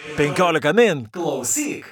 15 0.00 0.72
min 0.72 1.06
klausyk. 1.12 1.84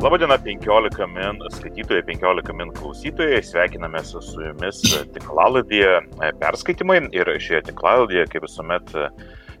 Labadiena 0.00 0.38
15 0.38 1.06
min 1.06 1.40
skaitytojai, 1.50 2.02
15 2.06 2.52
min 2.52 2.72
klausytojai, 2.76 3.40
sveikiname 3.42 4.04
su 4.04 4.20
jumis 4.20 4.82
tinklaladėje 5.16 5.96
perskaitimai 6.42 7.00
ir 7.16 7.32
šioje 7.40 7.64
tinklaladėje, 7.70 8.28
kaip 8.34 8.44
visuomet, 8.44 8.92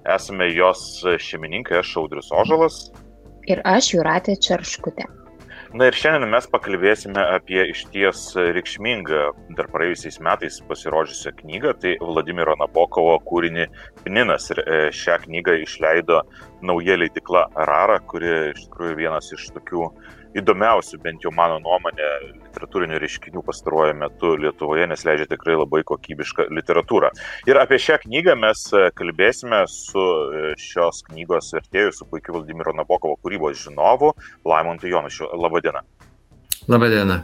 esame 0.04 0.52
jos 0.52 0.84
šeimininkai, 1.00 1.80
aš 1.80 1.96
Audrius 2.04 2.28
Ožalas. 2.36 2.90
Ir 3.48 3.64
aš 3.64 3.94
Juratė 3.96 4.36
Čerškutė. 4.36 5.08
Na 5.74 5.88
ir 5.90 5.96
šiandien 5.98 6.30
mes 6.30 6.44
pakalbėsime 6.46 7.18
apie 7.34 7.64
išties 7.72 8.20
reikšmingą 8.54 9.22
dar 9.58 9.66
praėjusiais 9.72 10.20
metais 10.22 10.60
pasirodžiusią 10.68 11.32
knygą, 11.40 11.72
tai 11.82 11.96
Vladimiro 11.98 12.54
Nabokovo 12.60 13.16
kūrinį 13.26 13.64
Pninas. 14.04 14.46
Ir 14.54 14.60
e, 14.62 14.76
šią 14.94 15.16
knygą 15.24 15.56
išleido 15.64 16.20
nauja 16.62 16.94
leidikla 17.00 17.48
Rara, 17.66 17.98
kuri 18.06 18.30
iš 18.52 18.68
tikrųjų 18.68 19.00
vienas 19.00 19.32
iš 19.34 19.48
tokių 19.56 19.88
įdomiausių, 20.38 20.98
bent 21.04 21.24
jau 21.24 21.32
mano 21.34 21.58
nuomonė, 21.62 22.08
literatūrinių 22.32 22.98
reiškinių 23.02 23.42
pastaruoju 23.46 23.96
metu 24.00 24.34
Lietuvoje, 24.40 24.86
nes 24.90 25.04
leidžia 25.06 25.28
tikrai 25.30 25.56
labai 25.58 25.82
kokybišką 25.86 26.48
literatūrą. 26.54 27.12
Ir 27.50 27.60
apie 27.60 27.78
šią 27.82 28.00
knygą 28.04 28.36
mes 28.40 28.64
e, 28.74 28.88
kalbėsime 28.98 29.64
su 29.70 30.02
e, 30.02 30.54
šios 30.60 31.04
knygos 31.10 31.52
vertėju, 31.56 31.94
su 31.94 32.08
puikiu 32.10 32.38
Vladimiro 32.38 32.74
Nabokovo 32.76 33.18
kūrybos 33.22 33.62
žinovu, 33.62 34.14
Laimontu 34.48 34.90
Jonušiu. 34.90 35.30
Labadiena. 35.38 35.84
Labadiena. 36.70 37.22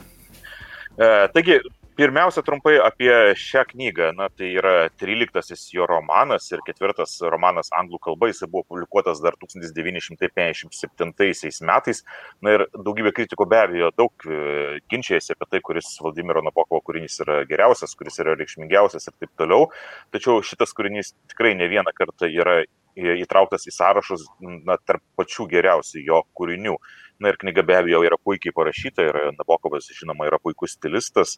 E, 1.00 1.10
taigi, 1.34 1.60
Pirmiausia, 2.00 2.40
trumpai 2.40 2.78
apie 2.80 3.12
šią 3.36 3.66
knygą. 3.74 4.06
Na, 4.16 4.30
tai 4.32 4.54
yra 4.56 4.88
13 5.02 5.74
jo 5.76 5.84
romanas 5.84 6.46
ir 6.48 6.62
ketvirtas 6.64 7.18
romanas 7.28 7.68
anglų 7.76 8.00
kalba. 8.06 8.30
Jis 8.30 8.40
buvo 8.46 8.62
publikuotas 8.72 9.20
dar 9.20 9.36
1957 9.44 11.60
metais. 11.68 12.00
Na 12.40 12.48
ir 12.56 12.64
daugybė 12.72 13.12
kritikų 13.18 13.44
be 13.52 13.58
abejo 13.66 13.92
daug 14.00 14.24
e, 14.24 14.80
ginčiasi 14.88 15.36
apie 15.36 15.44
tai, 15.50 15.60
kuris 15.66 15.88
Vladimiro 16.00 16.40
Nabokovo 16.46 16.80
kūrinys 16.88 17.20
yra 17.26 17.36
geriausias, 17.50 17.92
kuris 18.00 18.16
yra 18.24 18.32
reikšmingiausias 18.40 19.04
ir 19.10 19.14
taip 19.20 19.32
toliau. 19.36 19.68
Tačiau 20.16 20.40
šitas 20.40 20.72
kūrinys 20.72 21.12
tikrai 21.34 21.52
ne 21.60 21.68
vieną 21.68 21.92
kartą 22.00 22.24
yra 22.32 22.64
įtrauktas 22.96 23.68
į 23.68 23.76
sąrašus 23.76 24.24
na, 24.40 24.80
tarp 24.88 25.04
pačių 25.20 25.44
geriausių 25.52 26.08
jo 26.08 26.24
kūrinių. 26.32 26.80
Na 27.20 27.32
ir 27.32 27.38
knyga 27.40 27.64
be 27.66 27.76
abejo 27.76 28.00
yra 28.06 28.16
puikiai 28.16 28.54
parašyta 28.56 29.04
ir 29.04 29.18
Nabokovas, 29.36 29.90
žinoma, 29.94 30.26
yra 30.30 30.38
puikus 30.42 30.76
stilistas. 30.76 31.36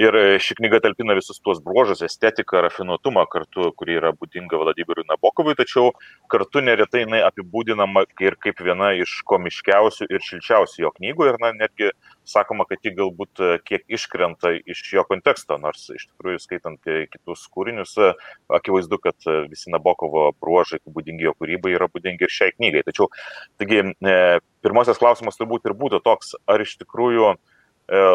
Ir 0.00 0.16
ši 0.42 0.58
knyga 0.58 0.82
talpina 0.84 1.16
visus 1.16 1.40
tuos 1.40 1.62
bruožus, 1.64 2.02
estetiką, 2.04 2.60
rafinuotumą 2.66 3.24
kartu, 3.32 3.70
kurį 3.78 3.98
yra 4.02 4.12
būdinga 4.16 4.60
Vladimirui 4.60 5.06
Nabokovui, 5.08 5.56
tačiau 5.58 5.94
kartu 6.32 6.60
neretai 6.64 7.04
jinai 7.04 7.22
apibūdinama 7.28 8.04
ir 8.24 8.36
kaip 8.42 8.60
viena 8.64 8.92
iš 9.00 9.22
komiškiausių 9.30 10.10
ir 10.12 10.28
šilčiausių 10.28 10.84
jo 10.84 10.92
knygų 10.98 11.30
ir 11.30 11.40
na, 11.42 11.54
netgi 11.56 11.90
sakoma, 12.28 12.64
kad 12.68 12.82
ji 12.84 12.94
galbūt 12.96 13.42
kiek 13.68 13.84
iškrenta 13.92 14.54
iš 14.70 14.82
jo 14.96 15.04
konteksto, 15.08 15.58
nors 15.60 15.86
iš 15.92 16.06
tikrųjų 16.08 16.40
skaitant 16.42 16.90
kitus 17.12 17.44
kūrinius, 17.52 17.94
akivaizdu, 18.58 18.98
kad 19.04 19.28
visi 19.50 19.72
Nabokovo 19.72 20.30
bruožai, 20.40 20.80
būdingi 20.84 21.28
jo 21.28 21.34
kūrybai, 21.38 21.74
yra 21.76 21.88
būdingi 21.92 22.26
ir 22.26 22.32
šiai 22.32 22.54
knygai. 22.56 22.84
Tačiau, 22.86 23.10
taigi, 23.60 23.82
pirmasis 24.64 25.00
klausimas 25.00 25.38
turbūt 25.40 25.68
ir 25.68 25.76
būtų 25.78 26.00
toks, 26.04 26.34
ar 26.50 26.64
iš 26.64 26.76
tikrųjų 26.80 27.30
e, 27.34 27.36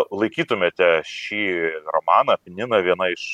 laikytumėte 0.10 0.92
šį 1.08 1.46
romaną 1.94 2.40
Pininą 2.44 2.82
viena 2.86 3.12
iš 3.14 3.26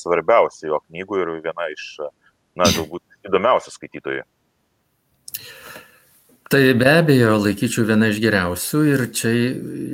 svarbiausių 0.00 0.72
jo 0.72 0.82
knygų 0.88 1.22
ir 1.22 1.34
viena 1.44 1.68
iš, 1.74 1.88
na, 2.56 2.68
galbūt 2.68 3.04
įdomiausių 3.28 3.74
skaitytojų. 3.76 4.28
Tai 6.52 6.62
be 6.76 6.88
abejo 7.00 7.38
laikyčiau 7.40 7.86
viena 7.88 8.10
iš 8.12 8.18
geriausių 8.20 8.80
ir 8.92 9.04
čia 9.16 9.30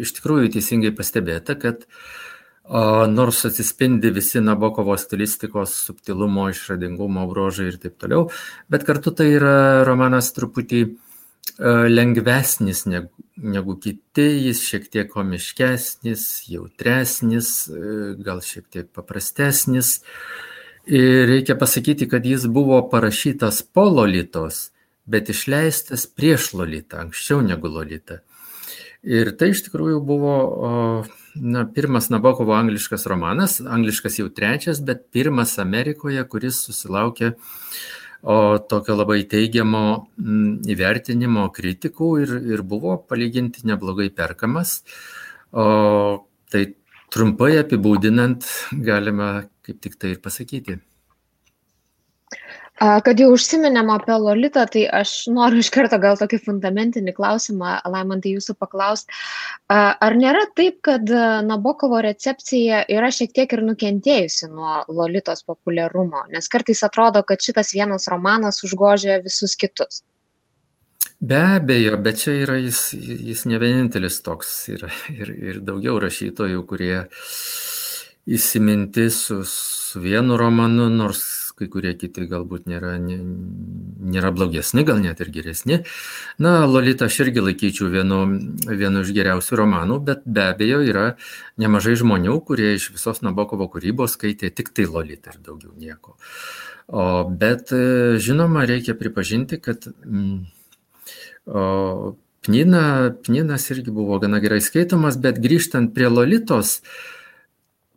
iš 0.02 0.14
tikrųjų 0.16 0.52
teisingai 0.56 0.90
pastebėta, 0.98 1.54
kad 1.54 1.84
o, 2.66 3.06
nors 3.06 3.44
atsispindi 3.46 4.10
visi 4.14 4.42
Nabokovo 4.42 4.96
stilistikos, 4.98 5.76
subtilumo, 5.86 6.48
išradingumo 6.50 7.28
brožai 7.30 7.68
ir 7.70 7.78
taip 7.78 7.94
toliau, 8.02 8.26
bet 8.66 8.86
kartu 8.88 9.14
tai 9.14 9.30
yra 9.36 9.58
romanas 9.86 10.32
truputį 10.34 10.82
E, 11.58 11.70
lengvesnis 11.90 12.84
negu, 12.86 13.08
negu 13.36 13.74
kiti, 13.82 14.26
jis 14.46 14.60
šiek 14.62 14.84
tiek 14.92 15.08
komiškesnis, 15.10 16.24
jautresnis, 16.52 17.48
e, 17.66 18.12
gal 18.22 18.42
šiek 18.44 18.68
tiek 18.70 18.90
paprastesnis. 18.94 19.98
Ir 20.86 21.26
reikia 21.28 21.56
pasakyti, 21.58 22.06
kad 22.08 22.26
jis 22.26 22.46
buvo 22.46 22.78
parašytas 22.92 23.64
po 23.74 23.88
Lolitos, 23.90 24.68
bet 25.08 25.30
išleistas 25.32 26.06
prieš 26.06 26.52
Lolitą, 26.58 27.02
anksčiau 27.06 27.40
negu 27.44 27.70
Lolita. 27.72 28.20
Ir 29.06 29.30
tai 29.38 29.52
iš 29.54 29.62
tikrųjų 29.68 30.00
buvo 30.04 30.34
na, 31.38 31.62
pirmas 31.70 32.10
Nabokovo 32.10 32.56
angliškas 32.56 33.06
romanas, 33.10 33.60
angliškas 33.62 34.18
jau 34.20 34.26
trečias, 34.34 34.82
bet 34.84 35.06
pirmas 35.14 35.54
Amerikoje, 35.62 36.24
kuris 36.28 36.60
susilaukė 36.66 37.36
o 38.22 38.58
tokio 38.58 38.96
labai 38.98 39.22
teigiamo 39.30 39.82
mm, 40.18 40.66
įvertinimo 40.74 41.46
kritikų 41.54 42.10
ir, 42.24 42.34
ir 42.54 42.64
buvo 42.66 42.96
palyginti 43.08 43.66
neblogai 43.68 44.08
perkamas. 44.14 44.82
O 45.52 46.26
tai 46.50 46.64
trumpai 47.14 47.54
apibūdinant 47.62 48.44
galima 48.84 49.46
kaip 49.64 49.80
tik 49.84 49.98
tai 50.00 50.16
ir 50.16 50.22
pasakyti. 50.24 50.80
Kad 52.78 53.18
jau 53.18 53.32
užsiminėm 53.34 53.88
apie 53.90 54.14
Lolitą, 54.22 54.62
tai 54.70 54.84
aš 55.00 55.12
noriu 55.34 55.62
iš 55.64 55.70
karto 55.74 55.98
gal 55.98 56.18
tokį 56.20 56.38
fundamentinį 56.44 57.14
klausimą, 57.16 57.72
Laimantai, 57.90 58.36
jūsų 58.36 58.54
paklausti. 58.58 59.10
Ar 59.74 60.18
nėra 60.18 60.44
taip, 60.58 60.78
kad 60.86 61.10
Nabokovo 61.46 61.98
recepcija 62.06 62.84
yra 62.94 63.10
šiek 63.14 63.34
tiek 63.34 63.54
ir 63.56 63.64
nukentėjusi 63.66 64.50
nuo 64.52 64.84
Lolitos 64.94 65.42
populiarumo? 65.48 66.28
Nes 66.30 66.46
kartais 66.52 66.84
atrodo, 66.86 67.24
kad 67.26 67.42
šitas 67.42 67.74
vienas 67.74 68.06
romanas 68.12 68.62
užgožia 68.62 69.18
visus 69.24 69.58
kitus. 69.58 70.04
Be 71.18 71.40
abejo, 71.58 71.96
bet 71.98 72.20
čia 72.22 72.36
yra 72.44 72.60
jis, 72.62 72.92
jis 72.94 73.42
ne 73.50 73.58
vienintelis 73.58 74.20
toks. 74.22 74.52
Yra 74.70 74.92
ir, 75.10 75.34
ir 75.34 75.58
daugiau 75.66 75.98
rašytojų, 76.04 76.62
kurie 76.70 77.00
įsiminti 78.28 79.08
su, 79.10 79.40
su 79.42 80.04
vienu 80.04 80.38
romanu, 80.38 80.86
nors 80.94 81.26
kai 81.58 81.68
kurie 81.72 81.92
kiti 81.98 82.26
galbūt 82.30 82.68
nėra, 82.70 82.94
nėra 83.02 84.30
blogesni, 84.34 84.84
gal 84.86 85.00
net 85.02 85.20
ir 85.24 85.32
geresni. 85.34 85.80
Na, 86.42 86.62
Lolita 86.66 87.08
aš 87.08 87.20
irgi 87.26 87.44
laikyčiau 87.44 87.90
vienu, 87.92 88.20
vienu 88.68 89.02
iš 89.04 89.12
geriausių 89.16 89.58
romanų, 89.62 89.98
bet 90.06 90.22
be 90.24 90.46
abejo 90.52 90.80
yra 90.86 91.08
nemažai 91.60 91.96
žmonių, 91.98 92.38
kurie 92.46 92.74
iš 92.76 92.90
visos 92.94 93.22
Nabokovo 93.26 93.68
kūrybos 93.72 94.16
skaitė 94.16 94.52
tik 94.54 94.72
tai 94.76 94.88
Lolita 94.88 95.34
ir 95.34 95.42
daugiau 95.44 95.74
nieko. 95.76 96.16
O, 96.88 97.04
bet 97.28 97.74
žinoma, 98.22 98.64
reikia 98.68 98.96
pripažinti, 98.96 99.60
kad 99.60 99.90
mm, 99.90 100.40
o, 101.52 102.16
Pnina, 102.46 103.12
Pninas 103.26 103.66
irgi 103.74 103.92
buvo 103.92 104.16
gana 104.22 104.40
gerai 104.40 104.62
skaitomas, 104.64 105.18
bet 105.20 105.42
grįžtant 105.42 105.90
prie 105.92 106.08
Lolitos, 106.08 106.78
uh, 106.78 107.17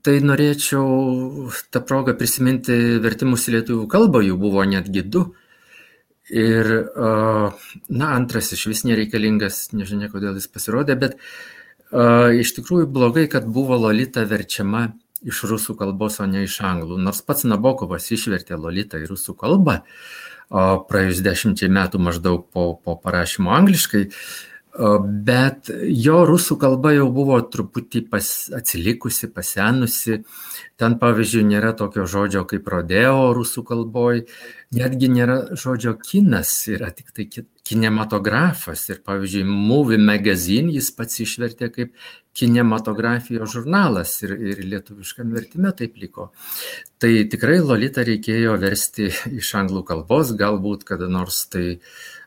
Tai 0.02 0.16
norėčiau 0.26 1.52
tą 1.70 1.82
progą 1.86 2.16
prisiminti 2.18 2.74
vertimus 3.04 3.46
į 3.50 3.60
lietuvių 3.60 3.86
kalbą, 3.92 4.24
jų 4.26 4.38
buvo 4.42 4.64
netgi 4.66 5.04
du. 5.06 5.28
Ir, 6.32 6.70
na, 6.96 8.08
antras 8.16 8.54
iš 8.56 8.66
vis 8.72 8.86
nereikalingas, 8.88 9.68
nežinia 9.76 10.08
kodėl 10.10 10.38
jis 10.40 10.48
pasirodė, 10.50 10.96
bet 10.98 11.18
iš 12.42 12.54
tikrųjų 12.58 12.88
blogai, 12.88 13.28
kad 13.30 13.46
buvo 13.46 13.78
Lolita 13.78 14.24
verčiama 14.26 14.88
iš 15.28 15.44
rusų 15.50 15.76
kalbos, 15.78 16.22
o 16.24 16.26
ne 16.30 16.46
iš 16.48 16.62
anglų. 16.66 16.98
Nors 16.98 17.22
pats 17.26 17.46
Nabokovas 17.46 18.10
išvertė 18.16 18.58
Lolitą 18.58 19.02
į 19.02 19.10
rusų 19.12 19.36
kalbą, 19.38 19.82
praėjus 20.90 21.22
dešimčiai 21.26 21.70
metų 21.72 22.02
maždaug 22.02 22.48
po, 22.50 22.72
po 22.80 22.96
parašymo 23.00 23.54
angliškai, 23.60 24.08
Bet 24.72 25.68
jo 25.84 26.22
rusų 26.28 26.56
kalba 26.62 26.94
jau 26.96 27.10
buvo 27.12 27.42
truputį 27.44 28.06
pas, 28.12 28.28
atsilikusi, 28.56 29.28
pasenusi. 29.36 30.22
Ten, 30.80 30.96
pavyzdžiui, 31.02 31.44
nėra 31.46 31.74
tokio 31.78 32.08
žodžio 32.10 32.46
kaip 32.50 32.70
rodeo 32.72 33.34
rusų 33.36 33.66
kalboje, 33.68 34.24
netgi 34.74 35.12
nėra 35.12 35.36
žodžio 35.60 35.98
kinas, 36.00 36.54
yra 36.72 36.90
tik 36.96 37.12
tai 37.12 37.28
kinematografas. 37.68 38.88
Ir, 38.90 39.04
pavyzdžiui, 39.06 39.44
Movie 39.46 40.00
Magazine 40.02 40.72
jis 40.74 40.90
pats 40.96 41.20
išvertė 41.22 41.70
kaip 41.76 41.94
kinematografijos 42.34 43.52
žurnalas 43.52 44.16
ir, 44.24 44.38
ir 44.40 44.64
lietuviškam 44.72 45.36
vertime 45.36 45.74
taip 45.76 46.00
liko. 46.00 46.30
Tai 47.02 47.12
tikrai 47.28 47.60
Lolita 47.60 48.08
reikėjo 48.08 48.56
versti 48.62 49.12
iš 49.36 49.52
anglų 49.60 49.84
kalbos, 49.92 50.32
galbūt 50.40 50.88
kada 50.88 51.12
nors 51.12 51.44
tai 51.52 51.82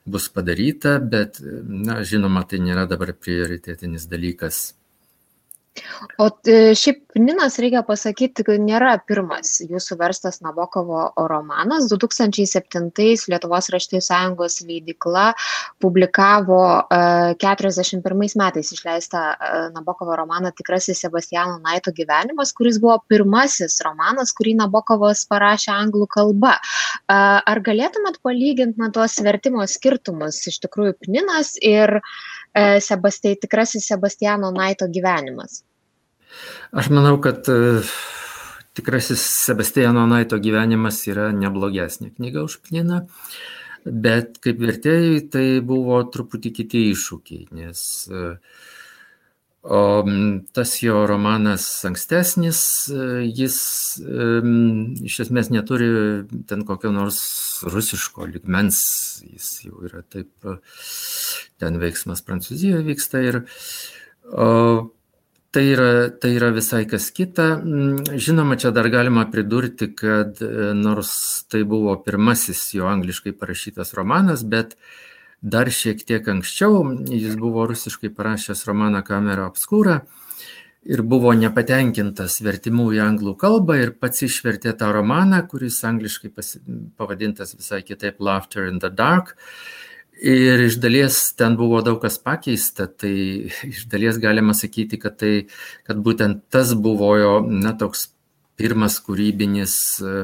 bus 0.07 0.29
padaryta, 0.29 0.99
bet, 1.01 1.41
na, 1.65 2.03
žinoma, 2.05 2.45
tai 2.49 2.61
nėra 2.65 2.85
dabar 2.91 3.15
prioritėtinis 3.17 4.09
dalykas. 4.11 4.75
O 6.23 6.29
e, 6.47 6.75
šiaip 6.79 7.17
Ninas, 7.19 7.57
reikia 7.63 7.81
pasakyti, 7.87 8.45
kad 8.47 8.63
nėra 8.63 8.93
pirmas 9.07 9.57
jūsų 9.63 9.97
verstas 9.99 10.41
Nabokovo 10.43 11.01
romanas. 11.31 11.89
2007 11.91 12.91
Lietuvos 13.31 13.71
raštojų 13.75 14.03
sąjungos 14.03 14.61
leidikla 14.67 15.25
publikavo 15.83 16.61
41 16.91 18.07
e, 18.27 18.31
metais 18.39 18.71
išleistą 18.77 19.23
e, 19.35 19.51
Nabokovo 19.75 20.19
romaną 20.19 20.53
Tikrasis 20.55 21.03
Sebastiano 21.03 21.59
Naito 21.63 21.95
gyvenimas, 21.95 22.55
kuris 22.55 22.79
buvo 22.83 23.01
pirmasis 23.11 23.81
romanas, 23.87 24.35
kurį 24.35 24.55
Nabokovas 24.63 25.25
parašė 25.31 25.73
anglų 25.75 26.07
kalba. 26.15 26.55
Ar 27.11 27.61
galėtumėt 27.67 28.21
palyginti 28.23 28.79
na, 28.81 28.91
tuos 28.95 29.19
vertimo 29.27 29.67
skirtumus 29.71 30.39
iš 30.51 30.61
tikrųjų 30.63 30.95
Pninas 31.03 31.55
ir 31.63 31.99
Sebastai, 32.55 33.35
tikrasis 33.43 33.89
Sebastiano 33.91 34.53
Naito 34.55 34.87
gyvenimas? 34.87 35.65
Aš 36.75 36.91
manau, 36.95 37.17
kad 37.23 37.49
e, 37.51 37.83
tikrasis 38.79 39.23
Sebastiano 39.47 40.05
Naito 40.11 40.39
gyvenimas 40.43 41.01
yra 41.11 41.31
neblogesnė 41.35 42.13
knyga 42.15 42.45
už 42.47 42.61
Pliną, 42.67 43.05
bet 43.85 44.39
kaip 44.45 44.63
vertėjai 44.63 45.19
tai 45.35 45.47
buvo 45.67 46.01
truputį 46.15 46.55
kiti 46.61 46.85
iššūkiai, 46.93 47.49
nes 47.59 47.83
e, 48.11 48.25
o, 49.65 49.83
tas 50.57 50.75
jo 50.83 51.05
romanas 51.09 51.67
ankstesnis, 51.89 52.61
e, 52.93 53.07
jis 53.29 53.59
iš 55.09 55.21
esmės 55.27 55.51
neturi 55.55 55.89
ten 56.49 56.65
kokio 56.69 56.93
nors 56.95 57.21
rusiško 57.65 58.29
ligmens, 58.33 58.79
jis 59.25 59.51
jau 59.67 59.85
yra 59.89 60.05
taip, 60.05 60.33
ten 61.61 61.81
veiksmas 61.81 62.25
Prancūzijoje 62.27 62.85
vyksta 62.91 63.25
ir 63.25 63.41
o, 64.33 64.93
Tai 65.55 65.63
yra, 65.71 66.09
tai 66.19 66.33
yra 66.35 66.49
visai 66.51 66.83
kas 66.91 67.13
kita. 67.15 67.45
Žinoma, 68.19 68.57
čia 68.59 68.73
dar 68.75 68.89
galima 68.91 69.23
pridurti, 69.31 69.93
kad 69.95 70.41
e, 70.43 70.73
nors 70.75 71.13
tai 71.47 71.61
buvo 71.63 71.95
pirmasis 72.03 72.63
jo 72.75 72.89
angliškai 72.91 73.37
parašytas 73.39 73.95
romanas, 73.95 74.43
bet 74.43 74.75
dar 75.45 75.69
šiek 75.69 76.01
tiek 76.09 76.29
anksčiau 76.33 76.81
jis 77.13 77.37
buvo 77.37 77.67
rusiškai 77.69 78.11
parašęs 78.17 78.65
romaną 78.69 79.03
Kamera 79.05 79.47
Obscura 79.47 80.01
ir 80.85 81.03
buvo 81.05 81.33
nepatenkintas 81.37 82.39
vertimu 82.45 82.91
į 82.97 83.01
anglų 83.05 83.35
kalbą 83.41 83.77
ir 83.81 83.95
pats 84.01 84.25
išvertė 84.27 84.75
tą 84.81 84.91
romaną, 84.93 85.43
kuris 85.49 85.81
angliškai 85.85 86.31
pavadintas 86.99 87.55
visai 87.57 87.81
kitaip 87.85 88.21
Laughter 88.21 88.69
in 88.69 88.81
the 88.81 88.91
Dark. 88.93 89.35
Ir 90.15 90.61
iš 90.69 90.77
dalies 90.79 91.17
ten 91.35 91.57
buvo 91.59 91.81
daug 91.83 91.99
kas 92.03 92.21
pakeista, 92.23 92.87
tai 92.87 93.51
iš 93.67 93.85
dalies 93.91 94.21
galima 94.23 94.55
sakyti, 94.55 95.01
kad, 95.03 95.17
tai, 95.19 95.49
kad 95.89 95.99
būtent 96.05 96.45
tas 96.55 96.71
buvo 96.79 97.11
jo, 97.19 97.33
na, 97.49 97.75
toks 97.75 98.07
pirmas 98.55 99.01
kūrybinis 99.03 99.75
e, 99.99 100.15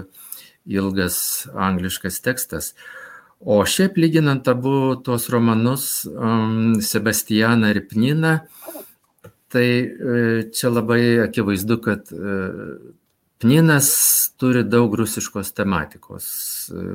ilgas 0.70 1.18
angliškas 1.50 2.20
tekstas. 2.22 2.70
O 3.40 3.62
šiaip 3.64 3.96
lyginant 3.96 4.48
abu 4.52 5.00
tuos 5.04 5.30
romanus, 5.32 6.04
um, 6.04 6.74
Sebastianą 6.84 7.70
ir 7.72 7.86
Pniną, 7.88 8.34
tai 9.50 9.68
e, 9.80 10.50
čia 10.52 10.68
labai 10.70 11.02
akivaizdu, 11.24 11.78
kad 11.80 12.12
e, 12.12 12.34
Pninas 13.40 13.88
turi 14.36 14.60
daug 14.68 14.92
rusiškos 15.00 15.54
tematikos. 15.56 16.26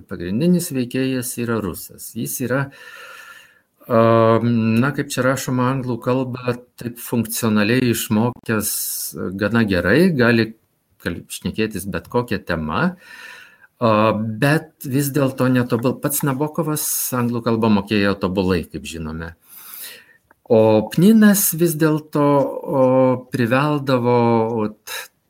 Pagrindinis 0.05 0.69
veikėjas 0.75 1.33
yra 1.41 1.57
rusas. 1.63 2.11
Jis 2.13 2.35
yra, 2.45 2.59
na, 3.89 4.91
kaip 4.93 5.09
čia 5.09 5.23
rašoma 5.25 5.71
anglų 5.73 5.97
kalba, 6.05 6.53
taip 6.77 7.01
funkcionaliai 7.01 7.89
išmokęs 7.89 8.69
gana 9.41 9.65
gerai, 9.65 10.11
gali 10.13 10.51
šnekėtis 11.05 11.89
bet 11.89 12.11
kokią 12.13 12.43
temą, 12.45 12.91
bet 13.79 14.85
vis 14.87 15.09
dėlto 15.11 15.47
netobul. 15.51 15.97
Pats 15.99 16.23
Nabokovas 16.23 16.85
anglų 17.13 17.43
kalbą 17.43 17.69
mokėjo 17.81 18.15
tobulai, 18.19 18.63
kaip 18.63 18.85
žinome. 18.87 19.35
O 20.45 20.87
Pninas 20.93 21.53
vis 21.57 21.73
dėlto 21.75 22.25
priveldavo 23.33 24.17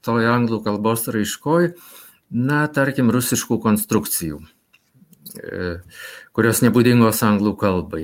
toj 0.06 0.28
anglų 0.30 0.60
kalbos 0.66 1.08
raiškoj, 1.10 1.72
na, 2.36 2.66
tarkim, 2.68 3.10
rusiškų 3.14 3.58
konstrukcijų, 3.64 4.42
e, 5.40 5.70
kurios 6.36 6.62
nebūdingos 6.62 7.24
anglų 7.26 7.56
kalbai. 7.58 8.04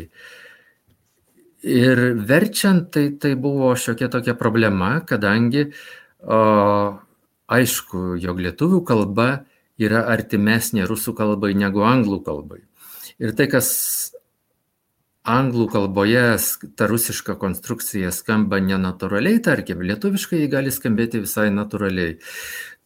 Ir 1.61 1.99
verčiant 2.25 2.87
tai, 2.95 3.11
tai 3.21 3.35
buvo 3.37 3.75
šiokia 3.77 4.09
tokia 4.09 4.33
problema, 4.33 4.95
kadangi 5.05 5.67
o, 5.67 6.39
aišku, 7.51 8.15
jog 8.23 8.41
lietuvių 8.41 8.81
kalba 8.87 9.27
yra 9.81 10.05
artimesnė 10.13 10.87
rusų 10.89 11.15
kalbai 11.17 11.53
negu 11.57 11.85
anglų 11.87 12.21
kalbai. 12.25 12.61
Ir 13.21 13.35
tai, 13.37 13.47
kas 13.51 13.69
anglų 15.27 15.67
kalboje 15.69 16.23
ta 16.77 16.87
rusiška 16.89 17.35
konstrukcija 17.41 18.09
skamba 18.15 18.57
nenatūraliai, 18.63 19.41
tarkim, 19.45 19.83
lietuviškai 19.85 20.39
jį 20.41 20.47
gali 20.49 20.73
skambėti 20.73 21.21
visai 21.21 21.51
natūraliai. 21.53 22.17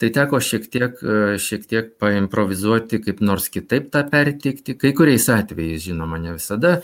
Tai 0.01 0.09
teko 0.17 0.41
šiek 0.43 0.67
tiek, 0.71 0.99
šiek 1.39 1.67
tiek 1.71 1.93
paimprovizuoti, 2.03 2.99
kaip 3.05 3.21
nors 3.23 3.47
kitaip 3.53 3.87
tą 3.93 4.03
perteikti, 4.11 4.75
kai 4.75 4.91
kuriais 4.97 5.29
atvejais, 5.31 5.85
žinoma, 5.87 6.19
ne 6.19 6.35
visada, 6.35 6.81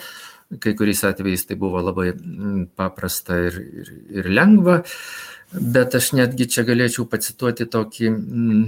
kai 0.60 0.74
kuriais 0.76 1.04
atvejais 1.08 1.46
tai 1.48 1.56
buvo 1.56 1.82
labai 1.82 2.12
mm, 2.12 2.64
paprasta 2.76 3.38
ir, 3.48 3.60
ir, 3.62 3.92
ir 4.20 4.32
lengva. 4.32 4.82
Bet 5.52 5.96
aš 6.00 6.14
netgi 6.16 6.48
čia 6.48 6.64
galėčiau 6.64 7.06
pacituoti 7.12 7.68
tokį, 7.68 8.10
mm, 8.10 8.66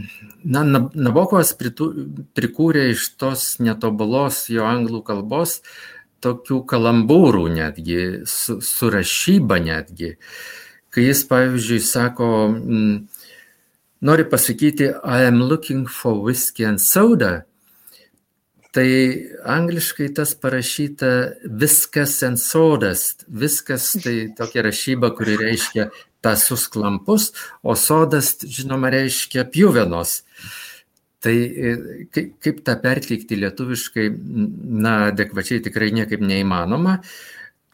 na, 0.51 0.63
Nabokovas 0.68 1.53
prikūrė 1.56 2.89
iš 2.91 3.07
tos 3.19 3.45
netobulos 3.63 4.45
jo 4.51 4.68
anglų 4.68 5.03
kalbos 5.07 5.62
tokių 6.24 6.62
kalambūrų 6.68 7.47
netgi, 7.57 8.01
su, 8.30 8.59
su 8.63 8.91
rašyba 8.91 9.59
netgi. 9.63 10.15
Kai 10.94 11.07
jis, 11.07 11.24
pavyzdžiui, 11.30 11.80
sako, 11.83 12.30
mm, 12.51 12.94
nori 14.07 14.27
pasakyti, 14.30 14.91
I 15.03 15.27
am 15.27 15.41
looking 15.44 15.88
for 15.89 16.19
whiskey 16.24 16.68
and 16.69 16.81
soda, 16.81 17.44
tai 18.73 18.89
angliškai 19.45 20.09
tas 20.17 20.33
parašyta 20.33 21.11
viskas 21.45 22.17
and 22.25 22.41
sodas. 22.41 23.13
Viskas 23.27 23.91
tai 24.01 24.33
tokia 24.37 24.63
rašyba, 24.65 25.11
kuri 25.13 25.37
reiškia 25.37 25.91
tasus 26.23 26.65
klampus, 26.71 27.31
o 27.61 27.75
sodas, 27.77 28.33
žinoma, 28.41 28.89
reiškia 28.93 29.45
pjuvenos. 29.53 30.23
Tai 31.23 31.33
e, 31.35 31.75
kaip, 32.11 32.33
kaip 32.44 32.63
tą 32.65 32.75
perteikti 32.81 33.37
lietuviškai, 33.44 34.07
na, 34.83 34.95
adekvačiai 35.11 35.61
tikrai 35.68 35.92
niekaip 35.95 36.23
neįmanoma. 36.23 36.97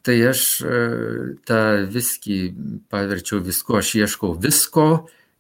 Tai 0.04 0.18
aš 0.30 0.44
e, 0.66 0.82
tą 1.48 1.62
viskį 1.96 2.42
paverčiau 2.92 3.40
visko, 3.46 3.80
aš 3.80 3.96
ieškau 4.04 4.36
visko 4.42 4.90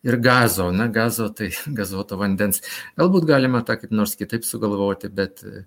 ir 0.03 0.17
gazo. 0.23 0.69
Na, 0.71 0.87
gazo 0.87 1.29
tai 1.35 1.51
gazuoto 1.79 2.19
vandens. 2.19 2.63
Galbūt 2.99 3.27
galima 3.29 3.63
tą 3.67 3.79
kaip 3.81 3.93
nors 3.95 4.15
kitaip 4.19 4.47
sugalvoti, 4.47 5.11
bet, 5.13 5.43
e, 5.45 5.63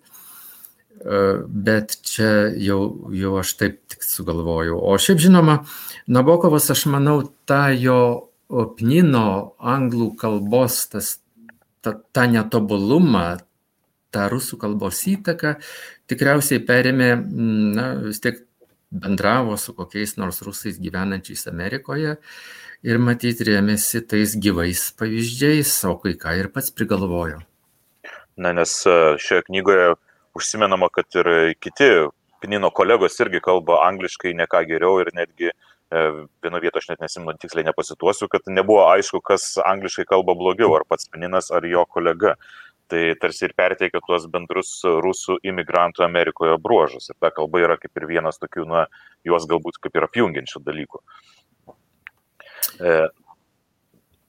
bet 1.47 1.97
čia 2.07 2.33
jau, 2.61 2.83
jau 3.17 3.39
aš 3.43 3.57
taip 3.61 3.81
tik 3.93 4.05
sugalvojau. 4.07 4.81
O 4.81 4.99
šiaip 5.01 5.23
žinoma, 5.23 5.63
Nabokovas, 6.13 6.71
aš 6.75 6.87
manau, 6.93 7.23
tą 7.49 7.65
jo 7.79 8.03
Pnino 8.53 9.55
anglų 9.57 10.11
kalbos 10.21 10.83
tas 10.93 11.15
ta, 11.81 11.95
tą 12.13 12.27
netobulumą, 12.29 13.39
tą 14.13 14.27
rusų 14.29 14.59
kalbos 14.61 14.99
įtaką 15.09 15.55
tikriausiai 16.13 16.61
perėmė, 16.69 17.15
na, 17.73 17.87
vis 18.05 18.21
tiek 18.21 18.43
bendravo 18.93 19.57
su 19.57 19.73
kokiais 19.73 20.19
nors 20.21 20.43
rusais 20.45 20.77
gyvenančiais 20.83 21.47
Amerikoje 21.49 22.19
ir 22.87 23.01
matyt 23.03 23.43
rėmėsi 23.47 24.03
tais 24.09 24.37
gyvais 24.37 24.89
pavyzdžiais, 24.99 25.75
o 25.91 25.97
kai 26.03 26.17
ką 26.19 26.37
ir 26.41 26.51
pats 26.55 26.73
prigalvojo. 26.75 27.43
Na, 28.37 28.55
nes 28.57 28.75
e, 28.89 28.97
šioje 29.23 29.47
knygoje 29.51 29.93
užsimenama, 30.39 30.89
kad 30.93 31.23
ir 31.23 31.55
kiti 31.61 31.93
Pinino 32.43 32.73
kolegos 32.75 33.21
irgi 33.23 33.39
kalba 33.39 33.85
angliškai 33.87 34.33
ne 34.35 34.49
ką 34.51 34.65
geriau 34.67 34.97
ir 34.99 35.13
netgi 35.15 35.53
uh, 35.53 35.73
E, 35.93 36.27
vieno 36.43 36.59
vieto 36.65 36.81
aš 36.81 36.87
net 36.89 37.03
nesimenu, 37.05 37.37
tiksliai 37.41 37.67
nepasituosiu, 37.69 38.29
kad 38.33 38.47
nebuvo 38.49 38.87
aišku, 38.89 39.19
kas 39.29 39.59
angliškai 39.61 40.07
kalba 40.09 40.33
blogiau, 40.39 40.71
ar 40.79 40.87
pats 40.89 41.11
Peninas, 41.13 41.51
ar 41.53 41.67
jo 41.69 41.85
kolega. 41.85 42.33
Tai 42.93 43.03
tarsi 43.21 43.45
ir 43.47 43.53
perteikia 43.57 44.01
tuos 44.05 44.25
bendrus 44.33 44.71
rusų 45.05 45.39
imigrantų 45.49 46.05
Amerikoje 46.05 46.57
bruožus. 46.65 47.11
Ir 47.13 47.17
ta 47.21 47.31
kalba 47.37 47.61
yra 47.61 47.77
kaip 47.81 48.01
ir 48.01 48.09
vienas 48.09 48.41
tokių, 48.41 48.65
na, 48.69 48.87
juos 49.29 49.47
galbūt 49.49 49.79
kaip 49.85 49.97
ir 49.97 50.09
apjungiančių 50.09 50.65
dalykų. 50.65 51.03
E, 51.03 51.42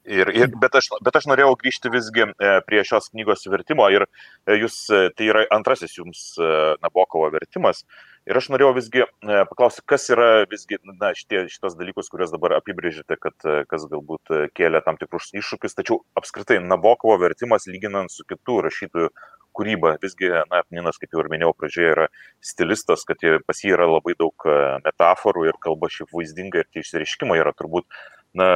Ir, 0.03 0.27
ir, 0.35 0.49
bet, 0.59 0.73
aš, 0.75 0.89
bet 0.99 1.15
aš 1.15 1.29
norėjau 1.31 1.53
grįžti 1.61 1.87
visgi 1.87 2.25
e, 2.27 2.49
prie 2.67 2.81
šios 2.83 3.05
knygos 3.13 3.45
vertimo 3.47 3.85
ir 3.87 4.03
jūs, 4.51 4.81
tai 5.15 5.29
yra 5.29 5.45
antrasis 5.55 5.95
jums 5.95 6.25
Nabokovo 6.83 7.29
vertimas. 7.31 7.85
Ir 8.23 8.39
aš 8.39 8.47
norėjau 8.53 8.71
visgi 8.77 9.01
e, 9.03 9.07
paklausti, 9.49 9.81
kas 9.91 10.05
yra 10.13 10.27
visgi 10.47 10.77
na, 10.87 11.09
šitie, 11.17 11.41
šitos 11.51 11.73
dalykus, 11.75 12.07
kuriuos 12.11 12.31
dabar 12.31 12.55
apibrėžite, 12.55 13.17
kad 13.19 13.35
e, 13.43 13.55
kas 13.67 13.83
galbūt 13.91 14.31
e, 14.31 14.39
kėlė 14.55 14.79
tam 14.85 14.95
tikrus 15.01 15.33
iššūkius, 15.35 15.75
tačiau 15.75 15.99
apskritai 16.19 16.61
Nabokovo 16.63 17.17
vertimas 17.19 17.67
lyginant 17.67 18.13
su 18.13 18.23
kitų 18.29 18.61
rašytojų 18.69 19.11
kūryba, 19.53 19.97
visgi, 20.01 20.31
na, 20.53 20.63
Ninas, 20.71 21.01
kaip 21.01 21.11
jau 21.13 21.19
ir 21.25 21.29
minėjau 21.33 21.51
pradžioje, 21.57 21.91
yra 21.97 22.07
stilistas, 22.41 23.03
kad 23.09 23.19
pas 23.43 23.59
jį 23.59 23.75
yra 23.75 23.89
labai 23.91 24.15
daug 24.17 24.47
metaforų 24.87 25.49
ir 25.51 25.59
kalba 25.61 25.91
šiaip 25.93 26.15
vaizdinga 26.15 26.63
ir 26.63 26.71
tie 26.71 26.81
išsireiškimai 26.81 27.37
yra 27.43 27.51
turbūt, 27.53 27.85
na, 28.37 28.53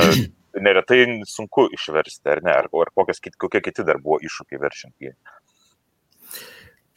neretai 0.62 1.06
sunku 1.26 1.68
išversti, 1.74 2.30
ar 2.32 2.44
ne, 2.46 2.54
ar, 2.54 2.70
ar 2.72 2.94
kokias, 2.96 3.22
kokie 3.38 3.62
kiti 3.66 3.86
dar 3.88 4.02
buvo 4.04 4.20
iššūkiai 4.26 4.62
verčiant 4.62 4.96
jį. 5.04 5.14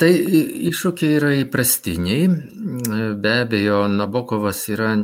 Tai 0.01 0.09
iššūkiai 0.71 1.17
yra 1.19 1.35
įprastiniai. 1.43 2.31
Be 3.21 3.35
abejo, 3.43 3.83
Nabokovas 3.93 4.63
yra 4.73 4.95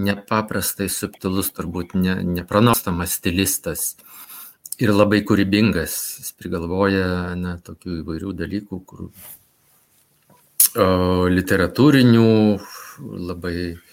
nepaprastai 0.00 0.88
subtilus, 0.88 1.52
turbūt 1.52 1.92
ne, 2.00 2.16
nepranostamas 2.24 3.18
stilistas 3.18 3.90
ir 4.80 4.94
labai 4.94 5.20
kūrybingas. 5.28 5.98
Jis 6.22 6.32
prigalvoja 6.40 7.36
na, 7.36 7.58
tokių 7.60 7.98
įvairių 8.00 8.32
dalykų, 8.40 8.80
kur 8.88 9.04
o, 10.80 10.88
literatūrinių, 11.28 12.28
labai 13.28 13.56
o, 13.76 13.91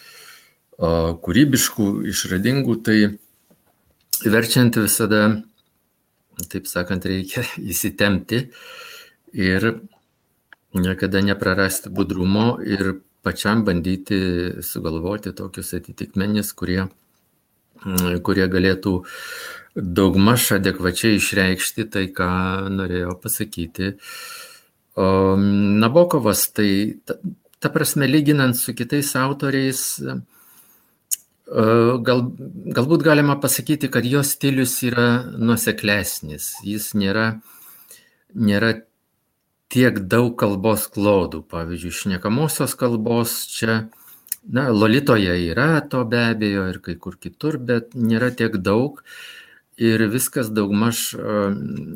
kūrybiškų, 0.80 1.88
išradingų. 2.12 2.76
Tai 2.86 2.98
verčiant 4.26 4.80
visada, 4.80 5.24
taip 6.52 6.68
sakant, 6.72 7.06
reikia 7.06 7.44
įsitemti 7.74 8.46
ir 9.34 9.70
niekada 10.74 11.22
neprarasti 11.26 11.90
budrumo 11.90 12.60
ir 12.62 13.00
pačiam 13.26 13.66
bandyti 13.66 14.20
sugalvoti 14.64 15.34
tokius 15.36 15.74
atitikmenis, 15.76 16.54
kurie, 16.54 16.88
mm, 17.84 18.22
kurie 18.24 18.48
galėtų 18.48 19.02
daugmaž 19.76 20.52
adekvačiai 20.58 21.20
išreikšti 21.20 21.86
tai, 21.92 22.08
ką 22.14 22.32
norėjo 22.74 23.16
pasakyti. 23.22 23.96
Nabokovas, 25.00 26.48
tai 26.52 27.00
ta, 27.06 27.16
ta 27.60 27.70
prasme, 27.72 28.08
lyginant 28.08 28.58
su 28.58 28.74
kitais 28.76 29.14
autoriais, 29.16 30.02
gal, 32.06 32.22
galbūt 32.78 33.04
galima 33.06 33.38
pasakyti, 33.42 33.90
kad 33.92 34.06
jo 34.06 34.22
stilius 34.26 34.76
yra 34.86 35.24
nuseklesnis. 35.38 36.52
Jis 36.66 36.92
nėra, 36.98 37.40
nėra 38.36 38.76
tiek 39.70 40.00
daug 40.10 40.36
kalbos 40.40 40.88
klodų. 40.94 41.44
Pavyzdžiui, 41.50 41.96
šnekamosios 41.96 42.76
kalbos 42.78 43.42
čia, 43.50 43.82
na, 44.46 44.70
Lolitoje 44.74 45.36
yra 45.50 45.82
to 45.90 46.04
be 46.10 46.30
abejo 46.32 46.70
ir 46.70 46.82
kai 46.86 46.98
kur 47.02 47.18
kitur, 47.22 47.58
bet 47.58 47.94
nėra 47.98 48.32
tiek 48.36 48.58
daug 48.62 49.04
ir 49.80 50.04
viskas 50.12 50.50
daugmaž 50.52 51.14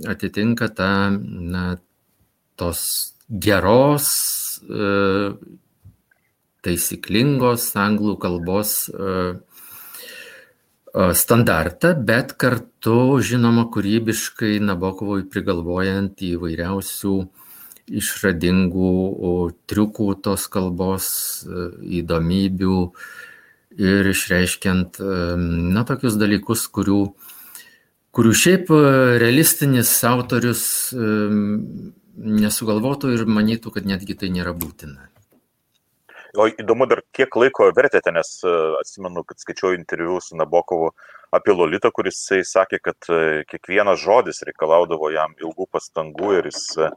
atitinka 0.07 0.69
tą, 0.72 0.93
na, 1.19 1.65
tos 2.55 3.13
geros, 3.27 4.07
e, 4.63 5.33
taisyklingos 6.63 7.70
anglų 7.79 8.17
kalbos 8.24 8.75
e, 8.89 9.36
standartą, 10.93 11.96
bet 12.05 12.36
kartu, 12.38 13.17
žinoma, 13.25 13.65
kūrybiškai 13.74 14.60
Nabokovui 14.62 15.24
prigalvojant 15.25 16.22
įvairiausių 16.22 17.15
išradingų 17.89 18.91
triukų 19.67 20.08
tos 20.24 20.48
kalbos, 20.51 21.08
e, 21.43 21.67
įdomybių 22.00 22.79
ir 23.82 24.12
išreiškiant, 24.13 25.00
e, 25.01 25.22
na, 25.74 25.84
tokius 25.84 26.15
dalykus, 26.20 26.67
kurių, 26.72 27.01
kurių 28.13 28.34
šiaip 28.43 28.72
e, 28.72 28.84
realistinis 29.24 29.91
autorius 30.08 30.93
nesugalvotų 32.13 33.15
ir 33.17 33.25
manytų, 33.25 33.74
kad 33.74 33.89
netgi 33.89 34.15
tai 34.15 34.29
nėra 34.29 34.53
būtina. 34.53 35.12
O 36.34 36.48
įdomu 36.50 36.88
dar 36.90 37.04
kiek 37.13 37.36
laiko 37.38 37.68
vertėte, 37.78 38.10
nes 38.16 38.30
atsimenu, 38.80 39.22
kad 39.30 39.38
skaičiau 39.38 39.75
interviu 39.78 40.18
su 40.24 40.38
Nabokovu 40.40 40.90
apie 41.34 41.54
Lolitą, 41.54 41.92
kuris 41.94 42.20
sakė, 42.50 42.80
kad 42.84 43.10
e, 43.10 43.44
kiekvienas 43.50 44.02
žodis 44.04 44.44
reikalaudavo 44.48 45.10
jam 45.13 45.34
ilgų 45.42 45.68
pastangų 45.74 46.38
ir 46.40 46.50
jis 46.52 46.62
e, 46.78 46.90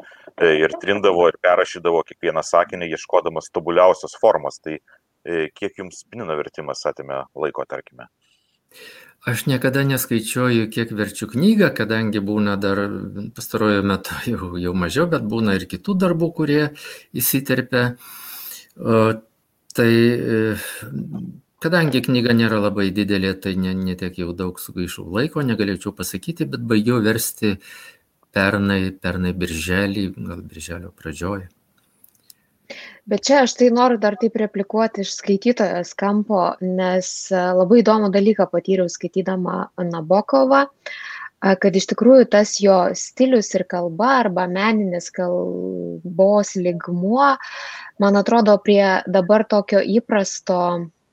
ir 0.65 0.77
trindavo 0.83 1.29
ir 1.31 1.39
perrašydavo 1.45 2.03
kiekvieną 2.11 2.45
sakinį, 2.45 2.91
ieškodamas 2.97 3.49
tobuliausios 3.55 4.17
formos. 4.21 4.61
Tai 4.65 4.77
e, 4.77 5.49
kiek 5.57 5.81
jums 5.81 6.05
pinino 6.11 6.37
vertimas 6.37 6.85
atėmė 6.89 7.25
laiko, 7.37 7.65
tarkime? 7.69 8.11
Aš 9.27 9.47
niekada 9.49 9.83
neskaičiuoju, 9.89 10.69
kiek 10.75 10.93
verčiu 10.95 11.31
knygą, 11.33 11.73
kadangi 11.75 12.21
būna 12.23 12.59
dar 12.61 12.83
pastarojo 13.35 13.83
metu 13.89 14.21
jau, 14.33 14.53
jau 14.61 14.77
mažiau, 14.77 15.09
bet 15.11 15.25
būna 15.25 15.57
ir 15.57 15.69
kitų 15.71 15.97
darbų, 16.05 16.31
kurie 16.37 16.63
įsiterpia. 17.17 17.89
Tai 18.77 19.91
Kadangi 21.57 22.03
knyga 22.05 22.35
nėra 22.37 22.59
labai 22.61 22.91
didelė, 22.93 23.33
tai 23.41 23.55
netiek 23.57 24.13
ne 24.13 24.23
jau 24.23 24.33
daug 24.37 24.59
sugaišau 24.61 25.07
laiko, 25.17 25.41
negalėčiau 25.41 25.95
pasakyti, 25.97 26.45
bet 26.53 26.61
baigiau 26.69 27.01
versti 27.03 27.55
pernai, 28.37 28.93
pernai 28.93 29.33
birželį, 29.33 30.05
gal 30.29 30.43
birželio 30.45 30.93
pradžioje. 30.93 31.49
Bet 33.09 33.25
čia 33.25 33.41
aš 33.47 33.55
tai 33.57 33.71
noriu 33.73 33.97
dar 34.03 34.19
taip 34.21 34.37
replikuoti 34.43 35.05
iš 35.07 35.15
skaitytojos 35.17 35.95
kampo, 35.99 36.43
nes 36.61 37.11
e, 37.31 37.43
labai 37.59 37.81
įdomų 37.81 38.11
dalyką 38.13 38.49
patyriau 38.53 38.91
skaitydama 38.91 39.59
Nabokovą, 39.91 40.65
kad 41.41 41.77
iš 41.77 41.87
tikrųjų 41.93 42.27
tas 42.33 42.57
jo 42.63 42.77
stilius 42.97 43.53
ir 43.55 43.67
kalba 43.69 44.13
arba 44.23 44.47
meninis 44.51 45.11
kalbos 45.15 46.55
ligmuo, 46.57 47.35
man 48.03 48.17
atrodo, 48.17 48.57
prie 48.65 49.03
dabar 49.07 49.45
tokio 49.49 49.83
įprasto 49.85 50.61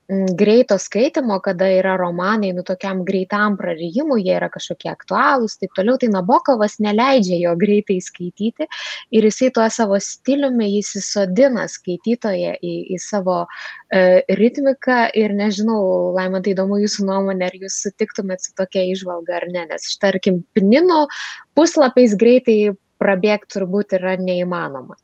greito 0.10 0.78
skaitimo, 0.78 1.40
kada 1.40 1.68
yra 1.72 1.96
romanai, 1.98 2.52
nu 2.54 2.64
tokiam 2.64 3.04
greitam 3.06 3.56
prarijimui, 3.58 4.24
jie 4.26 4.36
yra 4.36 4.50
kažkokie 4.52 4.92
aktualūs, 4.92 5.56
taip 5.62 5.72
toliau, 5.78 5.96
tai 6.00 6.10
Nabokovas 6.12 6.76
neleidžia 6.84 7.40
jo 7.40 7.54
greitai 7.60 8.00
skaityti 8.04 8.68
ir 9.16 9.28
jisai 9.30 9.52
tuo 9.56 9.68
savo 9.72 10.00
stiliumi 10.04 10.68
jis 10.74 10.92
įsodina 11.00 11.68
skaitytoje 11.72 12.58
į, 12.60 12.74
į 12.96 13.00
savo 13.00 13.44
e, 13.46 14.24
ritmiką 14.42 15.08
ir 15.16 15.36
nežinau, 15.40 16.12
Laima, 16.18 16.44
tai 16.44 16.52
įdomu 16.54 16.82
jūsų 16.84 17.08
nuomonė, 17.08 17.48
ar 17.48 17.58
jūs 17.64 17.80
sutiktumėt 17.88 18.44
su 18.44 18.52
tokia 18.60 18.84
išvalga 18.92 19.40
ar 19.40 19.48
ne, 19.52 19.66
nes 19.72 19.88
tarkim, 20.04 20.44
Pinino 20.54 21.06
puslapiais 21.56 22.18
greitai 22.20 22.76
prabėgti 23.00 23.56
turbūt 23.56 23.96
yra 23.98 24.18
neįmanoma. 24.20 25.00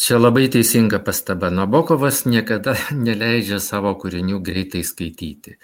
Čia 0.00 0.16
labai 0.16 0.46
teisinga 0.48 1.02
pastaba. 1.04 1.50
Nabokovas 1.52 2.22
niekada 2.24 2.72
neleidžia 3.06 3.58
savo 3.60 3.92
kūrinių 4.00 4.38
greitai 4.40 4.80
skaityti. 4.86 5.58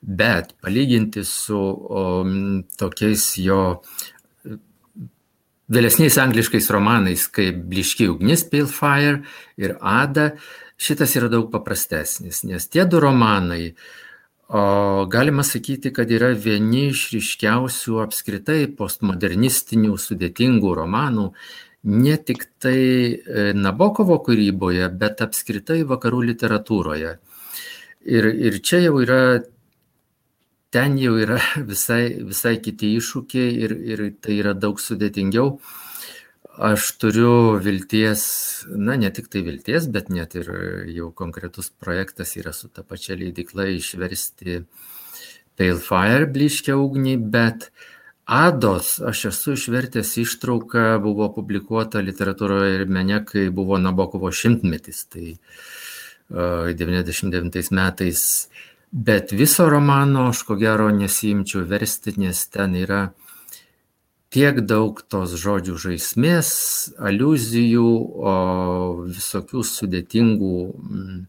Bet 0.00 0.52
palyginti 0.60 1.24
su 1.24 1.56
o, 1.56 2.02
tokiais 2.80 3.24
jo 3.40 3.60
vėlesniais 5.70 6.18
angliškais 6.20 6.68
romanais 6.74 7.24
kaip 7.32 7.62
Bliški 7.70 8.08
ugnis, 8.10 8.44
Pale 8.44 8.68
Fire 8.68 9.16
ir 9.60 9.76
Ada, 9.80 10.32
šitas 10.80 11.16
yra 11.16 11.30
daug 11.32 11.48
paprastesnis, 11.52 12.42
nes 12.48 12.68
tie 12.68 12.84
du 12.88 13.00
romanai, 13.00 13.74
o, 14.48 14.62
galima 15.12 15.44
sakyti, 15.46 15.92
kad 15.94 16.10
yra 16.10 16.32
vieni 16.34 16.88
iš 16.90 17.06
ryškiausių 17.14 18.00
apskritai 18.04 18.64
postmodernistinių 18.76 19.96
sudėtingų 20.00 20.74
romanų, 20.82 21.30
ne 21.82 22.16
tik 22.16 22.44
tai 22.60 22.80
e, 22.80 23.52
Nabokovo 23.56 24.18
kūryboje, 24.24 24.88
bet 25.00 25.22
apskritai 25.24 25.82
vakarų 25.88 26.22
literatūroje. 26.32 27.14
Ir, 28.10 28.28
ir 28.28 28.58
čia 28.64 28.82
jau 28.84 28.98
yra, 29.00 29.40
ten 30.72 30.98
jau 31.00 31.16
yra 31.20 31.40
visai, 31.72 32.20
visai 32.20 32.58
kiti 32.60 32.94
iššūkiai 32.98 33.54
ir, 33.64 33.76
ir 33.94 34.04
tai 34.20 34.40
yra 34.42 34.54
daug 34.54 34.80
sudėtingiau. 34.80 35.58
Aš 36.60 36.90
turiu 37.00 37.56
vilties, 37.62 38.22
na 38.76 38.98
ne 39.00 39.08
tik 39.14 39.30
tai 39.32 39.40
vilties, 39.46 39.86
bet 39.88 40.10
net 40.12 40.34
ir 40.36 40.50
jau 40.92 41.08
konkretus 41.16 41.70
projektas 41.72 42.34
yra 42.36 42.52
su 42.52 42.68
ta 42.68 42.82
pačia 42.84 43.16
leidikla 43.16 43.70
išversti 43.78 44.64
Pale 45.56 45.80
Fire 45.80 46.26
bliškę 46.28 46.74
ugnį, 46.76 47.14
bet 47.32 47.70
uh, 47.70 47.89
Ados, 48.30 49.00
aš 49.02 49.24
esu 49.32 49.56
išvertęs 49.56 50.12
ištrauką, 50.22 51.00
buvo 51.02 51.26
publikuota 51.34 51.98
literatūroje 51.98 52.76
ir 52.76 52.84
mene, 52.86 53.16
kai 53.26 53.48
buvo 53.50 53.78
Nabokovo 53.82 54.30
šimtmetis, 54.30 55.00
tai 55.10 55.32
uh, 55.34 56.70
99 56.70 57.72
metais. 57.74 58.22
Bet 58.90 59.34
viso 59.34 59.66
romano 59.70 60.28
aš 60.30 60.44
ko 60.46 60.54
gero 60.60 60.86
nesimčiau 60.94 61.64
versti, 61.66 62.14
nes 62.22 62.44
ten 62.54 62.78
yra 62.78 63.00
tiek 64.30 64.62
daug 64.62 65.02
tos 65.10 65.34
žodžių 65.34 65.76
žaismės, 65.88 66.52
aluzijų, 67.02 67.90
visokių 69.10 69.66
sudėtingų, 69.66 70.54
mm, 70.70 71.20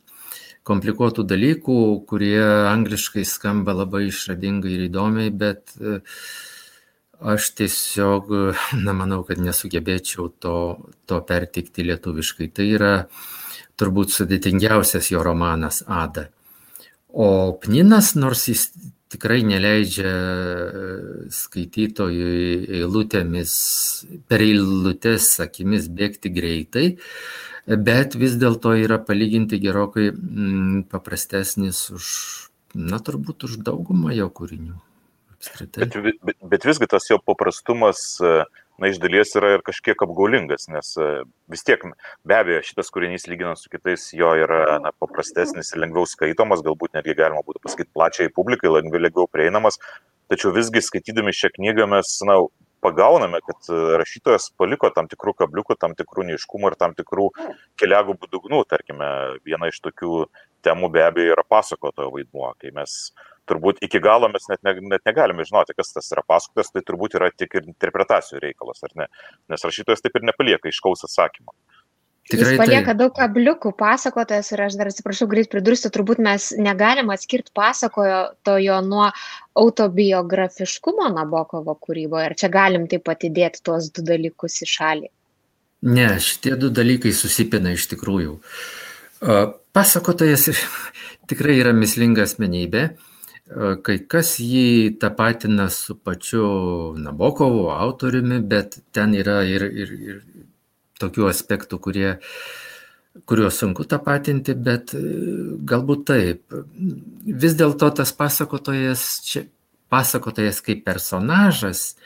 komplikuotų 0.70 1.26
dalykų, 1.26 1.82
kurie 2.06 2.46
angliškai 2.70 3.26
skamba 3.26 3.74
labai 3.74 4.06
išradingai 4.12 4.78
ir 4.78 4.88
įdomiai, 4.92 5.34
bet 5.34 5.74
e, 5.82 5.98
aš 7.22 7.52
tiesiog, 7.60 8.32
na, 8.86 8.96
manau, 8.98 9.22
kad 9.28 9.42
nesugebėčiau 9.42 10.30
to, 10.42 10.56
to 11.06 11.22
pertikti 11.28 11.86
lietuviškai. 11.88 12.50
Tai 12.56 12.68
yra 12.68 12.94
turbūt 13.80 14.14
sudėtingiausias 14.14 15.12
jo 15.14 15.24
romanas 15.26 15.82
Ada. 15.88 16.28
O 17.12 17.58
Pninas, 17.60 18.14
nors 18.16 18.46
jis 18.48 18.70
tikrai 19.12 19.42
neleidžia 19.44 20.12
e, 20.12 20.84
skaitytojui 21.36 22.78
eilutėmis, 22.80 23.56
per 24.32 24.44
eilutės 24.46 25.34
akimis 25.44 25.90
bėgti 25.92 26.32
greitai, 26.32 26.86
bet 27.68 28.16
vis 28.20 28.38
dėlto 28.40 28.78
yra 28.80 29.02
palyginti 29.04 29.60
gerokai 29.62 30.12
mm, 30.14 30.86
paprastesnis 30.94 31.84
už, 31.92 32.06
na 32.80 33.02
turbūt 33.04 33.50
už 33.50 33.60
daugumą 33.68 34.16
jo 34.16 34.30
kūrinių. 34.32 34.80
Apskritai. 35.42 35.90
Bet, 35.90 36.20
bet, 36.22 36.42
bet 36.54 36.68
visgi 36.70 36.90
tas 36.90 37.10
jo 37.10 37.18
paprastumas 37.26 38.06
uh 38.22 38.46
na, 38.82 38.90
iš 38.90 39.00
dalies 39.02 39.36
yra 39.38 39.56
ir 39.56 39.64
kažkiek 39.66 40.00
apgaulingas, 40.06 40.66
nes 40.74 40.94
e, 40.98 41.10
vis 41.52 41.66
tiek, 41.68 41.84
be 42.28 42.38
abejo, 42.38 42.64
šitas 42.66 42.90
kūrinys 42.94 43.28
lyginant 43.30 43.60
su 43.62 43.70
kitais 43.72 44.08
jo 44.18 44.32
yra 44.42 44.80
na, 44.82 44.94
paprastesnis 45.04 45.70
ir 45.74 45.84
lengviau 45.84 46.08
skaitomas, 46.10 46.64
galbūt 46.66 46.98
netgi 46.98 47.18
galima 47.20 47.44
būtų 47.46 47.62
pasakyti 47.62 47.94
plačiai 47.94 48.34
publikai, 48.34 48.72
lengviau, 48.74 49.04
lengviau 49.06 49.30
prieinamas, 49.30 49.78
tačiau 50.32 50.54
visgi 50.56 50.82
skaitydami 50.88 51.36
šią 51.36 51.54
knygą 51.60 51.88
mes, 51.94 52.16
na, 52.26 52.40
pagauname, 52.82 53.44
kad 53.46 53.70
e, 53.70 53.82
rašytojas 54.02 54.50
paliko 54.58 54.90
tam 54.96 55.10
tikrų 55.12 55.36
kabliukų, 55.44 55.78
tam 55.78 55.94
tikrų 55.98 56.32
neiškumų 56.32 56.72
ir 56.72 56.80
tam 56.82 56.98
tikrų 56.98 57.30
keliagų 57.78 58.18
dugnų. 58.32 58.64
Tarkime, 58.72 59.12
viena 59.46 59.70
iš 59.70 59.78
tokių 59.86 60.26
temų 60.66 60.90
be 60.96 61.06
abejo 61.06 61.36
yra 61.36 61.46
pasakotojo 61.46 62.10
vaidmuo, 62.16 62.50
kai 62.58 62.74
mes 62.74 63.12
turbūt 63.50 63.82
iki 63.86 64.02
galo 64.04 64.30
mes 64.32 64.48
net, 64.52 64.62
ne, 64.66 64.76
net 64.94 65.06
negalime 65.08 65.46
žinoti, 65.48 65.76
kas 65.78 65.94
tas 65.96 66.10
yra 66.14 66.24
pasakotas, 66.28 66.72
tai 66.74 66.84
turbūt 66.86 67.18
yra 67.20 67.32
tik 67.34 67.58
ir 67.58 67.68
interpretacijų 67.68 68.42
reikalas, 68.44 68.84
ar 68.88 68.96
ne? 69.04 69.08
Nes 69.52 69.66
rašytojas 69.68 70.04
taip 70.04 70.18
ir 70.20 70.28
nepalieka 70.30 70.72
iškaus 70.72 71.06
atsakymą. 71.08 71.54
Tikrai 72.32 72.54
Jis 72.54 72.60
palieka 72.62 72.92
tai. 72.94 72.98
daug 73.00 73.14
kabliukų 73.18 73.72
pasakotojas 73.76 74.52
ir 74.54 74.62
aš 74.68 74.76
dar 74.80 74.92
atsiprašau, 74.92 75.26
greit 75.32 75.50
pridursiu, 75.52 75.90
turbūt 75.92 76.22
mes 76.22 76.52
negalim 76.62 77.10
atskirti 77.12 77.52
pasakojo 77.58 78.78
nuo 78.86 79.08
autobiografiškumo 79.58 81.10
Nabokovo 81.16 81.76
kūryboje. 81.82 82.30
Ir 82.30 82.38
čia 82.40 82.52
galim 82.54 82.86
taip 82.92 83.04
pat 83.10 83.26
įdėti 83.28 83.66
tuos 83.66 83.90
du 83.92 84.06
dalykus 84.06 84.62
į 84.62 84.70
šalį. 84.70 85.12
Ne, 85.92 86.08
šitie 86.22 86.54
du 86.62 86.70
dalykai 86.70 87.12
susipina 87.18 87.74
iš 87.74 87.90
tikrųjų. 87.96 88.38
Pasakotojas 89.74 90.52
tikrai 91.32 91.58
yra 91.58 91.74
mislinga 91.74 92.30
asmenybė 92.30 92.92
Kai 93.52 93.98
kas 94.08 94.38
jį 94.40 94.96
tapatina 95.02 95.66
su 95.74 95.98
pačiu 96.00 96.46
Nabokovu 96.96 97.66
autoriumi, 97.74 98.40
bet 98.48 98.78
ten 98.96 99.12
yra 99.18 99.42
ir, 99.44 99.66
ir, 99.68 99.92
ir 99.92 100.22
tokių 101.02 101.28
aspektų, 101.28 101.80
kurie, 101.84 102.14
kuriuos 103.28 103.58
sunku 103.60 103.84
tapatinti, 103.92 104.56
bet 104.56 104.94
e, 104.96 105.02
galbūt 105.68 106.06
taip. 106.08 106.56
Vis 107.26 107.58
dėlto 107.60 107.90
tas 107.98 108.14
pasakotojas, 108.16 109.04
čia, 109.28 109.44
pasakotojas 109.92 110.62
kaip 110.64 110.86
personažas 110.88 111.98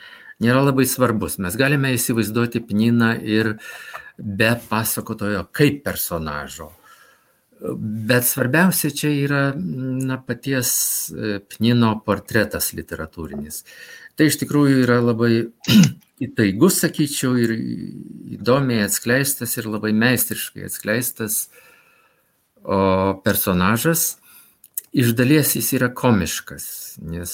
nėra 0.42 0.64
labai 0.66 0.88
svarbus. 0.90 1.38
Mes 1.38 1.54
galime 1.54 1.94
įsivaizduoti 1.94 2.64
Pniną 2.66 3.12
ir 3.22 3.54
be 4.18 4.50
pasakotojo 4.66 5.46
kaip 5.54 5.84
personažo. 5.86 6.72
Bet 7.60 8.26
svarbiausia 8.28 8.90
čia 8.92 9.10
yra 9.16 9.42
na, 9.56 10.18
paties 10.20 10.70
e, 11.08 11.38
Pnino 11.40 11.94
portretas 12.04 12.74
literatūrinis. 12.76 13.62
Tai 14.16 14.26
iš 14.28 14.36
tikrųjų 14.42 14.82
yra 14.84 14.98
labai 15.00 15.30
įtaigus, 16.26 16.82
sakyčiau, 16.84 17.32
ir 17.40 17.54
įdomiai 18.36 18.84
atskleistas 18.84 19.56
ir 19.56 19.70
labai 19.72 19.94
meistriškai 19.96 20.68
atskleistas 20.68 21.46
o 22.66 23.16
personažas. 23.24 24.16
Iš 24.96 25.12
dalies 25.16 25.54
jis 25.56 25.72
yra 25.76 25.90
komiškas, 25.92 26.66
nes 27.04 27.32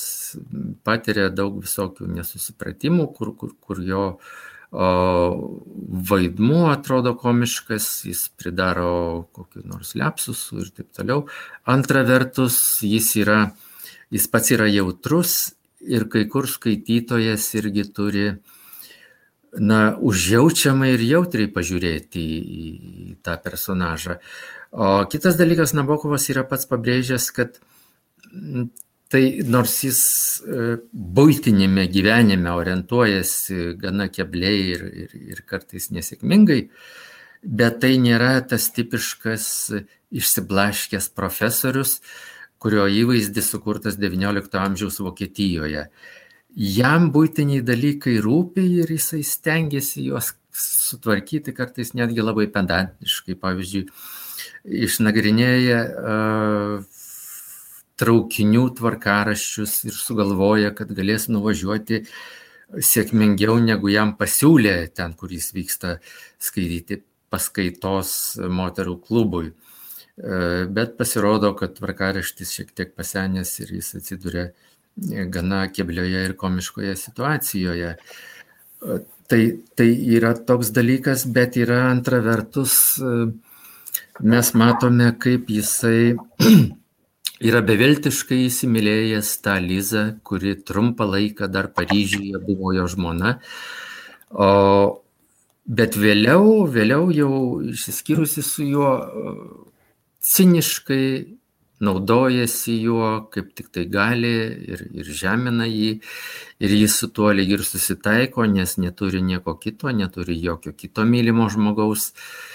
patiria 0.87 1.29
daug 1.31 1.61
visokių 1.63 2.09
nesusipratimų, 2.11 3.07
kur, 3.15 3.35
kur, 3.39 3.53
kur 3.63 3.83
jo 3.87 4.07
uh, 4.17 4.33
vaidmuo 4.73 6.71
atrodo 6.73 7.13
komiškas, 7.21 7.89
jis 8.09 8.23
pridaro 8.41 9.29
kokiu 9.37 9.67
nors 9.69 9.93
lepsusų 9.99 10.63
ir 10.63 10.71
taip 10.79 10.89
toliau. 10.97 11.27
Antra 11.69 12.03
vertus, 12.09 12.57
jis, 12.81 13.11
yra, 13.21 13.43
jis 14.13 14.29
pats 14.33 14.55
yra 14.57 14.71
jautrus 14.73 15.53
ir 15.83 16.09
kai 16.09 16.25
kur 16.31 16.49
skaitytojas 16.49 17.51
irgi 17.61 17.85
turi 17.93 18.27
na, 19.61 19.81
užjaučiamai 20.01 20.95
ir 20.95 21.05
jautriai 21.05 21.51
pažiūrėti 21.53 22.23
į, 22.23 22.71
į 23.13 23.17
tą 23.25 23.37
personažą. 23.45 24.17
O 24.73 25.03
kitas 25.13 25.37
dalykas, 25.37 25.75
Nabokovas 25.77 26.31
yra 26.33 26.47
pats 26.49 26.65
pabrėžęs, 26.71 27.29
kad 27.37 27.61
Tai 29.13 29.23
nors 29.45 29.75
jis 29.85 30.03
e, 30.41 30.67
būtinėme 30.93 31.85
gyvenime 31.93 32.55
orientuojasi 32.57 33.75
gana 33.81 34.07
kebliai 34.09 34.63
ir, 34.73 34.85
ir, 35.05 35.17
ir 35.35 35.43
kartais 35.45 35.91
nesėkmingai, 35.93 36.63
bet 37.45 37.83
tai 37.83 37.99
nėra 38.01 38.39
tas 38.49 38.71
tipiškas 38.73 39.45
išsiblaškęs 40.17 41.11
profesorius, 41.13 41.99
kurio 42.63 42.87
įvaizdis 42.89 43.51
sukurtas 43.53 43.99
XIX 44.01 44.49
amžiaus 44.63 45.01
Vokietijoje. 45.05 45.89
Jam 46.53 47.11
būtiniai 47.13 47.65
dalykai 47.65 48.17
rūpi 48.25 48.65
ir 48.81 48.97
jisai 48.97 49.21
stengiasi 49.27 50.07
juos 50.09 50.33
sutvarkyti 50.53 51.53
kartais 51.57 51.93
netgi 51.97 52.25
labai 52.25 52.47
pedantiškai. 52.53 53.37
Pavyzdžiui, 53.41 53.87
išnagrinėja 54.89 55.81
uh, 55.85 57.01
traukinių 58.03 58.67
tvarkaraščius 58.79 59.79
ir 59.87 59.97
sugalvoja, 59.97 60.75
kad 60.75 60.91
galės 60.97 61.29
nuvažiuoti 61.31 62.03
sėkmingiau 62.73 63.59
negu 63.63 63.91
jam 63.93 64.17
pasiūlė 64.19 64.77
ten, 64.97 65.15
kur 65.19 65.33
jis 65.33 65.53
vyksta 65.55 65.99
skaityti 66.43 67.03
paskaitos 67.33 68.13
moterų 68.53 68.99
klubui. 69.07 69.53
E, 69.53 70.67
bet 70.69 70.99
pasirodo, 70.99 71.55
kad 71.57 71.77
tvarkaraštis 71.79 72.53
šiek 72.53 72.75
tiek 72.77 72.93
pasenęs 72.97 73.55
ir 73.63 73.73
jis 73.79 73.95
atsiduria 74.01 74.51
gana 75.33 75.65
keblioje 75.73 76.27
ir 76.29 76.37
komiškoje 76.37 76.97
situacijoje. 77.01 77.95
E, 77.97 78.99
tai, 79.33 79.43
tai 79.79 79.89
yra 80.19 80.35
toks 80.37 80.73
dalykas, 80.77 81.25
bet 81.33 81.57
yra 81.61 81.87
antra 81.91 82.21
vertus, 82.25 82.77
e, 83.01 83.17
mes 84.21 84.53
matome, 84.59 85.13
kaip 85.23 85.49
jisai 85.49 86.13
yra 87.43 87.63
beviltiškai 87.67 88.45
įsimylėjęs 88.47 89.31
tą 89.45 89.57
Lizą, 89.63 90.05
kuri 90.27 90.55
trumpą 90.69 91.09
laiką 91.11 91.49
dar 91.51 91.73
Paryžiuje 91.75 92.41
buvo 92.47 92.73
jo 92.77 92.87
žmona. 92.91 93.37
O, 94.31 95.03
bet 95.67 95.99
vėliau, 95.99 96.65
vėliau 96.71 97.11
jau 97.15 97.35
išsiskyrusi 97.73 98.45
su 98.47 98.67
juo, 98.71 98.93
ciniškai 100.23 101.07
naudojasi 101.83 102.77
juo, 102.85 103.11
kaip 103.35 103.51
tik 103.59 103.73
tai 103.75 103.89
gali 103.91 104.33
ir, 104.71 104.87
ir 105.03 105.11
žemina 105.11 105.67
jį. 105.67 105.97
Ir 106.63 106.79
jis 106.79 106.95
su 107.03 107.11
tuo 107.11 107.33
lyg 107.35 107.51
ir 107.57 107.67
susitaiko, 107.67 108.47
nes 108.47 108.79
neturi 108.79 109.19
nieko 109.27 109.57
kito, 109.59 109.91
neturi 109.91 110.39
jokio 110.39 110.77
kito 110.79 111.03
mylimo 111.03 111.49
žmogaus. 111.51 112.13
Uh, 112.13 112.52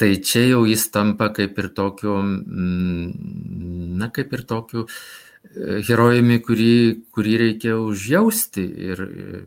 Tai 0.00 0.14
čia 0.24 0.46
jau 0.48 0.62
jis 0.64 0.86
tampa 0.94 1.28
kaip 1.36 1.58
ir 1.60 1.66
tokiu, 1.76 2.14
mm, 2.24 3.96
na, 4.00 4.08
kaip 4.08 4.32
ir 4.32 4.46
tokiu 4.48 4.86
e, 4.86 5.82
herojumi, 5.84 6.38
kurį, 6.46 6.76
kurį 7.12 7.34
reikia 7.42 7.76
užjausti. 7.76 8.64
Ir 8.64 9.02
e, 9.04 9.42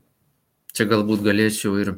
čia 0.78 0.86
galbūt 0.92 1.26
galėčiau 1.26 1.80
ir 1.82 1.96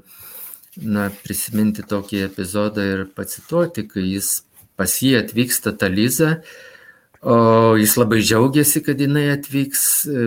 na, 0.79 1.09
prisiminti 1.25 1.83
tokį 1.83 2.23
epizodą 2.29 2.87
ir 2.93 3.03
pacituoti, 3.17 3.83
kai 3.91 4.07
jis 4.13 4.45
pas 4.79 4.95
jį 5.03 5.17
atvyksta 5.19 5.75
Taliza, 5.75 6.37
o 7.27 7.75
jis 7.79 7.95
labai 7.99 8.21
džiaugiasi, 8.23 8.85
kad 8.87 9.03
jinai 9.03 9.29
atvyks, 9.33 9.85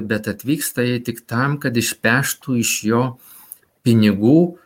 bet 0.08 0.28
atvyksta 0.28 0.84
jie 0.84 1.00
tik 1.04 1.24
tam, 1.28 1.56
kad 1.62 1.76
išpeštų 1.76 2.60
iš 2.60 2.72
jo 2.88 3.02
pinigų, 3.86 4.58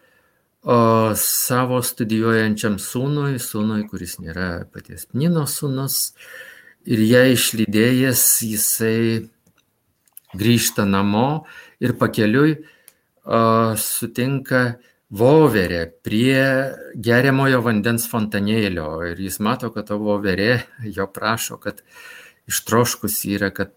o 0.62 0.78
savo 1.18 1.80
studijuojančiam 1.82 2.78
sūnui, 2.78 3.38
sūnui, 3.42 3.82
kuris 3.90 4.18
nėra 4.22 4.64
paties 4.70 5.08
Nino 5.18 5.42
sūnus, 5.50 6.12
ir 6.86 7.02
ją 7.06 7.22
išlydėjęs 7.34 8.22
jisai 8.46 9.28
grįžta 10.38 10.86
namo 10.88 11.44
ir 11.82 11.96
pakeliui 11.98 12.56
sutinka 13.78 14.62
voverė 15.12 15.82
prie 16.02 16.40
geriamojo 16.96 17.60
vandens 17.66 18.06
fontanėlio 18.08 18.88
ir 19.10 19.20
jis 19.20 19.38
mato, 19.44 19.70
kad 19.70 19.90
to 19.90 19.98
voverė 20.00 20.64
jo 20.82 21.06
prašo, 21.06 21.58
kad 21.60 21.82
ištroškus 22.48 23.20
yra, 23.28 23.52
kad 23.52 23.74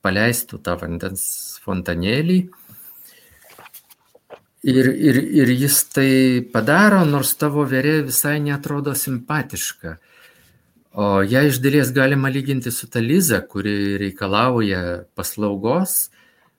paleistų 0.00 0.62
tą 0.64 0.78
vandens 0.80 1.60
fontanėlį. 1.64 2.40
Ir, 4.60 4.86
ir, 4.92 5.16
ir 5.16 5.48
jis 5.56 5.76
tai 5.88 6.10
padaro, 6.52 7.00
nors 7.08 7.32
tavo 7.40 7.64
verė 7.64 8.02
visai 8.04 8.36
netrodo 8.44 8.92
simpatiška. 8.92 9.94
O 11.00 11.22
ją 11.24 11.46
iš 11.48 11.62
dalies 11.64 11.92
galima 11.96 12.28
lyginti 12.28 12.72
su 12.74 12.88
ta 12.90 13.00
Liza, 13.00 13.40
kuri 13.40 13.96
reikalauja 14.02 15.06
paslaugos, 15.16 16.10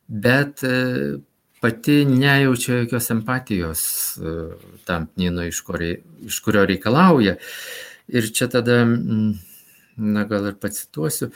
bet 0.07 0.63
e, 0.63 1.19
pati 1.61 1.99
nejaučia 2.09 2.79
jokios 2.79 3.11
empatijos 3.13 3.81
e, 4.17 4.35
tam 4.87 5.05
pnino, 5.11 5.45
iš, 5.45 5.61
iš 6.25 6.39
kurio 6.41 6.65
reikalauja. 6.65 7.35
Ir 8.07 8.31
čia 8.33 8.47
tada, 8.49 8.81
na 9.97 10.23
gal 10.25 10.47
ir 10.49 10.57
pacituosiu, 10.57 11.29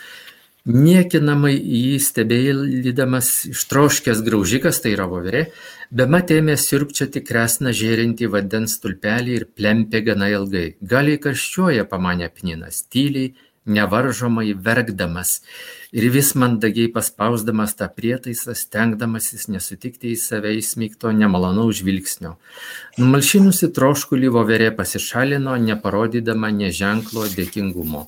Niekinamai 0.66 1.52
jį 1.54 1.98
stebėlydamas 2.02 3.28
ištroškęs 3.52 4.22
graužikas, 4.26 4.80
tai 4.82 4.96
yra 4.96 5.04
voverė, 5.06 5.44
bemat 5.94 6.32
ėmė 6.34 6.56
sirpčioti 6.58 7.22
kresną 7.22 7.70
žėrinti 7.70 8.26
vandens 8.32 8.74
tulpelį 8.82 9.36
ir 9.38 9.44
plempė 9.54 10.00
gana 10.08 10.32
ilgai. 10.34 10.72
Gal 10.82 11.12
įkarščiuoja, 11.12 11.86
pamanė 11.86 12.32
Pninas, 12.34 12.82
tyliai, 12.90 13.36
nevaržomai 13.66 14.54
verkdamas 14.54 15.40
ir 15.96 16.08
vis 16.14 16.32
mandagiai 16.38 16.90
paspausdamas 16.92 17.74
tą 17.78 17.88
prietaisą, 17.92 18.54
stengdamasis 18.54 19.48
nesutikti 19.52 20.12
į 20.14 20.18
save 20.20 20.52
įsmygto 20.58 21.12
nemalonaus 21.14 21.80
žvilgsnio. 21.80 22.36
Numalšinusi 22.98 23.70
troškulį 23.76 24.32
voverė 24.36 24.72
pasišalino, 24.76 25.56
neparodydama 25.68 26.52
neženklo 26.54 27.26
dėkingumo. 27.36 28.06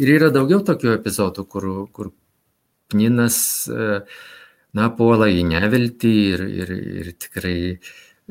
Ir 0.00 0.16
yra 0.16 0.30
daugiau 0.34 0.64
tokių 0.66 0.94
epizodų, 0.98 1.46
kur, 1.50 1.70
kur 1.94 2.12
Pninas, 2.90 3.68
e, 3.70 4.00
na, 4.74 4.88
puola 4.96 5.28
į 5.30 5.44
neviltį 5.46 6.14
ir, 6.34 6.46
ir, 6.62 6.72
ir 7.02 7.10
tikrai 7.22 7.58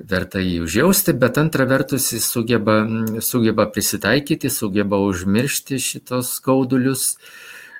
verta 0.07 0.41
jį 0.43 0.59
užjausti, 0.65 1.15
bet 1.19 1.39
antra 1.41 1.65
vertus 1.69 2.11
jis 2.13 2.27
sugeba, 2.31 2.81
sugeba 3.25 3.67
prisitaikyti, 3.73 4.51
sugeba 4.53 4.99
užmiršti 5.03 5.79
šitos 5.83 6.35
skaudulius 6.39 7.15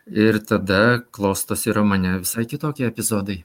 ir 0.10 0.42
tada 0.50 1.00
klostosi 1.12 1.74
romane 1.76 2.18
visai 2.24 2.48
kitokie 2.50 2.88
epizodai. 2.90 3.44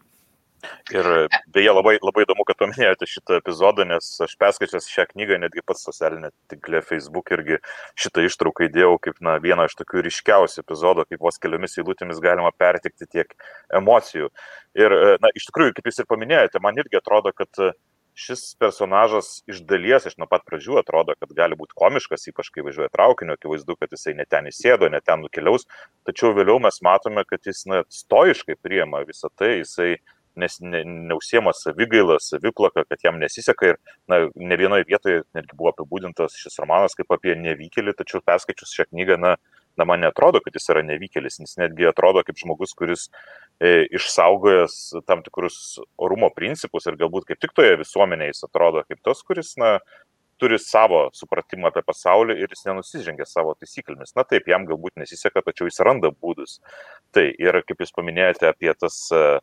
Ir 0.92 1.06
beje, 1.52 1.72
labai, 1.76 1.98
labai 2.00 2.24
įdomu, 2.24 2.44
kad 2.48 2.56
paminėjote 2.60 3.04
šitą 3.08 3.38
epizodą, 3.40 3.84
nes 3.88 4.06
aš 4.24 4.32
perskaičięs 4.40 4.86
šią 4.88 5.06
knygą, 5.10 5.38
netgi 5.42 5.64
pats 5.66 5.84
socialinė 5.84 6.30
tinklė 6.48 6.80
Facebook 6.84 7.32
irgi 7.36 7.58
šitą 8.00 8.24
ištrauką 8.28 8.68
įdėjau 8.70 8.94
kaip 9.06 9.20
na, 9.24 9.36
vieną 9.44 9.68
iš 9.68 9.76
tokių 9.80 10.04
ryškiausių 10.08 10.62
epizodų, 10.64 11.06
kaip 11.10 11.24
vos 11.26 11.40
keliomis 11.42 11.76
eilutėmis 11.80 12.22
galima 12.24 12.52
pertikti 12.56 13.08
tiek 13.16 13.36
emocijų. 13.80 14.30
Ir, 14.80 14.96
na, 15.20 15.32
iš 15.36 15.50
tikrųjų, 15.50 15.76
kaip 15.76 15.90
jūs 15.90 16.00
ir 16.00 16.08
paminėjote, 16.10 16.64
man 16.64 16.80
irgi 16.80 17.00
atrodo, 17.00 17.34
kad 17.36 17.64
šis 18.14 18.42
personažas 18.62 19.42
iš 19.50 19.60
dalies 19.68 20.06
iš 20.06 20.16
nuo 20.20 20.28
pat 20.30 20.44
pradžių 20.46 20.78
atrodo, 20.80 21.16
kad 21.18 21.34
gali 21.36 21.58
būti 21.58 21.74
komiškas, 21.78 22.28
ypač 22.30 22.50
kai 22.54 22.64
važiuoja 22.66 22.92
traukiniu, 22.94 23.34
akivaizdu, 23.34 23.76
kad 23.80 23.94
jisai 23.94 24.14
ne 24.18 24.26
ten 24.30 24.46
įsėdo, 24.50 24.88
ne 24.92 25.00
ten 25.04 25.24
nukeliaus, 25.24 25.66
tačiau 26.06 26.34
vėliau 26.36 26.60
mes 26.62 26.78
matome, 26.86 27.26
kad 27.28 27.42
jis 27.46 27.64
na, 27.70 27.82
stoiškai 27.90 28.56
priema 28.62 29.02
visą 29.08 29.32
tai, 29.34 29.56
jisai 29.64 29.96
nes 30.38 30.56
ne, 30.62 30.82
neusiema 31.10 31.52
savigailą, 31.54 32.18
saviplaką, 32.22 32.84
kad 32.88 33.02
jam 33.06 33.18
nesiseka 33.22 33.72
ir 33.72 33.80
na, 34.10 34.24
ne 34.34 34.58
vienoje 34.58 34.86
vietoje 34.88 35.22
netgi 35.36 35.58
buvo 35.58 35.70
apibūdintas 35.74 36.38
šis 36.38 36.58
romanas 36.62 36.96
kaip 36.98 37.10
apie 37.14 37.36
nevykėlį, 37.38 37.94
tačiau 37.98 38.22
perskaičius 38.26 38.74
šią 38.74 38.88
knygą, 38.90 39.18
na, 39.22 39.36
na 39.80 39.86
man 39.88 40.04
netrodo, 40.04 40.40
kad 40.44 40.54
jis 40.56 40.70
yra 40.72 40.84
nevykėlis, 40.86 41.40
jis 41.42 41.58
netgi 41.60 41.88
atrodo 41.90 42.22
kaip 42.26 42.38
žmogus, 42.40 42.74
kuris 42.78 43.08
e, 43.58 43.84
išsaugojęs 43.98 44.78
tam 45.08 45.24
tikrus 45.26 45.80
orumo 45.98 46.30
principus 46.34 46.88
ir 46.90 46.98
galbūt 47.00 47.28
kaip 47.30 47.42
tik 47.42 47.54
toje 47.56 47.78
visuomenėje 47.82 48.34
jis 48.34 48.48
atrodo 48.48 48.84
kaip 48.88 49.02
tas, 49.06 49.22
kuris, 49.26 49.54
na, 49.60 49.78
turi 50.40 50.58
savo 50.58 51.08
supratimą 51.14 51.70
apie 51.70 51.82
pasaulį 51.86 52.36
ir 52.42 52.52
jis 52.52 52.64
nenusižengia 52.66 53.26
savo 53.28 53.54
taisyklėmis. 53.58 54.14
Na 54.18 54.24
taip, 54.28 54.48
jam 54.50 54.66
galbūt 54.68 54.98
nesiseka, 55.00 55.44
tačiau 55.46 55.68
jis 55.70 55.78
randa 55.86 56.10
būdus. 56.10 56.58
Tai 57.14 57.28
ir 57.30 57.60
kaip 57.68 57.84
jūs 57.84 57.94
paminėjote 57.94 58.50
apie 58.50 58.72
tas 58.78 58.98
uh, 59.14 59.38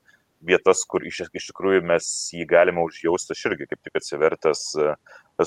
vietas, 0.46 0.84
kur 0.90 1.06
iš, 1.08 1.24
iš 1.32 1.52
tikrųjų 1.52 1.84
mes 1.88 2.08
jį 2.36 2.48
galime 2.50 2.84
užjausti, 2.84 3.36
aš 3.36 3.46
irgi 3.52 3.70
kaip 3.72 3.82
tik 3.86 4.02
atsivertęs 4.02 4.66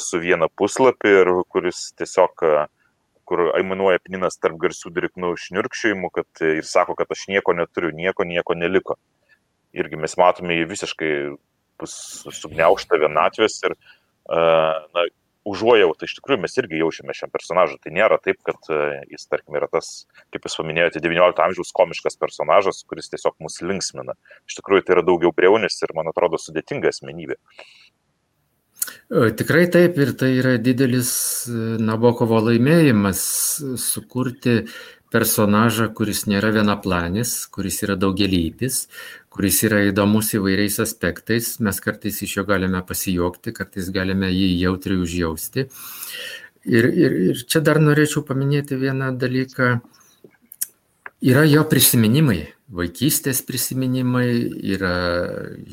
su 0.00 0.20
vieną 0.22 0.48
puslapį 0.58 1.12
ir 1.20 1.32
kuris 1.52 1.90
tiesiog 1.98 2.46
uh, 2.46 2.64
kur 3.28 3.48
aimanuoja 3.56 4.02
Pninas 4.04 4.38
tarp 4.40 4.58
garsių 4.62 4.92
driknų 4.94 5.34
šnirkščiojimų, 5.40 6.10
kad 6.14 6.44
ir 6.46 6.64
sako, 6.68 6.96
kad 6.98 7.10
aš 7.14 7.26
nieko 7.32 7.56
neturiu, 7.56 7.92
nieko, 7.96 8.26
nieko 8.28 8.56
neliko. 8.58 8.98
Irgi 9.74 9.98
mes 9.98 10.14
matome 10.20 10.60
jį 10.60 10.70
visiškai 10.70 11.12
sugniauštą 11.84 13.00
vienatvės 13.02 13.58
ir, 13.66 13.74
na, 14.30 15.06
užuojautą 15.44 16.06
iš 16.08 16.16
tikrųjų 16.18 16.40
mes 16.40 16.56
irgi 16.56 16.80
jaučiame 16.80 17.14
šiam 17.16 17.32
personažui. 17.32 17.76
Tai 17.84 17.92
nėra 17.94 18.16
taip, 18.22 18.40
kad 18.46 18.70
jis, 19.10 19.26
tarkim, 19.28 19.56
yra 19.58 19.68
tas, 19.70 20.06
kaip 20.32 20.46
jūs 20.46 20.56
paminėjote, 20.60 21.02
XIX 21.04 21.44
amžiaus 21.46 21.72
komiškas 21.76 22.16
personažas, 22.20 22.80
kuris 22.88 23.10
tiesiog 23.12 23.36
mus 23.44 23.60
linksmina. 23.64 24.16
Iš 24.48 24.58
tikrųjų 24.60 24.86
tai 24.86 24.96
yra 24.96 25.04
daugiau 25.06 25.34
breunis 25.36 25.76
ir, 25.84 25.92
man 25.96 26.08
atrodo, 26.10 26.40
sudėtinga 26.40 26.92
asmenybė. 26.94 27.36
Tikrai 29.12 29.66
taip 29.68 29.98
ir 30.00 30.14
tai 30.16 30.30
yra 30.38 30.54
didelis 30.56 31.10
e, 31.46 31.76
Nabokovo 31.76 32.38
laimėjimas 32.40 33.20
sukurti 33.76 34.62
personažą, 35.12 35.90
kuris 35.94 36.24
nėra 36.26 36.50
vienaplanis, 36.56 37.34
kuris 37.52 37.82
yra 37.84 37.98
daugelypis, 38.00 38.86
kuris 39.30 39.60
yra 39.68 39.82
įdomus 39.90 40.32
įvairiais 40.38 40.80
aspektais. 40.82 41.58
Mes 41.60 41.78
kartais 41.84 42.22
iš 42.24 42.38
jo 42.38 42.46
galime 42.48 42.80
pasijuokti, 42.86 43.52
kartais 43.54 43.90
galime 43.94 44.32
jį 44.32 44.48
jautriai 44.64 45.02
užjausti. 45.04 45.66
Ir, 46.64 46.88
ir, 46.88 47.18
ir 47.28 47.44
čia 47.44 47.60
dar 47.60 47.78
norėčiau 47.84 48.24
paminėti 48.24 48.80
vieną 48.80 49.12
dalyką. 49.20 49.68
Yra 51.24 51.44
jo 51.48 51.62
prisiminimai, 51.68 52.40
vaikystės 52.72 53.44
prisiminimai, 53.44 54.26
yra 54.74 54.96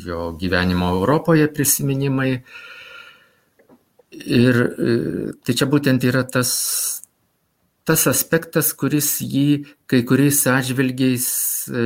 jo 0.03 0.29
gyvenimo 0.39 0.91
Europoje 0.99 1.47
prisiminimai. 1.51 2.35
Ir 4.11 4.57
e, 4.59 4.95
tai 5.39 5.55
čia 5.55 5.67
būtent 5.71 6.03
yra 6.03 6.25
tas, 6.27 6.51
tas 7.87 8.01
aspektas, 8.11 8.73
kuris 8.75 9.21
jį 9.23 9.63
kai 9.87 10.01
kuriais 10.07 10.41
atžvilgiais, 10.51 11.27
e, 11.71 11.85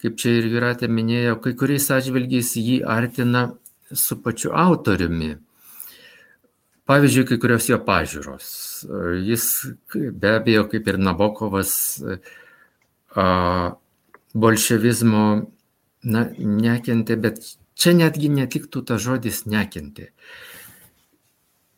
kaip 0.00 0.16
čia 0.16 0.38
ir 0.38 0.48
Viratė 0.54 0.88
minėjo, 0.88 1.36
kai 1.44 1.52
kuriais 1.52 1.90
atžvilgiais 1.92 2.54
jį 2.56 2.80
artina 2.88 3.50
su 3.92 4.16
pačiu 4.24 4.54
autoriumi. 4.56 5.34
Pavyzdžiui, 6.88 7.26
kai 7.28 7.36
kurios 7.36 7.68
jo 7.68 7.76
pažiūros. 7.84 8.48
Jis 9.20 9.44
be 9.92 10.30
abejo, 10.38 10.64
kaip 10.72 10.86
ir 10.88 10.96
Nabokovas, 10.96 11.72
bolševizmo 14.32 15.24
na, 16.08 16.22
nekentė, 16.38 17.18
bet 17.20 17.42
čia 17.76 17.92
netgi 17.92 18.32
netiktų 18.32 18.86
ta 18.88 18.96
žodis 18.96 19.44
nekentė 19.44 20.08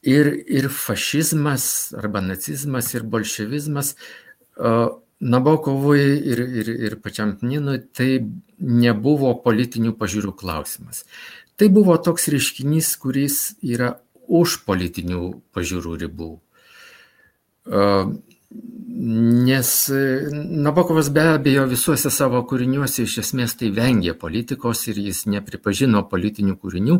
ir, 0.02 0.32
ir 0.46 0.68
fašizmas 0.68 1.92
arba 1.98 2.22
nacizmas 2.24 2.94
ir 2.94 3.04
bolševizmas 3.04 3.94
Nabokovui 5.20 6.00
ir, 6.00 6.38
ir, 6.40 6.68
ir 6.88 6.96
pačiam 7.04 7.34
Pninui 7.36 7.82
tai 7.92 8.22
nebuvo 8.60 9.34
politinių 9.44 9.92
pažiūrų 10.00 10.32
klausimas. 10.36 11.04
Tai 11.60 11.68
buvo 11.68 11.98
toks 12.00 12.30
reiškinys, 12.32 12.94
kuris 13.02 13.36
yra 13.60 13.98
už 14.24 14.62
politinių 14.64 15.20
pažiūrų 15.52 15.98
ribų. 16.06 16.30
Nes 18.50 19.88
e, 19.88 20.28
Nabokovas 20.34 21.08
be 21.14 21.22
abejo 21.32 21.62
visuose 21.70 22.10
savo 22.10 22.40
kūriniuose 22.50 23.04
iš 23.06 23.14
esmės 23.22 23.54
tai 23.60 23.70
vengė 23.76 24.16
politikos 24.18 24.82
ir 24.90 24.98
jis 24.98 25.22
nepripažino 25.30 26.02
politinių 26.10 26.56
kūrinių. 26.58 26.96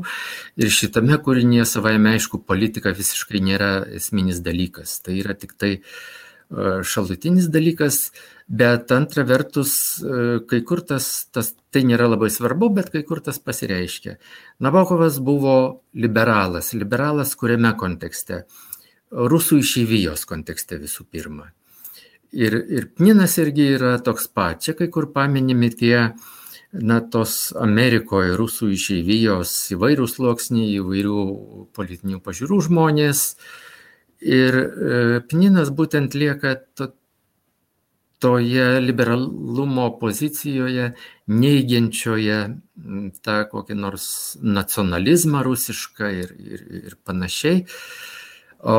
Ir 0.63 0.71
šitame 0.73 1.19
kūrinyje 1.21 1.67
savaime 1.69 2.15
aišku, 2.15 2.41
politika 2.47 2.95
visiškai 2.95 3.43
nėra 3.43 3.73
esminis 3.99 4.39
dalykas. 4.47 5.01
Tai 5.03 5.19
yra 5.19 5.35
tik 5.35 5.59
tai 5.59 5.73
e, 5.77 5.83
šalutinis 6.87 7.51
dalykas, 7.51 8.01
bet 8.47 8.95
antra 8.95 9.27
vertus, 9.27 9.75
e, 9.99 10.41
kai 10.47 10.63
kur 10.65 10.87
tas, 10.87 11.11
tas 11.35 11.53
tai 11.75 11.83
nėra 11.91 12.09
labai 12.15 12.31
svarbu, 12.31 12.71
bet 12.79 12.95
kai 12.95 13.03
kur 13.05 13.21
tas 13.27 13.43
pasireiškia. 13.43 14.17
Nabokovas 14.63 15.19
buvo 15.19 15.61
liberalas. 15.99 16.73
Liberalas 16.79 17.35
kuriame 17.35 17.75
kontekste? 17.77 18.45
Rusų 19.11 19.61
išeivijos 19.61 20.27
kontekste 20.29 20.79
visų 20.81 21.07
pirma. 21.11 21.51
Ir, 22.31 22.55
ir 22.71 22.87
Pninas 22.95 23.35
irgi 23.43 23.73
yra 23.75 23.97
toks 24.07 24.29
pat. 24.31 24.63
Čia 24.63 24.77
kai 24.79 24.87
kur 24.93 25.09
paminimi 25.15 25.73
tie 25.75 26.13
na, 26.73 27.01
tos 27.03 27.51
Amerikoje 27.59 28.37
rusų 28.39 28.71
išeivijos 28.77 29.55
įvairių 29.75 30.07
sluoksniai, 30.07 30.77
įvairių 30.79 31.25
politinių 31.75 32.23
pažiūrų 32.23 32.61
žmonės. 32.69 33.25
Ir 34.21 34.59
Pninas 35.27 35.73
būtent 35.75 36.15
lieka 36.15 36.55
to, 36.79 36.93
toje 38.21 38.81
liberalumo 38.85 39.87
pozicijoje, 39.99 40.91
neigiančioje 41.33 42.39
tą 43.25 43.37
kokį 43.49 43.77
nors 43.81 44.07
nacionalizmą 44.45 45.41
rusišką 45.47 46.11
ir, 46.21 46.35
ir, 46.37 46.67
ir 46.85 46.99
panašiai. 47.09 47.65
O 48.63 48.79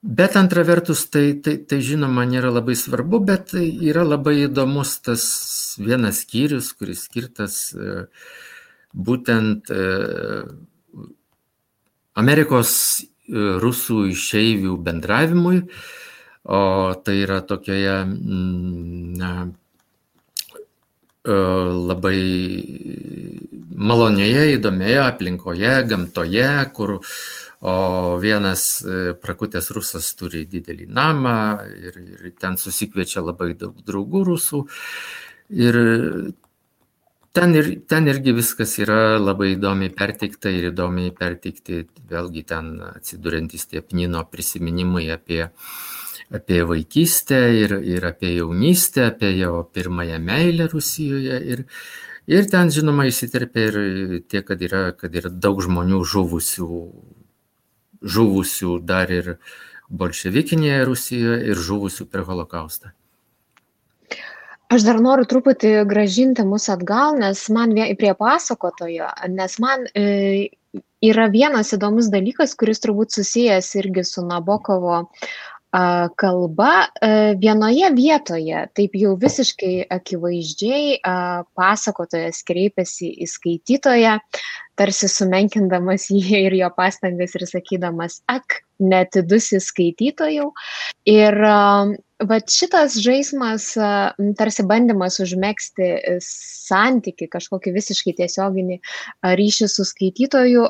Bet 0.00 0.36
antra 0.36 0.62
vertus, 0.62 1.08
tai, 1.10 1.34
tai, 1.42 1.56
tai 1.66 1.80
žinoma 1.82 2.22
nėra 2.24 2.52
labai 2.54 2.76
svarbu, 2.78 3.18
bet 3.28 3.50
yra 3.58 4.04
labai 4.06 4.44
įdomus 4.44 4.92
tas 5.02 5.24
vienas 5.82 6.22
skyrius, 6.22 6.70
kuris 6.78 7.02
skirtas 7.08 7.56
e, 7.74 8.04
būtent 8.94 9.72
e, 9.74 9.86
Amerikos 12.22 12.70
e, 13.02 13.08
rusų 13.58 14.04
išeivių 14.14 14.76
bendravimui, 14.86 15.64
o 16.46 16.62
tai 17.02 17.18
yra 17.24 17.42
tokioje 17.42 17.98
mm, 18.06 19.18
na, 19.18 19.32
labai 21.28 22.20
malonioje, 23.76 24.46
įdomioje 24.54 25.02
aplinkoje, 25.02 25.72
gamtoje, 25.90 26.46
kur 26.72 26.94
uh, 26.94 27.10
o 27.60 28.18
vienas 28.22 28.82
e, 28.82 29.14
prakutęs 29.18 29.72
rusas 29.74 30.12
turi 30.18 30.44
didelį 30.46 30.86
namą 30.94 31.38
ir, 31.74 31.96
ir 31.98 32.34
ten 32.38 32.58
susikviečia 32.60 33.24
labai 33.24 33.54
daug 33.58 33.80
draugų 33.86 34.22
rusų. 34.28 34.62
Ir 35.58 35.78
ten, 37.34 37.54
ir 37.54 37.70
ten 37.88 38.06
irgi 38.10 38.34
viskas 38.36 38.76
yra 38.82 39.18
labai 39.18 39.54
įdomiai 39.56 39.90
perteikta 39.94 40.52
ir 40.54 40.70
įdomiai 40.70 41.10
perteikti, 41.16 41.84
vėlgi 42.10 42.44
ten 42.46 42.76
atsiduriantis 42.92 43.66
tie 43.72 43.82
Pnino 43.82 44.22
prisiminimai 44.30 45.08
apie, 45.14 45.48
apie 46.30 46.62
vaikystę 46.68 47.40
ir, 47.58 47.78
ir 47.82 48.06
apie 48.06 48.36
jaunystę, 48.36 49.08
apie 49.12 49.34
jo 49.38 49.64
pirmąją 49.74 50.22
meilę 50.22 50.70
Rusijoje. 50.70 51.42
Ir, 51.54 51.64
ir 52.30 52.50
ten, 52.54 52.70
žinoma, 52.70 53.08
įsiterpia 53.10 53.70
ir 53.70 53.78
tie, 54.30 54.42
kad 54.46 54.62
yra, 54.62 54.90
kad 54.94 55.14
yra 55.16 55.32
daug 55.32 55.62
žmonių 55.64 56.04
žuvusių 56.06 56.68
žuvusių 58.02 58.78
dar 58.84 59.10
ir 59.10 59.36
bolševikinėje 59.88 60.84
Rusijoje 60.88 61.42
ir 61.50 61.66
žuvusių 61.68 62.06
per 62.12 62.24
holokaustą. 62.28 62.92
Aš 64.68 64.84
dar 64.84 64.98
noriu 65.00 65.24
truputį 65.24 65.70
gražinti 65.88 66.44
mus 66.44 66.68
atgal, 66.68 67.16
nes 67.16 67.46
man 67.48 67.72
prie 67.96 68.12
pasakotojo, 68.12 69.08
nes 69.32 69.54
man 69.64 69.86
e, 69.96 70.50
yra 71.00 71.30
vienas 71.32 71.72
įdomus 71.72 72.10
dalykas, 72.12 72.52
kuris 72.52 72.84
turbūt 72.84 73.16
susijęs 73.16 73.70
irgi 73.80 74.04
su 74.04 74.26
Nabokovo 74.26 75.06
kalba 75.68 76.72
e, 76.88 77.08
vienoje 77.40 77.90
vietoje, 77.92 78.60
taip 78.72 78.94
jau 78.96 79.16
visiškai 79.20 79.84
akivaizdžiai 79.92 81.00
pasakotojas 81.56 82.40
kreipiasi 82.48 83.10
į 83.20 83.28
skaitytoją, 83.28 84.14
tarsi 84.78 85.10
sumenkindamas 85.12 86.08
jį 86.12 86.24
ir 86.48 86.58
jo 86.62 86.70
pastangas 86.76 87.36
ir 87.36 87.46
sakydamas, 87.50 88.22
ak, 88.30 88.62
netidusi 88.78 89.58
skaitytojų. 89.62 90.50
Ir 91.10 91.36
va 92.28 92.38
šitas 92.50 92.98
žaidimas, 93.02 93.72
tarsi 94.38 94.64
bandymas 94.66 95.18
užmėgsti 95.22 95.90
santyki, 96.24 97.28
kažkokį 97.30 97.74
visiškai 97.74 98.14
tiesioginį 98.20 98.78
ryšį 99.40 99.68
su 99.72 99.86
skaitytoju, 99.88 100.66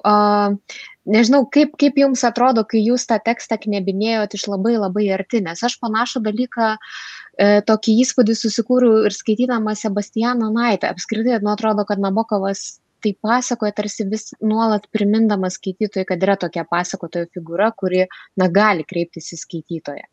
nežinau, 1.08 1.44
kaip, 1.52 1.76
kaip 1.80 2.00
jums 2.00 2.24
atrodo, 2.28 2.64
kai 2.68 2.82
jūs 2.84 3.06
tą 3.08 3.20
tekstą 3.24 3.60
knebinėjot 3.62 4.36
iš 4.36 4.48
labai 4.52 4.76
labai 4.76 5.08
arti, 5.16 5.40
nes 5.44 5.64
aš 5.64 5.78
panašų 5.82 6.24
dalyką, 6.26 6.74
e, 6.76 7.48
tokį 7.68 7.96
įspūdį 8.04 8.36
susikūriau 8.36 9.06
ir 9.08 9.16
skaitydama 9.16 9.76
Sebastianą 9.78 10.52
Naitą. 10.52 10.92
Apskritai, 10.92 11.40
nu 11.44 11.54
atrodo, 11.54 11.88
kad 11.88 12.00
Nabokovas 12.02 12.78
tai 13.02 13.14
pasakoja 13.22 13.72
tarsi 13.76 14.06
vis 14.10 14.32
nuolat 14.42 14.88
primindamas 14.92 15.58
skaitytojui, 15.58 16.06
kad 16.08 16.22
yra 16.24 16.36
tokia 16.40 16.64
pasakotojo 16.68 17.28
figūra, 17.34 17.70
kuri, 17.76 18.06
na, 18.38 18.48
gali 18.52 18.86
kreiptis 18.88 19.32
į 19.34 19.40
skaitytoją. 19.42 20.06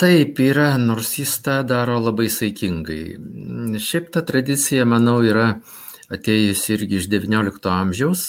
Taip 0.00 0.40
yra, 0.42 0.72
nors 0.82 1.12
jis 1.20 1.36
tą 1.44 1.60
daro 1.66 2.00
labai 2.02 2.26
saikingai. 2.32 3.14
Šiaip 3.78 4.10
ta 4.14 4.24
tradicija, 4.26 4.86
manau, 4.88 5.20
yra 5.22 5.52
atėjusi 6.14 6.74
irgi 6.74 6.98
iš 6.98 7.06
XIX 7.12 7.70
amžiaus. 7.70 8.24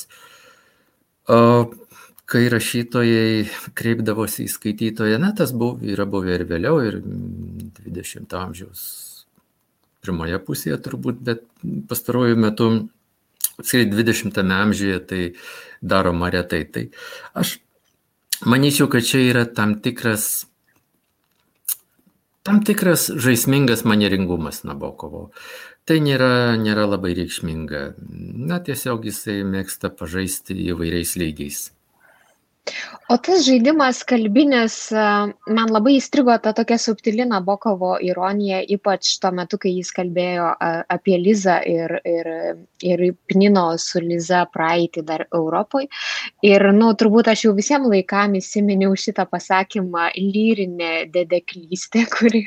Kai 2.26 2.44
rašytojai 2.50 3.74
kreipdavosi 3.78 4.46
į 4.46 4.54
skaitytoją, 4.54 5.18
na, 5.22 5.34
tas 5.38 5.54
buvo, 5.58 5.82
yra 5.86 6.06
buvę 6.10 6.38
ir 6.38 6.46
vėliau, 6.50 6.80
ir 6.86 7.02
20 7.02 8.38
amžiaus 8.38 9.05
pirmoje 10.06 10.40
pusėje 10.46 10.78
turbūt, 10.86 11.22
bet 11.26 11.44
pastaruoju 11.90 12.38
metu, 12.40 12.70
apskritai 13.58 13.90
20 13.92 14.42
amžiuje 14.62 15.00
tai 15.10 15.22
daroma 15.82 16.32
retai. 16.34 16.64
Tai 16.70 16.88
aš 17.34 17.58
manyčiau, 18.46 18.90
kad 18.92 19.06
čia 19.08 19.24
yra 19.26 19.46
tam 19.46 19.80
tikras, 19.82 20.46
tam 22.46 22.62
tikras 22.64 23.10
žaismingas 23.10 23.86
manieringumas 23.88 24.64
Nabokovo. 24.64 25.30
Tai 25.86 26.00
nėra 26.02 26.58
nėra 26.58 26.88
labai 26.90 27.14
reikšminga. 27.18 27.82
Na 28.50 28.58
tiesiog 28.58 29.06
jisai 29.06 29.44
mėgsta 29.46 29.92
pažaisti 29.94 30.58
įvairiais 30.72 31.14
lygiais 31.22 31.68
O 33.14 33.16
tas 33.22 33.44
žaidimas 33.46 34.00
kalbinis, 34.10 34.76
man 35.58 35.70
labai 35.74 35.92
įstrigo 36.00 36.34
ta 36.42 36.56
tokia 36.58 36.80
subtili 36.82 37.28
Nabokovo 37.30 37.92
ironija, 38.02 38.64
ypač 38.76 39.12
tuo 39.22 39.30
metu, 39.40 39.60
kai 39.62 39.76
jis 39.76 39.92
kalbėjo 39.94 40.48
apie 40.96 41.20
Lizą 41.22 41.60
ir, 41.70 41.94
ir, 42.10 42.30
ir 42.82 43.04
Pnino 43.30 43.68
su 43.82 44.02
Liza 44.02 44.42
praeitį 44.50 45.04
dar 45.12 45.26
Europoje. 45.28 45.92
Ir, 46.50 46.66
nu, 46.80 46.90
turbūt 46.98 47.30
aš 47.30 47.46
jau 47.46 47.54
visiems 47.60 47.92
laikam 47.94 48.40
įsiminiau 48.42 48.98
šitą 48.98 49.28
pasakymą 49.30 50.10
lyrinė 50.18 51.06
dedeklystė, 51.14 52.08
kuri, 52.18 52.42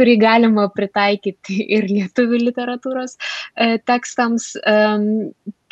kurį 0.00 0.16
galima 0.24 0.70
pritaikyti 0.72 1.60
ir 1.76 1.84
lietuvių 1.92 2.40
literatūros 2.46 3.18
e, 3.20 3.76
tekstams 3.84 4.54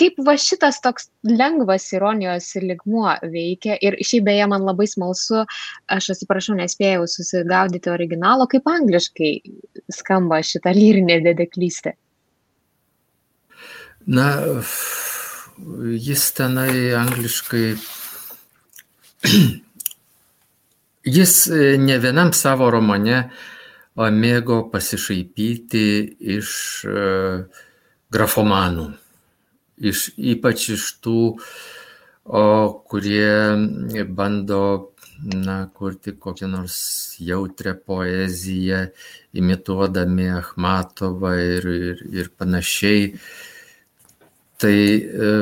kaip 0.01 0.19
va 0.27 0.37
šitas 0.41 0.79
toks 0.85 1.09
lengvas 1.25 1.89
ironijos 1.97 2.51
ligmuo 2.63 3.15
veikia 3.33 3.77
ir 3.81 3.97
šiaip 4.05 4.27
beje 4.29 4.47
man 4.53 4.65
labai 4.69 4.87
smalsu, 4.91 5.45
aš 5.93 6.11
atsiprašau, 6.15 6.57
nespėjau 6.61 7.07
susigaudyti 7.11 7.93
originalo, 7.93 8.49
kaip 8.51 8.69
angliškai 8.71 9.33
skamba 9.93 10.43
šita 10.45 10.75
lyrinė 10.77 11.21
dedeklystė. 11.25 11.97
Na, 14.07 14.29
jis 16.09 16.27
tenai 16.37 16.73
angliškai. 16.95 17.69
Jis 21.07 21.33
e, 21.55 21.77
ne 21.79 21.97
vienam 22.03 22.33
savo 22.35 22.67
romane 22.71 23.29
mėgo 23.95 24.57
pasišaipyti 24.73 25.83
iš 26.35 26.51
e, 26.91 27.05
grafomanų 28.11 28.89
iš, 29.79 30.11
ypač 30.17 30.71
iš 30.77 30.91
tų, 31.05 31.21
o, 32.27 32.45
kurie 32.89 34.05
bando 34.09 34.63
na, 35.23 35.67
kurti 35.75 36.13
kokią 36.13 36.49
nors 36.49 37.17
jautrę 37.21 37.75
poeziją, 37.75 38.87
imituodami 39.33 40.29
Achmatovą 40.31 41.33
ir, 41.41 41.69
ir, 41.69 42.03
ir 42.13 42.31
panašiai. 42.39 43.13
Tai 44.57 44.73
e, 44.73 45.33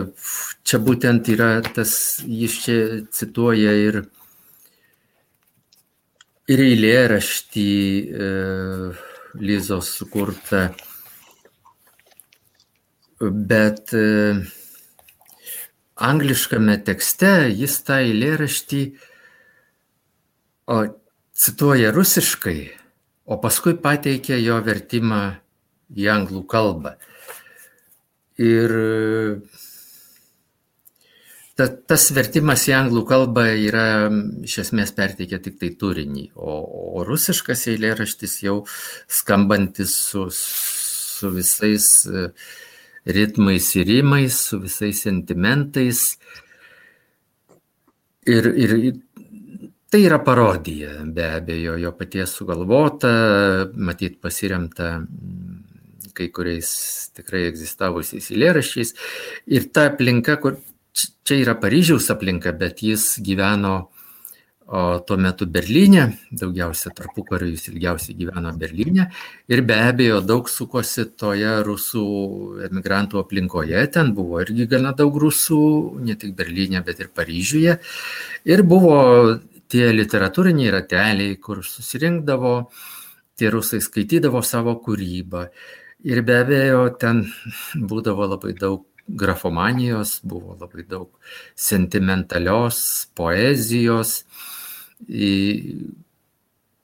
čia 0.66 0.81
būtent 0.83 1.31
yra 1.31 1.51
tas, 1.75 2.23
jis 2.27 2.57
čia 2.64 2.79
cituoja 3.14 3.75
ir, 3.79 4.01
ir 6.51 6.64
eilėraštį 6.70 7.68
e, 8.03 8.33
Lizos 9.38 9.90
sukurtą 9.99 10.68
bet 13.20 13.94
e, 13.94 14.35
angliškame 15.94 16.77
tekste 16.87 17.33
jis 17.55 17.79
tą 17.87 18.00
eilėraštį 18.03 18.83
o, 20.66 20.79
cituoja 21.35 21.92
rusiškai, 21.94 22.59
o 23.27 23.38
paskui 23.42 23.77
pateikia 23.81 24.38
jo 24.42 24.61
vertimą 24.64 25.24
į 25.94 26.09
anglų 26.11 26.44
kalbą. 26.50 26.96
Ir 28.42 28.72
ta, 31.59 31.68
tas 31.68 32.09
vertimas 32.14 32.66
į 32.68 32.74
anglų 32.77 33.05
kalbą 33.09 33.46
yra 33.55 33.87
iš 34.46 34.59
esmės 34.64 34.94
perteikia 34.96 35.38
tik 35.42 35.61
tai 35.61 35.70
turinį, 35.79 36.29
o, 36.35 36.59
o 36.98 37.07
rusiškas 37.07 37.68
eilėraštis 37.74 38.40
jau 38.42 38.61
skambantis 39.07 39.94
su, 40.09 40.27
su 40.35 41.31
visais 41.35 41.88
e, 42.11 42.29
ritmais 43.07 43.71
ir 43.77 43.87
rimais, 43.87 44.37
su 44.49 44.61
visais 44.62 45.01
sentimentais. 45.03 46.19
Ir, 48.27 48.47
ir 48.57 48.77
tai 49.93 50.01
yra 50.07 50.19
parodija, 50.25 51.05
be 51.05 51.27
abejo, 51.37 51.77
jo 51.79 51.93
paties 51.95 52.33
sugalvota, 52.35 53.11
matyt 53.77 54.21
pasiremta 54.23 54.97
kai 56.14 56.31
kuriais 56.35 56.71
tikrai 57.14 57.45
egzistavusiais 57.51 58.31
eilėraščiais. 58.33 58.95
Ir 59.51 59.69
ta 59.75 59.88
aplinka, 59.90 60.38
kur 60.43 60.61
čia 60.95 61.40
yra 61.43 61.57
Paryžiaus 61.59 62.07
aplinka, 62.14 62.55
bet 62.57 62.83
jis 62.87 63.17
gyveno 63.25 63.90
o, 64.66 64.98
tuo 65.07 65.16
metu 65.20 65.46
Berlyne, 65.46 66.07
daugiausia 66.33 66.92
tarpu 66.96 67.24
kariu 67.29 67.50
jis 67.53 67.68
ilgiausiai 67.72 68.16
gyveno 68.16 68.53
Berlyne 68.59 69.09
ir 69.48 69.62
be 69.62 69.77
abejo 69.77 70.20
daug 70.24 70.48
sukosi 70.48 71.07
toje 71.20 71.53
rusų 71.66 72.05
emigrantų 72.68 73.20
aplinkoje, 73.20 73.83
ten 73.92 74.14
buvo 74.16 74.40
irgi 74.44 74.68
gana 74.70 74.94
daug 74.96 75.16
rusų, 75.20 75.61
ne 76.05 76.16
tik 76.16 76.35
Berlyne, 76.38 76.81
bet 76.87 77.03
ir 77.05 77.12
Paryžiuje. 77.14 77.79
Ir 78.48 78.64
buvo 78.64 78.96
tie 79.68 79.90
literatūriniai 79.92 80.72
rateliai, 80.72 81.37
kur 81.42 81.62
susirinkdavo, 81.66 82.57
tie 83.37 83.50
rusai 83.50 83.81
skaitydavo 83.85 84.42
savo 84.46 84.77
kūrybą. 84.85 85.48
Ir 86.05 86.20
be 86.24 86.40
abejo, 86.42 86.88
ten 87.00 87.24
būdavo 87.74 88.29
labai 88.35 88.53
daug 88.57 88.85
grafomanijos, 89.09 90.20
buvo 90.24 90.57
labai 90.61 90.85
daug 90.88 91.11
sentimentalios 91.57 93.09
poezijos, 93.16 94.22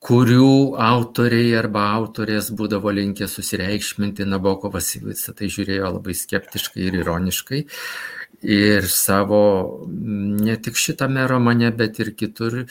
kurių 0.01 0.53
autoriai 0.81 1.53
arba 1.61 1.85
autorės 1.99 2.51
būdavo 2.57 2.93
linkę 2.97 3.29
susireikšminti. 3.29 4.29
Nabokovas 4.29 4.95
visą 5.05 5.37
tai 5.37 5.51
žiūrėjo 5.53 5.93
labai 5.99 6.17
skeptiškai 6.17 6.87
ir 6.89 7.01
ironiškai. 7.03 7.63
Ir 8.41 8.87
savo, 8.89 9.85
ne 9.85 10.55
tik 10.65 10.79
šitame 10.81 11.27
romane, 11.29 11.69
bet 11.77 11.99
ir 12.01 12.15
kitur, 12.17 12.63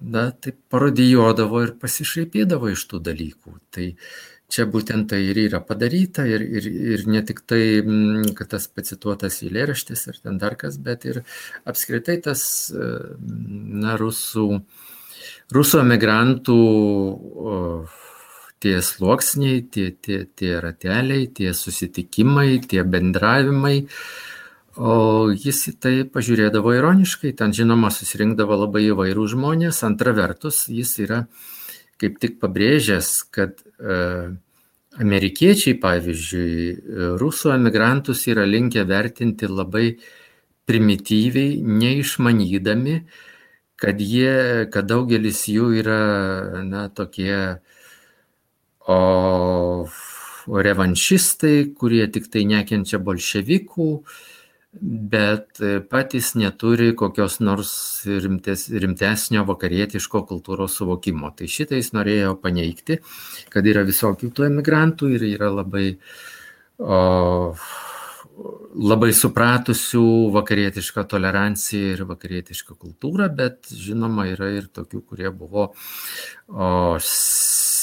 na, 0.00 0.26
tai 0.36 0.52
parodijuodavo 0.52 1.62
ir 1.64 1.72
pasišaipydavo 1.80 2.68
iš 2.74 2.84
tų 2.90 3.00
dalykų. 3.06 3.54
Tai, 3.72 3.86
uh, 3.94 4.35
čia 4.52 4.66
būtent 4.70 5.10
tai 5.10 5.20
ir 5.30 5.38
yra 5.46 5.60
padaryta 5.64 6.26
ir, 6.28 6.42
ir, 6.42 6.66
ir 6.94 7.04
ne 7.10 7.22
tik 7.26 7.42
tai, 7.50 7.62
mm, 7.82 8.34
kad 8.38 8.52
tas 8.54 8.68
pacituotas 8.70 9.40
įlėraštis 9.46 10.06
ir 10.10 10.20
ten 10.22 10.38
dar 10.42 10.56
kas, 10.60 10.78
bet 10.82 11.06
ir 11.08 11.22
apskritai 11.66 12.18
tas, 12.24 12.42
e, 12.70 12.90
na, 13.18 13.96
rusų, 14.00 14.48
rusų 15.54 15.82
emigrantų 15.82 16.60
tie 18.62 18.78
sluoksniai, 18.82 19.64
tie, 19.72 19.90
tie, 20.02 20.22
tie 20.38 20.54
rateliai, 20.62 21.26
tie 21.28 21.52
susitikimai, 21.54 22.62
tie 22.64 22.86
bendravimai. 22.86 23.76
O 24.76 24.94
jis 25.32 25.60
į 25.70 25.74
tai 25.80 25.92
pažiūrėdavo 26.12 26.74
ironiškai, 26.76 27.32
ten 27.36 27.52
žinoma 27.56 27.88
susirinkdavo 27.94 28.58
labai 28.64 28.86
įvairių 28.90 29.28
žmonės, 29.32 29.80
antra 29.88 30.12
vertus 30.16 30.66
jis 30.68 30.92
yra 31.04 31.22
uh, 31.24 31.55
kaip 32.00 32.18
tik 32.22 32.36
pabrėžęs, 32.42 33.10
kad 33.34 33.60
e, 33.80 33.96
amerikiečiai, 35.00 35.76
pavyzdžiui, 35.80 36.58
rusų 37.20 37.52
emigrantus 37.56 38.26
yra 38.30 38.46
linkę 38.48 38.84
vertinti 38.88 39.48
labai 39.50 39.86
primityviai, 40.66 41.60
neišmanydami, 41.62 42.96
kad, 43.76 44.00
jie, 44.00 44.66
kad 44.72 44.88
daugelis 44.88 45.44
jų 45.52 45.70
yra 45.82 46.00
na, 46.64 46.86
tokie 46.88 47.36
o, 48.88 48.98
revanšistai, 50.46 51.74
kurie 51.76 52.06
tik 52.12 52.30
tai 52.32 52.46
nekenčia 52.48 53.00
bolševikų, 53.02 53.90
bet 54.80 55.60
patys 55.90 56.34
neturi 56.36 56.92
kokios 56.96 57.38
nors 57.40 57.72
rimtes, 58.06 58.66
rimtesnio 58.70 59.44
vakarietiško 59.48 60.22
kultūros 60.28 60.76
suvokimo. 60.78 61.32
Tai 61.36 61.48
šitą 61.50 61.78
jis 61.78 61.92
norėjo 61.96 62.36
paneigti, 62.42 63.00
kad 63.52 63.66
yra 63.66 63.84
visokių 63.86 64.30
tų 64.36 64.48
emigrantų 64.50 65.12
ir 65.16 65.26
yra 65.30 65.50
labai, 65.54 65.86
o, 66.78 67.00
labai 68.76 69.12
supratusių 69.16 70.04
vakarietišką 70.34 71.06
toleranciją 71.12 71.94
ir 71.94 72.04
vakarietišką 72.10 72.76
kultūrą, 72.76 73.30
bet 73.32 73.70
žinoma 73.72 74.28
yra 74.34 74.52
ir 74.58 74.68
tokių, 74.68 75.02
kurie 75.08 75.32
buvo 75.32 75.70
o, 75.70 76.68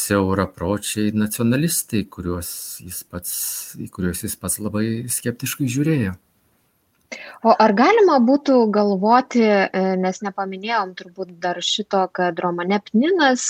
siaurapročiai 0.03 1.15
nacionalistai, 1.15 2.03
kuriuos 2.11 2.51
jis 2.83 3.01
pats, 3.07 3.33
į 3.79 3.89
kuriuos 3.93 4.23
jis 4.27 4.37
pats 4.39 4.59
labai 4.61 4.85
skeptiškai 5.11 5.71
žiūrėjo. 5.71 6.13
O 7.43 7.53
ar 7.65 7.73
galima 7.77 8.19
būtų 8.23 8.57
galvoti, 8.73 9.43
e, 9.43 9.83
nes 9.99 10.21
nepaminėjom 10.25 10.93
turbūt 10.99 11.33
dar 11.43 11.59
šito, 11.63 12.05
kad 12.15 12.39
romane 12.43 12.79
Pninas 12.89 13.45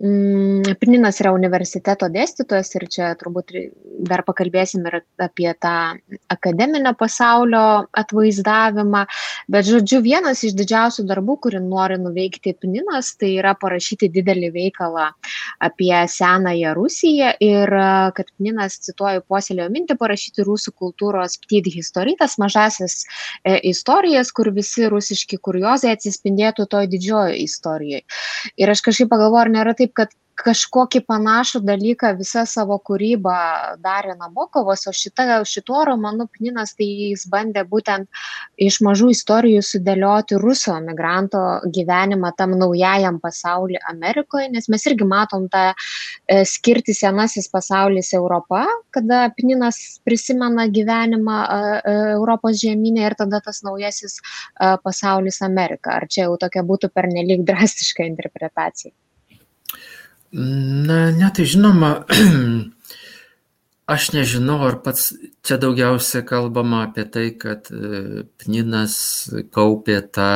Pininas 0.00 1.18
yra 1.20 1.34
universiteto 1.36 2.06
dėstytojas 2.08 2.70
ir 2.78 2.86
čia 2.88 3.08
turbūt 3.20 3.52
dar 4.08 4.22
pakalbėsim 4.24 4.86
ir 4.88 5.02
apie 5.20 5.50
tą 5.60 5.74
akademinio 6.32 6.94
pasaulio 6.96 7.84
atvaizdavimą. 8.00 9.02
Bet, 9.52 9.68
žodžiu, 9.68 10.00
vienas 10.00 10.40
iš 10.46 10.54
didžiausių 10.56 11.04
darbų, 11.10 11.36
kurį 11.44 11.60
nori 11.66 11.98
nuveikti 12.00 12.54
Pininas, 12.56 13.12
tai 13.20 13.34
yra 13.42 13.52
parašyti 13.60 14.08
didelį 14.14 14.48
veikalą 14.54 15.10
apie 15.60 15.92
senąją 16.08 16.72
Rusiją 16.78 17.34
ir 17.44 17.74
kad 18.16 18.32
Pininas, 18.38 18.78
cituoju, 18.86 19.26
puoselėjo 19.28 19.68
mintį 19.68 19.98
parašyti 20.00 20.48
rusų 20.48 20.72
kultūros 20.80 21.36
ptyd 21.44 21.68
historitas, 21.74 22.38
mažasis 22.40 23.02
e, 23.44 23.58
istorijas, 23.68 24.32
kur 24.32 24.48
visi 24.56 24.88
rusiški 24.88 25.36
kuriozai 25.44 25.92
atsispindėtų 25.92 26.70
toj 26.72 26.88
didžiojo 26.88 27.36
istorijoje. 27.44 28.06
Ir 28.56 28.72
aš 28.72 28.84
kažkaip 28.88 29.12
pagalvoju, 29.12 29.44
ar 29.44 29.54
nėra 29.58 29.76
taip 29.76 29.89
taip 29.90 29.94
kad 29.98 30.16
kažkokį 30.40 31.02
panašų 31.04 31.60
dalyką 31.66 32.14
visą 32.16 32.46
savo 32.48 32.78
kūrybą 32.80 33.34
darė 33.84 34.14
Nabokovas, 34.16 34.86
o 34.88 34.92
šita, 34.96 35.42
šituo 35.44 35.82
romanu 35.84 36.26
Pninas 36.32 36.72
tai 36.78 36.86
jis 37.10 37.26
bandė 37.28 37.66
būtent 37.68 38.08
iš 38.56 38.78
mažų 38.86 39.10
istorijų 39.12 39.60
sudėlioti 39.60 40.38
rusų 40.40 40.78
emigranto 40.78 41.42
gyvenimą 41.74 42.32
tam 42.38 42.56
naujajam 42.56 43.18
pasauliu 43.20 43.76
Amerikoje, 43.90 44.48
nes 44.54 44.70
mes 44.72 44.86
irgi 44.88 45.04
matom 45.04 45.44
tą 45.52 45.66
e, 45.74 46.40
skirti 46.48 46.96
senasis 46.96 47.50
pasaulis 47.52 48.14
Europa, 48.16 48.64
kada 48.96 49.26
Pninas 49.36 50.00
prisimena 50.08 50.70
gyvenimą 50.72 51.38
e, 51.44 51.60
Europos 52.16 52.62
žemynė 52.64 53.10
ir 53.10 53.18
tada 53.20 53.42
tas 53.44 53.60
naujasis 53.66 54.22
pasaulis 54.84 55.42
Amerika. 55.44 55.98
Ar 56.00 56.08
čia 56.08 56.30
jau 56.30 56.40
tokia 56.40 56.64
būtų 56.64 56.94
pernelyg 56.96 57.44
drastiška 57.44 58.08
interpretacija? 58.08 58.94
Na, 60.32 61.10
ne, 61.10 61.30
tai 61.34 61.44
žinoma, 61.50 62.04
aš 63.94 64.10
nežinau, 64.14 64.60
ar 64.62 64.78
pats 64.84 65.10
čia 65.42 65.58
daugiausia 65.58 66.22
kalbama 66.26 66.84
apie 66.86 67.06
tai, 67.10 67.30
kad 67.34 67.66
e, 67.74 68.22
Pninas 68.38 68.94
kaupė 69.50 69.98
tą 70.14 70.30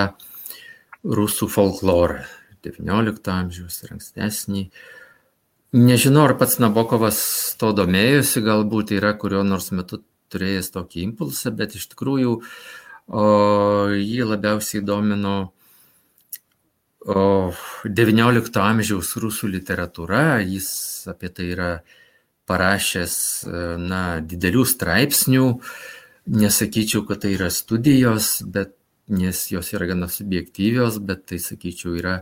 rusų 1.05 1.47
folklorą 1.53 2.25
XIX 2.65 3.31
amžiaus 3.37 3.83
ir 3.85 3.95
ankstesnį. 3.95 4.65
Nežinau, 5.75 6.25
ar 6.27 6.35
pats 6.41 6.59
Nabokovas 6.63 7.21
to 7.61 7.71
domėjosi, 7.77 8.43
galbūt 8.43 8.95
yra 8.99 9.15
kurio 9.19 9.43
nors 9.47 9.71
metu 9.75 10.03
turėjęs 10.35 10.73
tokį 10.75 11.03
impulsą, 11.09 11.53
bet 11.55 11.75
iš 11.79 11.87
tikrųjų 11.93 12.35
o, 12.35 13.25
jį 13.95 14.27
labiausiai 14.33 14.83
domino 14.87 15.53
XIX 17.05 18.61
amžiaus 18.64 19.11
rusų 19.21 19.51
literatūra, 19.53 20.40
jis 20.40 20.69
apie 21.12 21.29
tai 21.29 21.51
yra 21.53 21.69
parašęs 22.49 23.17
na, 23.81 24.21
didelių 24.25 24.64
straipsnių, 24.69 25.45
nesakyčiau, 26.33 27.05
kad 27.09 27.21
tai 27.25 27.35
yra 27.37 27.51
studijos, 27.53 28.38
bet, 28.49 28.73
nes 29.12 29.43
jos 29.53 29.73
yra 29.77 29.90
gana 29.93 30.09
subjektyvios, 30.09 30.97
bet 31.05 31.27
tai 31.29 31.40
sakyčiau 31.45 31.97
yra 32.01 32.19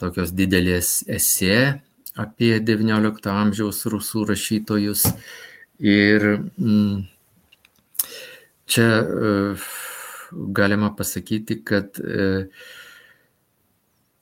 tokios 0.00 0.34
didelės 0.36 1.06
esė 1.08 1.80
apie 2.18 2.58
XIX 2.60 3.32
amžiaus 3.32 3.80
rusų 3.88 4.26
rašytojus. 4.28 5.06
Ir 5.78 6.24
mm, 6.36 7.04
čia 8.68 8.88
galima 10.52 10.90
pasakyti, 10.98 11.62
kad 11.64 11.96
E, 11.96 12.48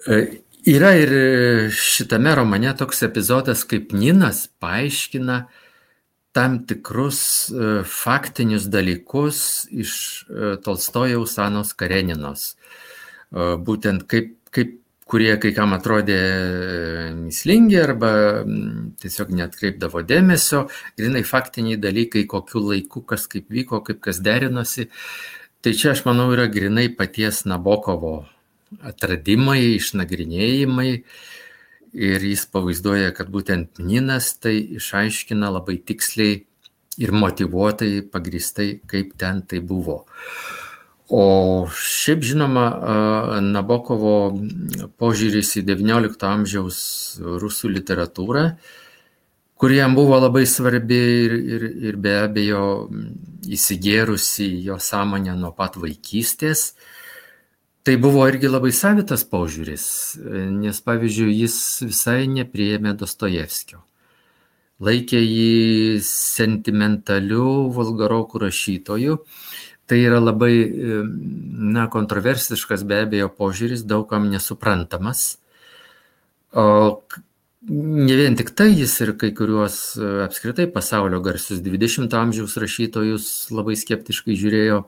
yra 0.07 0.94
ir 0.98 1.12
šitame 1.74 2.34
romane 2.34 2.72
toks 2.78 3.02
epizodas, 3.07 3.64
kaip 3.68 3.92
Ninas 3.92 4.46
paaiškina 4.61 5.46
tam 6.36 6.59
tikrus 6.68 7.20
e, 7.48 7.68
faktinius 7.88 8.66
dalykus 8.68 9.38
iš 9.72 9.92
e, 10.28 10.57
Tolstojaus 10.64 11.38
Anos 11.40 11.72
Kareninos. 11.72 12.50
E, 12.52 13.54
būtent 13.57 14.04
kaip, 14.11 14.34
kaip 14.52 14.74
kurie 15.09 15.32
kai 15.40 15.54
kam 15.57 15.72
atrodė 15.72 16.18
mislingi 17.22 17.78
arba 17.80 18.11
tiesiog 19.00 19.32
netkreipdavo 19.38 20.02
dėmesio, 20.04 20.66
grinai 20.98 21.24
faktiniai 21.24 21.80
dalykai, 21.80 22.26
kokiu 22.28 22.66
laiku, 22.68 23.07
kas 23.07 23.24
kaip 23.32 23.48
vyko, 23.48 23.80
kaip 23.86 24.02
kas 24.04 24.20
derinosi. 24.20 24.90
Tai 25.64 25.72
čia 25.72 25.94
aš 25.94 26.04
manau 26.04 26.28
yra 26.34 26.50
grinai 26.52 26.90
paties 26.92 27.46
Nabokovo 27.48 28.26
atradimai, 28.82 29.76
išnagrinėjimai, 29.76 30.90
ir 31.96 32.26
jis 32.28 32.44
pavaizduoja, 32.52 33.14
kad 33.16 33.30
būtent 33.32 33.80
Ninas 33.80 34.34
tai 34.42 34.58
išaiškina 34.76 35.48
labai 35.54 35.78
tiksliai 35.80 36.44
ir 37.00 37.12
motivuotai, 37.12 38.04
pagristai, 38.12 38.76
kaip 38.88 39.14
ten 39.20 39.42
tai 39.48 39.60
buvo. 39.64 40.04
O 41.06 41.68
šiaip 41.70 42.24
žinoma, 42.26 42.64
Nabokovo 43.44 44.16
požiūris 44.98 45.54
į 45.60 45.62
XIX 45.68 46.26
amžiaus 46.26 46.80
rusų 47.22 47.70
literatūrą, 47.76 48.48
kuri 49.56 49.78
jam 49.78 49.94
buvo 49.96 50.18
labai 50.18 50.44
svarbi 50.50 50.98
ir, 50.98 51.36
ir, 51.56 51.68
ir 51.90 52.00
be 52.02 52.16
abejo 52.24 52.64
įsigėrusi 53.46 54.50
jo 54.66 54.80
sąmonę 54.82 55.36
nuo 55.38 55.54
pat 55.56 55.78
vaikystės, 55.80 56.72
Tai 57.87 57.95
buvo 58.03 58.24
irgi 58.26 58.49
labai 58.51 58.72
savitas 58.74 59.22
požiūris, 59.30 59.82
nes 60.59 60.78
pavyzdžiui, 60.82 61.37
jis 61.45 61.59
visai 61.87 62.24
nepriėmė 62.26 62.97
Dostojevskio. 62.99 63.78
Laikė 64.82 65.20
jį 65.22 66.01
sentimentaliu 66.03 67.45
vulgarokų 67.76 68.43
rašytoju. 68.43 69.20
Tai 69.87 70.01
yra 70.03 70.18
labai, 70.18 70.51
na, 71.76 71.87
kontroversiškas 71.93 72.82
be 72.91 73.05
abejo 73.05 73.30
požiūris, 73.30 73.87
daugam 73.87 74.26
nesuprantamas. 74.34 75.39
O 76.59 76.66
ne 77.70 78.18
vien 78.18 78.34
tik 78.34 78.51
tai 78.59 78.72
jis 78.72 78.99
ir 79.07 79.14
kai 79.20 79.30
kuriuos 79.30 79.78
apskritai 80.26 80.66
pasaulio 80.74 81.22
garsius 81.22 81.62
20-ojo 81.62 82.18
amžiaus 82.18 82.59
rašytojus 82.66 83.32
labai 83.55 83.78
skeptiškai 83.78 84.43
žiūrėjo. 84.43 84.87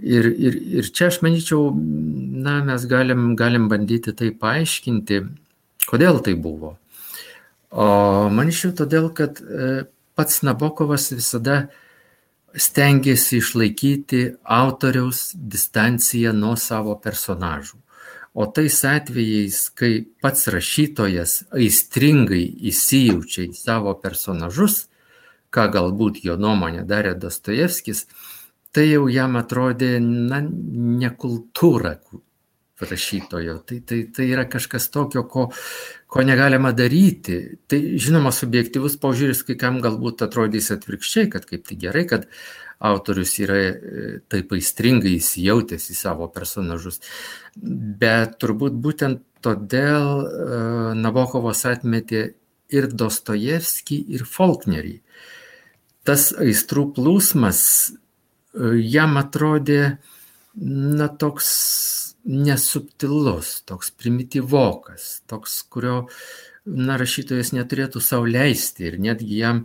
Ir, 0.00 0.26
ir, 0.32 0.56
ir 0.80 0.88
čia 0.96 1.10
aš 1.10 1.20
manyčiau, 1.24 1.74
na, 1.76 2.60
mes 2.64 2.86
galim, 2.88 3.34
galim 3.36 3.68
bandyti 3.68 4.14
tai 4.16 4.30
paaiškinti, 4.32 5.20
kodėl 5.90 6.22
tai 6.24 6.36
buvo. 6.40 6.76
O 7.70 7.86
manyčiau 8.32 8.72
todėl, 8.76 9.10
kad 9.14 9.42
e, 9.44 9.84
pats 10.16 10.40
Nabokovas 10.46 11.10
visada 11.12 11.68
stengiasi 12.56 13.38
išlaikyti 13.38 14.22
autoriaus 14.42 15.30
distanciją 15.34 16.32
nuo 16.34 16.56
savo 16.58 16.96
personažų. 16.98 17.78
O 18.34 18.46
tais 18.46 18.76
atvejais, 18.86 19.68
kai 19.74 20.06
pats 20.22 20.46
rašytojas 20.54 21.44
aistringai 21.54 22.44
įsijaučia 22.70 23.48
į 23.48 23.54
savo 23.58 23.94
personažus, 23.98 24.84
ką 25.50 25.66
galbūt 25.74 26.22
jo 26.22 26.36
nuomonė 26.38 26.84
darė 26.86 27.16
Dostojevskis, 27.18 28.06
tai 28.74 28.86
jau 28.90 29.06
jam 29.10 29.38
atrodė, 29.40 29.96
na, 30.00 30.40
nekultūra 31.00 31.96
rašytojo. 32.80 33.58
Tai, 33.66 33.78
tai, 33.86 34.02
tai 34.14 34.26
yra 34.30 34.46
kažkas 34.48 34.88
tokio, 34.92 35.24
ko, 35.28 35.48
ko 36.10 36.24
negalima 36.24 36.72
daryti. 36.76 37.40
Tai 37.68 37.80
žinoma, 38.00 38.32
subjektivus 38.34 38.96
požiūris 39.02 39.44
kai 39.46 39.58
kam 39.60 39.80
galbūt 39.84 40.24
atrodys 40.26 40.70
atvirkščiai, 40.74 41.30
kad 41.32 41.46
kaip 41.48 41.66
tai 41.68 41.78
gerai, 41.80 42.06
kad 42.08 42.28
autorius 42.80 43.34
yra 43.42 43.58
e, 43.60 43.72
taip 44.32 44.54
aistringai 44.56 45.18
įsijautęs 45.18 45.90
į 45.92 45.96
savo 45.98 46.30
personažus. 46.32 47.02
Bet 47.60 48.38
turbūt 48.40 48.78
būtent 48.80 49.26
todėl 49.44 50.24
e, 50.24 50.30
Nabokovas 51.00 51.66
atmetė 51.68 52.30
ir 52.72 52.88
Dostojevskį, 52.88 54.00
ir 54.16 54.24
Faulknerį. 54.28 55.00
Tas 56.08 56.30
aistrų 56.32 56.86
plūsmas 56.96 57.60
jam 58.54 59.16
atrodė, 59.20 59.98
na, 60.60 61.08
toks 61.08 61.50
nesubtilus, 62.24 63.60
toks 63.68 63.90
primityvokas, 63.96 65.22
toks, 65.30 65.62
kurio, 65.72 66.04
na, 66.66 66.98
rašytojas 67.00 67.54
neturėtų 67.56 68.02
savo 68.04 68.28
leisti 68.28 68.90
ir 68.90 69.00
netgi 69.00 69.40
jam 69.40 69.64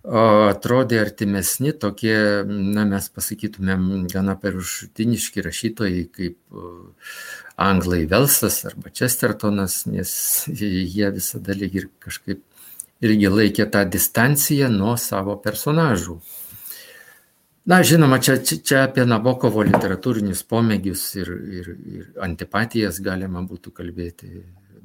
atrodė 0.00 0.96
artimesni 1.02 1.74
tokie, 1.76 2.16
na, 2.48 2.86
mes 2.88 3.10
pasakytumėm, 3.12 4.06
gana 4.08 4.36
peruštiniški 4.40 5.44
rašytojai 5.44 6.06
kaip 6.14 6.38
Anglai 7.60 8.06
Velsas 8.08 8.62
arba 8.64 8.88
Chestertonas, 8.96 9.82
nes 9.90 10.12
jie 10.94 11.10
visada 11.12 11.56
lyg 11.56 11.76
ir 11.82 11.90
kažkaip 12.00 12.40
irgi 13.04 13.28
laikė 13.32 13.68
tą 13.72 13.84
distanciją 13.88 14.70
nuo 14.72 14.96
savo 15.00 15.36
personažų. 15.40 16.20
Na, 17.70 17.84
žinoma, 17.86 18.18
čia, 18.18 18.34
čia, 18.42 18.80
apie 18.88 19.04
Nabokovo 19.06 19.62
literatūrinius 19.62 20.40
pomėgius 20.50 21.04
ir, 21.20 21.28
ir, 21.60 21.68
ir 21.86 22.08
antipatijas 22.26 22.98
galima 23.04 23.44
būtų 23.46 23.70
kalbėti 23.76 24.30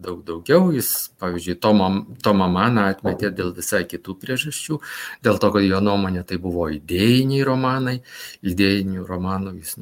daug 0.06 0.20
daugiau. 0.28 0.68
Jis, 0.76 0.92
pavyzdžiui, 1.22 1.56
Tomą, 1.66 1.88
Tomą 2.22 2.50
Maną 2.52 2.84
atmetė 2.92 3.32
dėl 3.34 3.56
visai 3.58 3.82
kitų 3.90 4.18
priežasčių, 4.22 4.78
dėl 5.26 5.42
to, 5.42 5.50
kad 5.56 5.66
jo 5.66 5.82
nuomonė 5.82 6.22
tai 6.30 6.38
buvo 6.42 6.68
idėjiniai 6.76 7.42
romanai. 7.50 7.96
Idėjinių 8.46 9.08
romanų 9.10 9.56
jis 9.64 9.80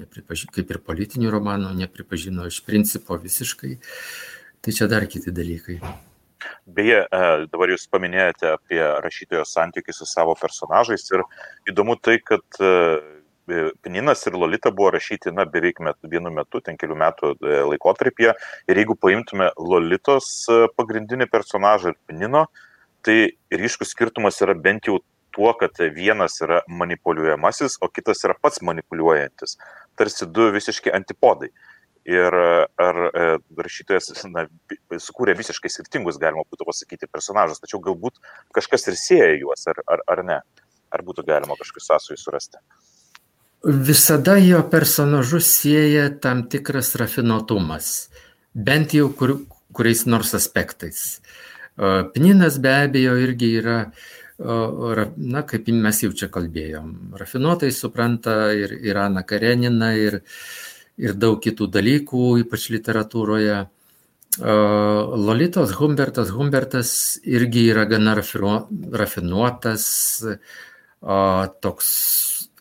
kaip 0.55 0.71
ir 0.71 0.79
politinių 0.87 1.35
romanų, 1.35 1.75
nepripažino 1.83 2.47
iš 2.47 2.63
principo 2.63 3.19
visiškai. 3.19 3.75
Tai 4.63 4.79
čia 4.79 4.87
dar 4.87 5.11
kiti 5.11 5.35
dalykai. 5.35 5.81
Beje, 6.65 7.01
e, 7.03 7.31
dabar 7.51 7.73
jūs 7.73 7.87
paminėjote 7.91 8.53
apie 8.55 8.81
rašytojo 9.03 9.43
santykių 9.47 9.95
su 9.95 10.07
savo 10.09 10.35
personažais 10.39 11.05
ir 11.11 11.25
įdomu 11.71 11.97
tai, 12.01 12.19
kad 12.23 12.43
e, 12.59 12.73
Pininas 13.83 14.21
ir 14.29 14.37
Lolita 14.39 14.71
buvo 14.71 14.93
rašyti, 14.95 15.33
na, 15.35 15.43
beveik 15.43 15.81
met, 15.83 15.97
vienu 16.07 16.31
metu, 16.31 16.61
ten 16.63 16.77
kelių 16.79 16.95
metų 17.01 17.31
e, 17.33 17.57
laikotarpyje. 17.73 18.35
Ir 18.71 18.79
jeigu 18.79 18.95
paimtume 18.95 19.49
Lolitos 19.59 20.29
pagrindinį 20.77 21.27
personažą 21.31 21.91
ir 21.91 21.99
Pinino, 22.07 22.45
tai 23.03 23.17
ryškus 23.51 23.91
skirtumas 23.91 24.39
yra 24.45 24.55
bent 24.55 24.87
jau 24.87 25.01
tuo, 25.35 25.51
kad 25.59 25.75
vienas 25.91 26.37
yra 26.45 26.61
manipuliuojamasis, 26.69 27.81
o 27.83 27.89
kitas 27.91 28.23
yra 28.23 28.37
pats 28.39 28.61
manipuliuojantis. 28.63 29.57
Tarsi 29.99 30.29
du 30.31 30.47
visiškai 30.53 30.93
antipodai 30.95 31.51
ir 32.05 32.35
ar 32.35 32.99
e, 33.07 33.25
rašytojas 33.63 34.25
na, 34.31 34.45
sukūrė 34.99 35.35
visiškai 35.39 35.71
skirtingus, 35.71 36.19
galima 36.21 36.43
būtų 36.51 36.67
pasakyti, 36.67 37.09
personažus, 37.11 37.61
tačiau 37.63 37.79
galbūt 37.83 38.19
kažkas 38.55 38.89
ir 38.91 38.99
sieja 38.99 39.29
juos, 39.37 39.63
ar, 39.71 39.79
ar, 39.87 40.03
ar 40.11 40.23
ne? 40.27 40.39
Ar 40.93 41.01
būtų 41.01 41.25
galima 41.25 41.55
kažkokius 41.57 41.87
sąsojus 41.89 42.25
surasti? 42.27 42.59
Visada 43.63 44.35
jo 44.43 44.59
personažus 44.69 45.47
sieja 45.55 46.09
tam 46.21 46.43
tikras 46.51 46.91
rafinuotumas, 46.99 48.09
bent 48.53 48.93
jau 48.93 49.07
kur, 49.15 49.37
kuriais 49.73 50.03
nors 50.05 50.35
aspektais. 50.35 51.21
Pninas 52.13 52.59
be 52.61 52.73
abejo 52.83 53.15
irgi 53.23 53.49
yra, 53.61 53.77
na, 54.37 55.45
kaip 55.47 55.71
mes 55.71 56.03
jau 56.03 56.11
čia 56.11 56.27
kalbėjom, 56.33 57.15
rafinuotai 57.17 57.71
supranta 57.73 58.51
ir, 58.53 58.75
ir 58.83 58.99
Ana 58.99 59.23
Karenina, 59.25 59.93
ir, 59.97 60.19
ir 61.01 61.15
daug 61.17 61.39
kitų 61.41 61.67
dalykų, 61.73 62.25
ypač 62.43 62.69
literatūroje. 62.73 63.63
Lolitos 64.33 65.75
Humbertas 65.77 66.31
Humbertas 66.33 67.19
irgi 67.21 67.67
yra 67.69 67.85
gana 67.85 68.15
rafinuotas, 68.17 69.85
toks 71.61 71.89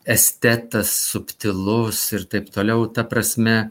estetas, 0.04 0.92
subtilus 1.12 2.02
ir 2.12 2.26
taip 2.28 2.50
toliau. 2.52 2.84
Ta 2.92 3.06
prasme, 3.08 3.70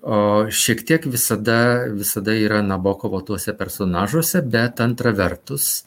šiek 0.00 0.86
tiek 0.88 1.04
visada, 1.04 1.84
visada 1.92 2.32
yra 2.32 2.62
Nabokovo 2.64 3.20
tuose 3.20 3.52
personažuose, 3.56 4.40
bet 4.40 4.80
antra 4.80 5.12
vertus, 5.12 5.84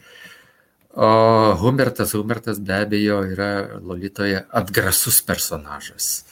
Humbertas 0.95 2.13
Humbertas 2.15 2.61
be 2.63 2.77
abejo 2.85 3.23
yra 3.27 3.79
Lolitoje 3.81 4.45
atgrasus 4.53 5.19
personažas 5.25 6.23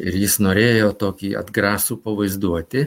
ir 0.00 0.16
jis 0.22 0.38
norėjo 0.42 0.92
tokį 1.00 1.34
atgrasų 1.40 2.00
pavaizduoti. 2.04 2.86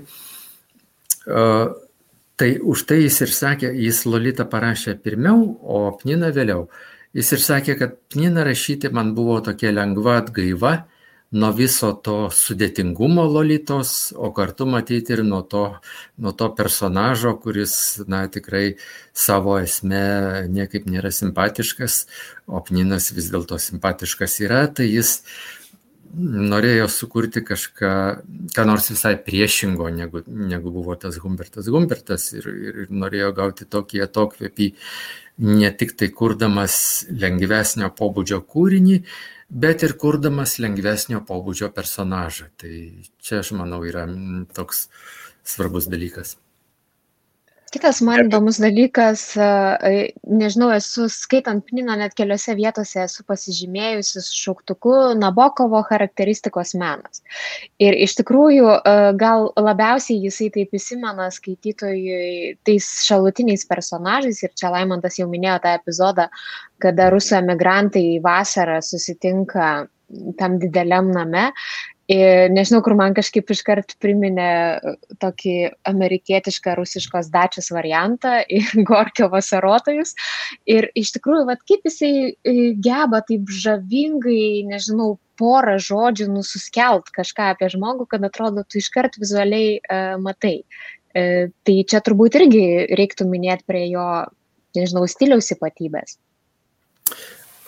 Tai 2.34 2.50
už 2.74 2.86
tai 2.90 3.04
jis 3.04 3.20
ir 3.24 3.32
sakė, 3.32 3.70
jis 3.86 4.04
Lolita 4.10 4.46
parašė 4.50 4.98
pirmiau, 5.04 5.46
o 5.62 5.86
Pnina 6.00 6.34
vėliau. 6.34 6.66
Jis 7.14 7.30
ir 7.36 7.44
sakė, 7.46 7.78
kad 7.78 8.00
Pnina 8.10 8.44
rašyti 8.48 8.90
man 8.90 9.14
buvo 9.18 9.38
tokia 9.46 9.72
lengva 9.72 10.18
atgaiva 10.24 10.74
nuo 11.34 11.50
viso 11.58 11.90
to 12.06 12.18
sudėtingumo 12.34 13.26
Lolitos, 13.26 14.14
o 14.14 14.30
kartu 14.36 14.68
matyti 14.70 15.16
ir 15.16 15.24
nuo 15.26 15.42
to, 15.50 15.64
nuo 16.22 16.34
to 16.38 16.50
personažo, 16.58 17.34
kuris, 17.42 17.76
na, 18.10 18.26
tikrai 18.34 18.76
savo 19.18 19.58
esme 19.62 20.04
niekaip 20.54 20.86
nėra 20.90 21.10
simpatiškas, 21.14 22.04
o 22.46 22.62
Pninas 22.66 23.10
vis 23.18 23.32
dėlto 23.34 23.58
simpatiškas 23.62 24.40
yra, 24.46 24.68
tai 24.70 24.92
jis 24.92 25.20
norėjo 26.14 26.88
sukurti 26.92 27.42
kažką, 27.46 27.94
ką 28.54 28.66
nors 28.70 28.90
visai 28.92 29.16
priešingo, 29.18 29.90
negu, 29.94 30.22
negu 30.28 30.74
buvo 30.74 30.96
tas 31.00 31.18
Humbertas 31.24 31.70
Humbertas 31.72 32.30
ir, 32.38 32.48
ir, 32.50 32.82
ir 32.86 32.94
norėjo 32.94 33.32
gauti 33.38 33.66
tokį 33.70 34.04
atokvėpį, 34.06 34.70
ne 35.50 35.72
tik 35.74 35.96
tai 35.98 36.12
kurdamas 36.14 36.76
lengvesnio 37.10 37.90
pobūdžio 37.98 38.44
kūrinį, 38.46 39.00
bet 39.50 39.86
ir 39.86 39.98
kurdamas 40.02 40.60
lengvesnio 40.62 41.24
pobūdžio 41.26 41.74
personažą. 41.74 42.52
Tai 42.62 42.74
čia, 43.22 43.42
aš 43.42 43.54
manau, 43.58 43.82
yra 43.88 44.06
toks 44.54 44.88
svarbus 45.44 45.90
dalykas. 45.90 46.38
Kitas 47.74 48.04
man 48.06 48.28
įdomus 48.28 48.60
dalykas, 48.62 49.22
nežinau, 50.30 50.68
esu 50.76 51.08
skaitant 51.10 51.64
Pniną 51.66 51.96
net 51.98 52.14
keliose 52.14 52.54
vietose 52.54 53.00
esu 53.02 53.24
pasižymėjusi 53.26 54.22
šauktuku 54.28 54.94
Nabokovo 55.18 55.82
charakteristikos 55.88 56.76
menas. 56.78 57.24
Ir 57.82 57.98
iš 58.06 58.14
tikrųjų 58.20 58.76
gal 59.18 59.50
labiausiai 59.58 60.20
jisai 60.28 60.52
taip 60.54 60.78
įsimena 60.78 61.32
skaitytojui 61.34 62.60
tais 62.68 62.92
šalutiniais 63.08 63.66
personažais 63.66 64.44
ir 64.46 64.54
čia 64.54 64.70
Laimantas 64.76 65.18
jau 65.18 65.26
minėjo 65.32 65.58
tą 65.66 65.74
epizodą, 65.80 66.30
kada 66.78 67.10
rusų 67.16 67.40
emigrantai 67.42 68.06
vasarą 68.22 68.84
susitinka 68.86 69.88
tam 70.38 70.60
dideliam 70.62 71.10
name 71.10 71.50
Ir 72.12 72.50
nežinau, 72.52 72.82
kur 72.84 72.98
man 73.00 73.14
kažkaip 73.16 73.48
iškart 73.54 73.94
priminė 74.04 74.48
e, 74.76 74.94
tokį 75.24 75.54
amerikietišką 75.88 76.74
rusiškos 76.76 77.30
dačios 77.32 77.70
variantą 77.72 78.42
ir 78.52 78.68
Gorkio 78.90 79.30
vasarotojus. 79.32 80.12
Ir 80.68 80.90
iš 81.00 81.14
tikrųjų, 81.16 81.46
vat, 81.48 81.62
kaip 81.70 81.88
jisai 81.88 82.12
e, 82.36 82.56
geba 82.76 83.22
taip 83.24 83.48
žavingai, 83.48 84.66
nežinau, 84.68 85.16
porą 85.40 85.78
žodžių 85.82 86.28
nususkelt 86.30 87.08
kažką 87.16 87.54
apie 87.54 87.72
žmogų, 87.72 88.10
kad 88.12 88.28
atrodo, 88.28 88.66
tu 88.68 88.78
iškart 88.78 89.16
vizualiai 89.18 89.80
uh, 89.82 90.12
matai. 90.22 90.60
Uh, 91.10 91.50
tai 91.66 91.80
čia 91.90 92.04
turbūt 92.06 92.38
irgi 92.38 92.62
reiktų 92.94 93.26
minėti 93.32 93.66
prie 93.66 93.88
jo, 93.90 94.06
nežinau, 94.78 95.08
stiliaus 95.10 95.50
ypatybės. 95.56 96.20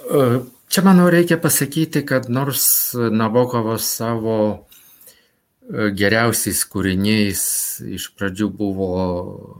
Uh 0.06 0.46
Čia 0.68 0.82
manau 0.82 1.10
reikia 1.14 1.38
pasakyti, 1.38 2.02
kad 2.06 2.30
nors 2.30 2.94
Nabokovas 2.94 3.86
savo 4.00 4.38
e, 4.50 5.92
geriausiais 5.94 6.64
kūriniais 6.72 7.44
iš 7.86 8.08
pradžių 8.18 8.48
buvo 8.50 8.96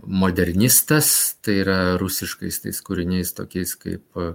modernistas, 0.06 1.38
tai 1.46 1.60
yra 1.62 1.78
rusiškais 2.02 2.64
tais 2.64 2.82
kūriniais 2.82 3.36
tokiais 3.38 3.76
kaip 3.78 4.18
e, 4.18 4.32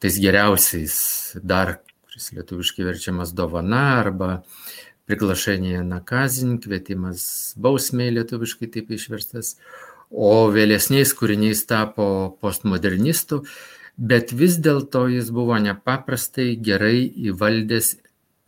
tais 0.00 0.16
geriausiais 0.24 0.96
dar, 1.44 1.76
kuris 2.08 2.32
lietuviškai 2.38 2.88
verčiamas 2.88 3.36
dovana 3.36 3.84
arba 4.00 4.30
priglašenėje 5.04 5.84
nakazin, 5.84 6.56
kvietimas 6.64 7.52
bausmiai 7.60 8.14
lietuviškai 8.16 8.72
taip 8.72 8.92
išverstas, 8.96 9.58
o 10.08 10.48
vėlesniais 10.54 11.12
kūriniais 11.18 11.64
tapo 11.68 12.06
postmodernistų 12.40 13.42
bet 13.96 14.32
vis 14.32 14.58
dėlto 14.62 15.06
jis 15.12 15.30
buvo 15.34 15.58
nepaprastai 15.62 16.54
gerai 16.56 17.04
įvaldęs 17.30 17.94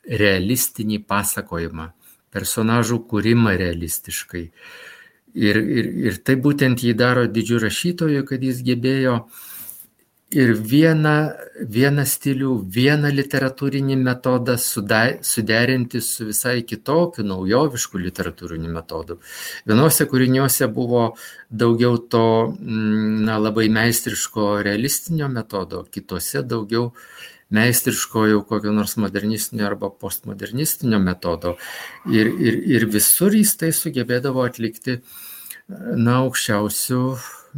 realistinį 0.06 1.00
pasakojimą, 1.06 1.90
personažų 2.34 3.00
kūrimą 3.10 3.56
realistiškai. 3.58 4.44
Ir, 5.36 5.56
ir, 5.60 5.90
ir 6.08 6.22
tai 6.24 6.38
būtent 6.40 6.80
jį 6.80 6.94
daro 6.96 7.26
didžiu 7.28 7.58
rašytoju, 7.60 8.22
kad 8.24 8.42
jis 8.42 8.62
gebėjo 8.64 9.18
uh, 9.20 9.42
ir 10.34 10.52
vieną, 10.58 11.14
vieną 11.70 12.02
stilių, 12.06 12.50
vieną 12.74 13.12
literatūrinį 13.14 13.96
metodą 14.00 14.56
suderinti 14.58 16.00
su 16.02 16.26
visai 16.26 16.64
kitokiu, 16.66 17.22
naujovišku 17.26 18.00
literatūriniu 18.02 18.72
metodu. 18.74 19.20
Vienuose 19.66 20.08
kūriniuose 20.10 20.66
buvo 20.74 21.12
daugiau 21.50 22.00
to 22.10 22.24
mm, 22.58 23.22
na, 23.28 23.38
labai 23.38 23.68
meistriško 23.70 24.64
realistinio 24.66 25.30
metodo, 25.30 25.84
kitose 25.86 26.42
daugiau 26.42 26.90
meistriško 27.54 28.26
jau 28.26 28.42
kokio 28.42 28.74
nors 28.74 28.96
modernistinio 28.98 29.68
arba 29.70 29.92
postmodernistinio 29.94 30.98
metodo. 30.98 31.54
Ir, 32.10 32.34
ir, 32.34 32.60
ir 32.66 32.90
visur 32.90 33.30
jis 33.30 33.54
tai 33.60 33.70
sugebėdavo 33.70 34.42
atlikti 34.42 34.98
na, 35.68 36.24
aukščiausių 36.24 37.02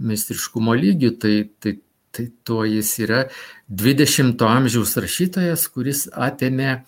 meistriškumo 0.04 0.76
lygių. 0.76 1.16
Tai, 1.16 1.36
tai 1.64 1.78
tai 2.14 2.28
tuo 2.44 2.64
jis 2.68 2.92
yra 3.04 3.24
20-ojo 3.70 4.48
amžiaus 4.48 4.96
rašytojas, 5.02 5.66
kuris 5.72 6.06
apėmė, 6.12 6.78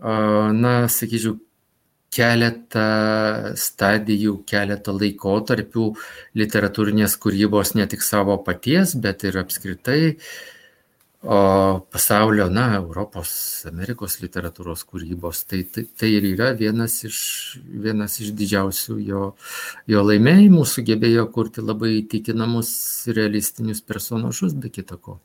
na, 0.00 0.74
sakyčiau, 0.90 1.38
keletą 2.10 3.54
stadijų, 3.54 4.40
keletą 4.50 4.96
laikotarpių 4.96 5.84
literatūrinės 6.40 7.14
kūrybos 7.22 7.76
ne 7.78 7.86
tik 7.86 8.02
savo 8.02 8.34
paties, 8.42 8.96
bet 8.98 9.22
ir 9.28 9.38
apskritai 9.44 10.00
uh, 10.10 10.24
o 11.22 11.80
pasaulio, 11.92 12.48
na, 12.48 12.76
Europos, 12.78 13.30
Amerikos 13.68 14.16
literatūros 14.22 14.86
kūrybos. 14.88 15.44
Tai, 15.48 15.60
tai, 15.68 15.84
tai 15.84 16.12
ir 16.16 16.26
yra 16.32 16.50
vienas 16.56 17.02
iš, 17.04 17.20
vienas 17.60 18.16
iš 18.24 18.32
didžiausių 18.36 18.96
jo, 19.04 19.24
jo 19.90 20.04
laimėjimų, 20.06 20.64
sugebėjo 20.64 21.26
kurti 21.34 21.64
labai 21.64 21.98
įtikinamus 21.98 22.72
realistinius 23.12 23.84
personažus, 23.84 24.56
be 24.56 24.72
kita 24.72 24.96
ko. 24.96 25.20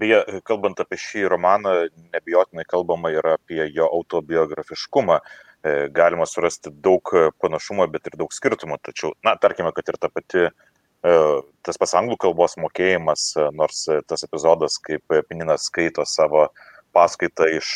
Beje, 0.00 0.24
kalbant 0.42 0.80
apie 0.82 0.98
šį 0.98 1.28
romaną, 1.30 1.76
nebijotinai 2.10 2.66
kalbama 2.66 3.12
yra 3.14 3.36
apie 3.38 3.68
jo 3.70 3.86
autobiografiškumą. 3.86 5.20
E, 5.66 5.74
galima 5.94 6.26
surasti 6.26 6.72
daug 6.82 7.06
panašumo, 7.38 7.86
bet 7.90 8.10
ir 8.10 8.18
daug 8.18 8.34
skirtumų. 8.34 8.80
Tačiau, 8.82 9.14
na, 9.22 9.36
tarkime, 9.38 9.70
kad 9.76 9.94
ir 9.94 9.98
ta 10.02 10.10
pati 10.10 10.48
uh, 10.48 10.56
tas 11.02 11.78
pats 11.80 11.96
anglų 11.98 12.16
kalbos 12.22 12.56
mokėjimas, 12.60 13.32
e, 13.36 13.50
nors 13.56 13.84
e, 13.90 14.00
tas 14.08 14.24
epizodas, 14.26 14.78
kaip 14.82 15.18
Pininas 15.28 15.68
skaito 15.70 16.06
savo 16.06 16.48
paskaitą 16.96 17.44
iš, 17.52 17.70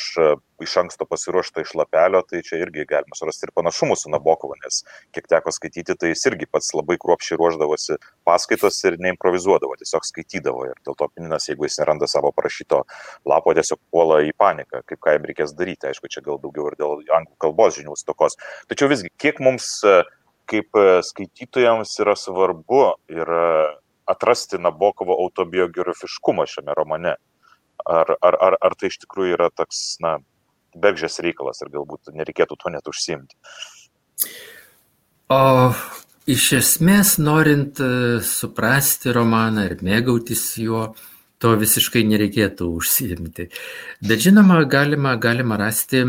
iš 0.65 0.75
anksto 0.81 1.05
pasiruoštą 1.05 1.61
iš 1.61 1.75
lapelio, 1.77 2.23
tai 2.25 2.41
čia 2.47 2.63
irgi 2.63 2.87
galima 2.89 3.17
surasti 3.19 3.45
ir 3.45 3.53
panašumų 3.53 3.97
su 4.01 4.09
Nabokovu, 4.13 4.57
nes 4.63 4.79
kiek 5.13 5.27
teko 5.29 5.53
skaityti, 5.53 5.93
tai 6.01 6.15
jis 6.15 6.25
irgi 6.31 6.49
pats 6.49 6.71
labai 6.73 6.97
kruopšiai 7.03 7.37
ruoždavosi 7.37 7.99
paskaitos 8.25 8.79
ir 8.89 8.97
neimprovizuodavo, 9.05 9.77
tiesiog 9.83 10.07
skaitydavo. 10.09 10.71
Ir 10.71 10.81
dėl 10.89 10.97
to 10.97 11.11
Pininas, 11.13 11.51
jeigu 11.51 11.69
jis 11.69 11.77
neranda 11.83 12.09
savo 12.09 12.33
parašyto 12.37 12.81
lapo, 13.29 13.53
tiesiog 13.59 13.83
puola 13.93 14.23
į 14.25 14.33
paniką, 14.41 14.81
kaip 14.89 15.03
ką 15.05 15.19
jam 15.19 15.29
reikės 15.29 15.53
daryti. 15.59 15.91
Aišku, 15.91 16.09
čia 16.09 16.25
gal 16.25 16.41
daugiau 16.41 16.71
ir 16.71 16.79
dėl 16.81 17.05
anglų 17.21 17.37
kalbos 17.45 17.77
žinių 17.77 17.99
stokos. 18.01 18.41
Tačiau 18.73 18.89
visgi, 18.89 19.13
kiek 19.21 19.45
mums 19.45 19.75
uh, 19.85 20.01
kaip 20.51 20.77
e, 20.77 21.01
skaitytojams 21.07 21.93
yra 22.03 22.17
svarbu 22.19 22.83
yra 23.13 23.45
atrasti 24.11 24.59
Nabokovo 24.59 25.15
autobiografiškumą 25.25 26.47
šiame 26.51 26.75
romane. 26.77 27.15
Ar, 27.87 28.11
ar, 28.21 28.37
ar, 28.47 28.57
ar 28.61 28.77
tai 28.77 28.91
iš 28.91 28.99
tikrųjų 29.05 29.37
yra 29.39 29.49
toks, 29.57 29.97
na, 30.05 30.19
bergžės 30.77 31.21
reikalas 31.25 31.63
ir 31.65 31.71
galbūt 31.73 32.13
nereikėtų 32.13 32.59
to 32.61 32.73
net 32.75 32.91
užsimti. 32.91 33.39
O 35.33 35.41
iš 36.31 36.51
esmės, 36.59 37.15
norint 37.23 37.81
e, 37.81 38.21
suprasti 38.27 39.15
romaną 39.17 39.65
ir 39.71 39.79
mėgautis 39.87 40.45
juo, 40.61 40.91
to 41.41 41.55
visiškai 41.57 42.03
nereikėtų 42.05 42.69
užsiimti. 42.77 43.49
Bet 44.05 44.27
žinoma, 44.27 44.61
galima, 44.69 45.15
galima 45.17 45.57
rasti 45.57 46.03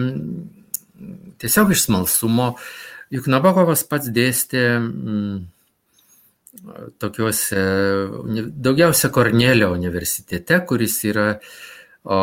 tiesiog 1.40 1.72
iš 1.72 1.86
smalsumo 1.88 2.50
uh, 2.52 2.66
Juk 3.12 3.28
Nabokovas 3.28 3.84
pats 3.84 4.08
dėstė 4.16 4.62
mm, 4.80 5.40
tokiuose, 7.02 7.64
daugiausia 8.56 9.10
Kornelio 9.12 9.72
universitete, 9.76 10.62
kuris 10.68 10.96
yra 11.10 11.26
o, 11.36 12.20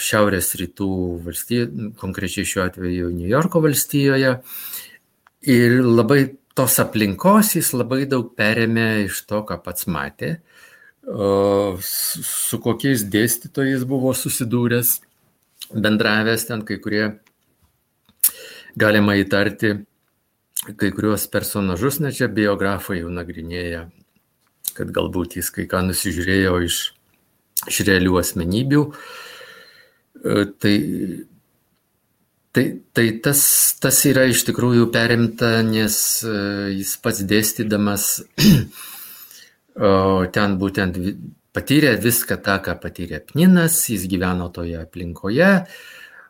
šiaurės 0.00 0.54
rytų 0.60 0.90
valstijoje, 1.26 1.90
konkrečiai 2.00 2.48
šiuo 2.48 2.64
atveju 2.64 3.10
New 3.18 3.28
Yorko 3.28 3.60
valstijoje. 3.64 4.38
Ir 5.50 5.76
labai 5.84 6.22
tos 6.56 6.78
aplinkos 6.82 7.54
jis 7.56 7.74
labai 7.76 8.06
daug 8.08 8.32
perėmė 8.36 8.88
iš 9.06 9.22
to, 9.28 9.42
ką 9.48 9.60
pats 9.64 9.88
matė, 9.92 10.38
o, 11.04 11.76
su, 11.84 12.60
kokiais 12.64 13.04
dėstytojais 13.12 13.84
buvo 13.88 14.16
susidūręs, 14.16 14.96
bendravęs 15.76 16.48
ten 16.48 16.64
kai 16.64 16.80
kurie 16.80 17.04
galima 18.80 19.20
įtarti 19.20 19.76
kai 20.68 20.90
kuriuos 20.92 21.26
personažus, 21.32 22.00
na 22.04 22.12
čia 22.12 22.28
biografai 22.28 23.00
jau 23.00 23.10
nagrinėja, 23.12 23.86
kad 24.76 24.92
galbūt 24.94 25.38
jis 25.40 25.50
kai 25.54 25.66
ką 25.70 25.82
nusižiūrėjo 25.88 26.54
iš, 26.66 26.78
iš 27.70 27.82
realių 27.88 28.20
asmenybių. 28.22 28.86
E, 30.20 30.46
tai 30.60 30.76
Tai, 32.50 32.64
tai 32.90 33.04
tas, 33.22 33.40
tas 33.78 33.98
yra 34.10 34.24
iš 34.26 34.40
tikrųjų 34.48 34.88
perimta, 34.90 35.60
nes 35.62 35.94
e, 36.26 36.32
jis 36.80 36.96
pats 36.98 37.20
dėstydamas 37.22 38.06
ten 40.34 40.56
būtent 40.58 40.98
patyrė 41.54 41.94
viską 42.02 42.40
tą, 42.42 42.56
ką 42.64 42.74
patyrė 42.82 43.20
Pninas, 43.28 43.78
jis 43.92 44.08
gyveno 44.10 44.48
toje 44.54 44.80
aplinkoje, 44.82 45.52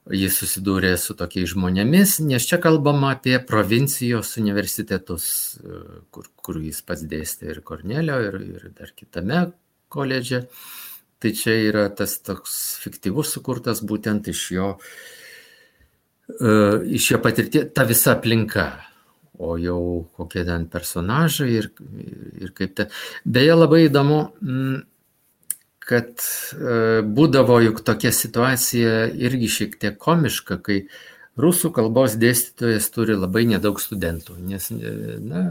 jis 0.09 0.39
susidūrė 0.41 0.95
su 0.99 1.15
tokiais 1.19 1.53
žmonėmis, 1.53 2.19
nes 2.25 2.47
čia 2.49 2.61
kalbama 2.63 3.13
apie 3.17 3.37
provincijos 3.47 4.37
universitetus, 4.41 5.25
e, 5.61 5.81
kur, 6.11 6.31
kur 6.41 6.61
jis 6.63 6.81
pats 6.87 7.05
dėstė 7.07 7.53
ir 7.53 7.63
Kornelio, 7.67 8.21
ir, 8.31 8.41
ir 8.57 8.69
dar 8.77 8.95
kitame 8.97 9.51
koledže. 9.93 10.47
Tai 11.21 11.31
čia 11.37 11.53
yra 11.69 11.89
tas 11.93 12.17
toks 12.25 12.81
fiktyvus 12.81 13.35
sukurtas 13.37 13.83
būtent 13.85 14.31
iš 14.33 14.45
jo 14.57 14.69
E, 16.39 16.53
iš 16.97 17.11
jo 17.11 17.19
patirties 17.23 17.73
ta 17.75 17.85
visa 17.89 18.15
aplinka, 18.15 18.67
o 19.41 19.57
jau 19.59 19.81
kokie 20.17 20.45
ten 20.47 20.67
personažai 20.71 21.49
ir, 21.57 21.71
ir 22.41 22.53
kaip 22.57 22.77
ten. 22.77 22.91
Beje, 23.25 23.57
labai 23.57 23.87
įdomu, 23.89 24.21
mm, 24.45 24.81
kad 25.91 26.11
e, 26.23 27.01
būdavo 27.19 27.59
juk 27.65 27.83
tokia 27.87 28.13
situacija 28.15 29.09
irgi 29.11 29.51
šiek 29.57 29.79
tiek 29.83 29.99
komiška, 30.01 30.61
kai 30.63 30.85
rusų 31.41 31.73
kalbos 31.75 32.15
dėstytojas 32.21 32.91
turi 32.95 33.17
labai 33.19 33.47
nedaug 33.51 33.81
studentų, 33.83 34.37
nes 34.51 34.69
na, 34.71 35.45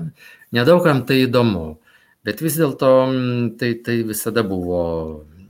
nedaugam 0.55 1.03
tai 1.09 1.23
įdomu, 1.25 1.79
bet 2.23 2.43
vis 2.45 2.59
dėlto 2.59 2.93
tai, 3.59 3.73
tai 3.83 3.99
visada 4.07 4.45
buvo 4.47 4.81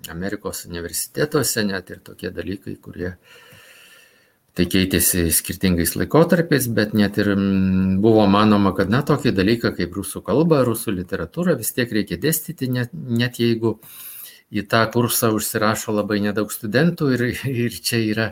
Amerikos 0.09 0.65
universitetuose 0.69 1.67
net 1.67 1.93
ir 1.93 2.01
tokie 2.05 2.31
dalykai, 2.33 2.77
kurie 2.81 3.11
uh, 3.13 3.39
Tai 4.59 4.65
keitėsi 4.67 5.29
skirtingais 5.31 5.93
laikotarpiais, 5.95 6.65
bet 6.75 6.91
net 6.97 7.15
ir 7.21 7.29
buvo 8.03 8.25
manoma, 8.27 8.73
kad 8.75 8.89
na 8.91 8.99
tokį 9.07 9.31
dalyką 9.37 9.71
kaip 9.77 9.93
rusų 9.95 10.19
kalba, 10.25 10.65
rusų 10.67 10.91
literatūra 10.97 11.53
vis 11.55 11.71
tiek 11.77 11.91
reikia 11.95 12.17
dėstyti, 12.19 12.67
net, 12.67 12.91
net 12.91 13.39
jeigu 13.39 13.77
į 14.49 14.65
tą 14.69 14.83
kursą 14.93 15.31
užsirašo 15.37 15.93
labai 15.93 16.19
nedaug 16.23 16.51
studentų 16.53 17.13
ir, 17.15 17.25
ir 17.49 17.77
čia 17.85 18.01
yra, 18.01 18.27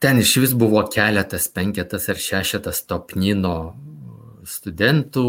ten 0.00 0.22
iš 0.22 0.36
vis 0.44 0.54
buvo 0.56 0.84
keletas, 0.92 1.50
penketas 1.52 2.08
ar 2.08 2.20
šešetas 2.22 2.84
topnino 2.88 3.58
studentų, 4.48 5.28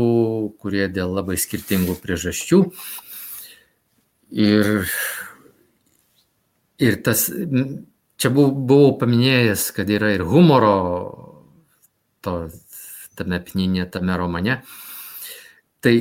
kurie 0.61 0.87
dėl 0.87 1.11
labai 1.17 1.35
skirtingų 1.39 1.97
priežasčių. 1.99 2.61
Ir, 4.39 4.85
ir 6.79 6.99
tas 7.03 7.25
čia 8.19 8.31
buvau, 8.31 8.51
buvau 8.53 8.93
paminėjęs, 9.01 9.71
kad 9.75 9.89
yra 9.91 10.13
ir 10.15 10.23
humoro 10.27 10.75
to, 12.23 12.35
tame 13.19 13.41
pninė, 13.43 13.89
tame 13.91 14.15
romane. 14.19 14.61
Tai 15.79 15.93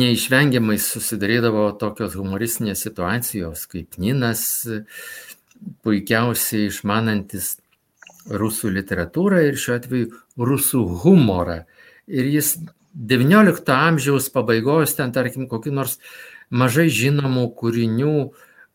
neišvengiamai 0.00 0.76
susidarydavo 0.82 1.68
tokios 1.78 2.16
humoristinės 2.18 2.82
situacijos, 2.82 3.68
kaip 3.70 3.98
Ninas, 4.02 4.42
puikiausiai 5.86 6.66
išmanantis 6.66 7.52
rusų 8.26 8.72
literatūrą 8.74 9.44
ir 9.46 9.60
šiuo 9.60 9.76
atveju 9.76 10.08
rusų 10.50 10.82
humorą. 11.04 11.60
Ir 12.10 12.26
jis 12.32 12.56
XIX 12.94 13.62
amžiaus 13.76 14.26
pabaigos, 14.34 14.96
ten 14.98 15.14
tarkim, 15.14 15.46
kokiu 15.50 15.74
nors 15.76 16.00
mažai 16.50 16.88
žinomų 16.90 17.46
kūrinių 17.60 18.16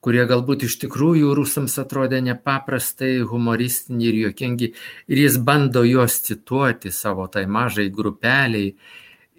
kurie 0.03 0.23
galbūt 0.27 0.63
iš 0.67 0.77
tikrųjų 0.83 1.33
rusams 1.35 1.75
atrodė 1.81 2.21
nepaprastai 2.23 3.19
humoristiniai 3.27 4.09
ir 4.11 4.19
juokingi, 4.23 4.71
ir 5.11 5.21
jis 5.25 5.37
bando 5.43 5.83
juos 5.87 6.21
cituoti 6.23 6.91
savo 6.95 7.27
tai 7.31 7.45
mažai 7.51 7.89
grupeliai, 7.91 8.73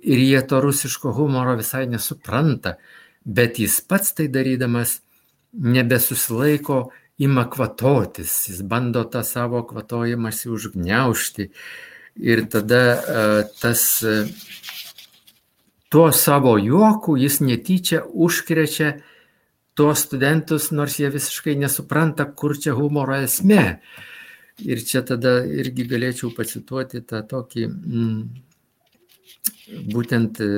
ir 0.02 0.18
jie 0.18 0.40
to 0.46 0.60
rusiško 0.60 1.12
humoro 1.12 1.56
visai 1.58 1.86
nesupranta, 1.86 2.76
bet 3.24 3.58
jis 3.60 3.80
pats 3.80 4.14
tai 4.16 4.28
darydamas 4.32 5.00
nebesusilaiko, 5.52 6.88
ima 7.20 7.44
kvatotis, 7.50 8.32
jis 8.48 8.62
bando 8.62 9.04
tą 9.04 9.22
savo 9.24 9.62
kvatojimąsi 9.68 10.48
užgneušti. 10.48 11.50
Ir 12.20 12.46
tada 12.50 12.80
e, 12.80 13.24
tas 13.60 13.82
e, 14.02 14.14
tuo 15.92 16.08
savo 16.12 16.56
juoku 16.58 17.16
jis 17.20 17.40
netyčia 17.44 18.02
užkrečia 18.08 18.94
tuos 19.74 20.06
studentus, 20.06 20.70
nors 20.72 20.98
jie 20.98 21.10
visiškai 21.12 21.54
nesupranta, 21.60 22.24
kur 22.24 22.56
čia 22.58 22.74
humoro 22.76 23.16
esmė. 23.20 23.64
Ir 24.60 24.82
čia 24.84 25.04
tada 25.06 25.40
irgi 25.44 25.86
galėčiau 25.88 26.32
pacituoti 26.36 27.00
tą 27.08 27.22
tokį 27.28 27.66
mm, 27.68 28.18
būtent 29.92 30.40
e, 30.42 30.50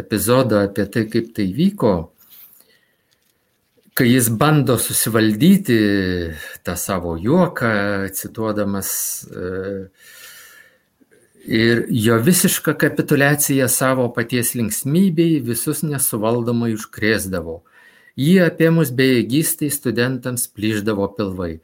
epizodą 0.00 0.64
apie 0.68 0.86
tai, 0.92 1.04
kaip 1.10 1.32
tai 1.36 1.48
vyko, 1.54 1.94
kai 3.94 4.08
jis 4.08 4.30
bando 4.40 4.78
susivaldyti 4.80 5.80
tą 6.64 6.76
savo 6.78 7.16
juoką, 7.20 8.08
cituodamas 8.16 8.90
e, 9.28 9.48
ir 11.44 11.84
jo 11.90 12.20
visišką 12.22 12.76
kapitulaciją 12.78 13.68
savo 13.68 14.08
paties 14.14 14.54
linksmybei 14.54 15.40
visus 15.44 15.82
nesuvaldomai 15.82 16.72
užkrėsdavo. 16.76 17.60
Jį 18.20 18.40
apėmus 18.44 18.90
bejėgystai 18.92 19.70
studentams 19.72 20.48
plyždavo 20.50 21.06
pilvai. 21.16 21.60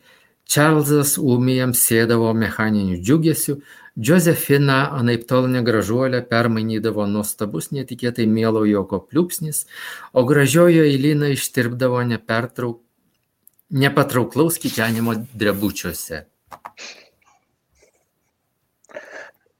Čarlzas 0.46 1.16
ūmijams 1.18 1.80
sėdavo 1.88 2.30
mechaniniu 2.38 3.00
džiugesiu, 3.02 3.58
Josefina 3.96 4.90
anaip 4.92 5.24
tol 5.28 5.46
negražuolę 5.48 6.20
permainydavo 6.28 7.06
nuostabus 7.08 7.70
netikėtai 7.72 8.26
mielo 8.28 8.66
joko 8.68 9.00
pliūpsnis, 9.00 9.64
o 10.12 10.24
gražiojo 10.28 10.84
eilina 10.84 11.32
ištirpdavo 11.32 12.02
nepertrauk... 12.12 12.82
nepatrauklaus 13.72 14.60
kikenimo 14.60 15.16
drebučiuose. 15.32 16.26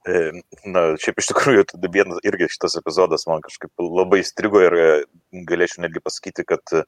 Na, 0.07 0.83
šiaip 1.01 1.17
iš 1.19 1.31
tikrųjų, 1.33 1.65
vienas 1.91 2.21
irgi 2.23 2.47
šitas 2.53 2.77
epizodas 2.79 3.25
man 3.27 3.41
kažkaip 3.43 3.73
labai 3.81 4.21
strigo 4.23 4.61
ir 4.63 4.75
e, 4.77 4.87
galėčiau 5.49 5.83
netgi 5.83 6.03
pasakyti, 6.03 6.45
kad 6.47 6.77
e, 6.77 6.83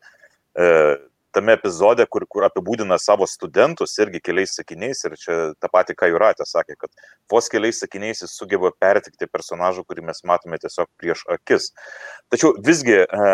tame 1.36 1.54
epizode, 1.54 2.06
kur, 2.10 2.26
kur 2.30 2.46
apibūdina 2.48 2.98
savo 3.02 3.28
studentus 3.30 3.96
irgi 4.02 4.22
keliais 4.24 4.56
sakiniais, 4.58 5.04
ir 5.06 5.16
čia 5.22 5.38
tą 5.62 5.70
patį, 5.72 5.96
ką 6.00 6.10
Juratė 6.12 6.48
sakė, 6.50 6.76
kad 6.82 7.04
vos 7.32 7.50
keliais 7.52 7.82
sakiniais 7.84 8.24
jis 8.24 8.34
sugeba 8.36 8.72
pertikti 8.82 9.30
personažą, 9.30 9.86
kurį 9.88 10.08
mes 10.10 10.24
matome 10.28 10.60
tiesiog 10.62 10.90
prieš 11.02 11.24
akis. 11.36 11.70
Tačiau 12.34 12.56
visgi 12.66 12.98
e, 13.04 13.32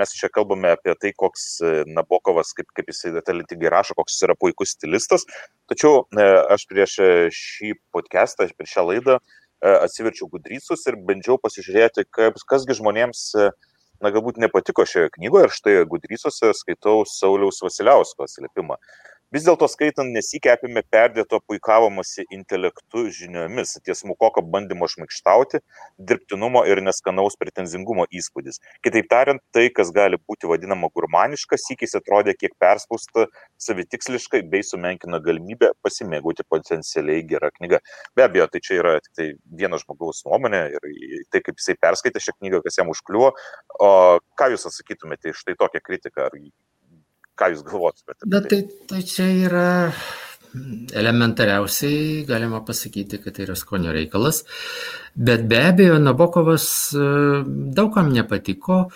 mes 0.00 0.16
čia 0.16 0.30
kalbame 0.32 0.72
apie 0.76 0.96
tai, 1.00 1.12
koks 1.24 1.46
e, 1.60 1.74
Nabokovas, 1.98 2.54
kaip, 2.56 2.70
kaip 2.76 2.92
jisai 2.92 3.14
talentingai 3.26 3.72
rašo, 3.72 3.96
koks 3.98 4.16
jis 4.16 4.28
yra 4.28 4.38
puikus 4.40 4.76
stilistas. 4.78 5.28
Tačiau 5.70 6.06
e, 6.16 6.28
aš 6.56 6.68
prieš 6.70 7.00
šį 7.36 7.76
podcastą, 7.94 8.48
prieš 8.56 8.78
šią 8.78 8.88
laidą 8.92 9.20
atsiverčiau 9.66 10.28
gudrysus 10.28 10.82
ir 10.86 10.98
bandžiau 11.08 11.38
pasižiūrėti, 11.40 12.04
kaip, 12.12 12.36
kasgi 12.48 12.76
žmonėms 12.76 13.22
na, 14.02 14.12
galbūt 14.14 14.40
nepatiko 14.42 14.86
šioje 14.88 15.12
knygoje 15.16 15.48
ir 15.48 15.54
štai 15.56 15.76
Gudrysuose 15.90 16.52
skaitau 16.56 17.04
Sauliaus 17.08 17.62
Vasiliausko 17.64 18.26
atsiliepimą. 18.26 18.78
Vis 19.34 19.42
dėlto 19.42 19.66
skaitant 19.66 20.12
nesikepime 20.14 20.84
perdėto 20.86 21.40
puikavomasi 21.50 22.22
intelektu 22.30 23.08
žiniomis, 23.10 23.72
tiesmukoko 23.82 24.42
bandymo 24.52 24.86
šmikštauti, 24.86 25.58
dirbtinumo 25.98 26.60
ir 26.70 26.78
neskanaus 26.86 27.34
pretenzingumo 27.40 28.04
įspūdis. 28.20 28.60
Kitaip 28.86 29.08
tariant, 29.10 29.42
tai, 29.50 29.64
kas 29.74 29.90
gali 29.96 30.20
būti 30.30 30.46
vadinama 30.46 30.92
gurmaniška, 30.94 31.58
sykis 31.58 31.98
atrodė 31.98 32.36
kiek 32.38 32.54
perspausta 32.62 33.24
savitiksliškai 33.66 34.44
bei 34.52 34.62
sumenkino 34.62 35.18
galimybę 35.24 35.72
pasimėgauti 35.82 36.46
potencialiai 36.46 37.26
gerą 37.26 37.50
knygą. 37.58 37.82
Be 38.14 38.28
abejo, 38.28 38.46
tai 38.52 38.62
čia 38.62 38.78
yra 38.78 38.94
tik 39.02 39.10
tai 39.18 39.28
vieno 39.58 39.82
žmogaus 39.82 40.22
nuomonė 40.28 40.62
ir 40.76 40.86
tai, 41.34 41.42
kaip 41.42 41.58
jisai 41.58 41.74
perskaitė 41.82 42.22
šią 42.28 42.36
knygą, 42.38 42.62
kas 42.62 42.78
jam 42.78 42.94
užkliuvo. 42.94 43.34
O 43.82 43.90
ką 44.38 44.52
jūs 44.54 44.70
atsakytumėte 44.70 45.34
iš 45.34 45.42
tai 45.50 45.58
tokią 45.58 45.82
kritiką? 45.82 46.30
Ar 46.30 46.38
Ką 47.36 47.50
Jūs 47.52 47.64
galvotumėte? 47.66 48.28
Bet 48.32 48.48
tai, 48.52 48.62
tai 48.88 49.02
čia 49.04 49.26
yra 49.46 49.66
elementariausiai 50.96 52.24
galima 52.28 52.62
pasakyti, 52.64 53.20
kad 53.20 53.36
tai 53.36 53.44
yra 53.44 53.56
skonio 53.58 53.92
reikalas. 53.92 54.42
Bet 55.14 55.44
be 55.48 55.60
abejo, 55.68 55.98
Nabokovas 56.00 56.66
e, 56.96 57.04
daugam 57.76 58.10
nepatiko, 58.14 58.86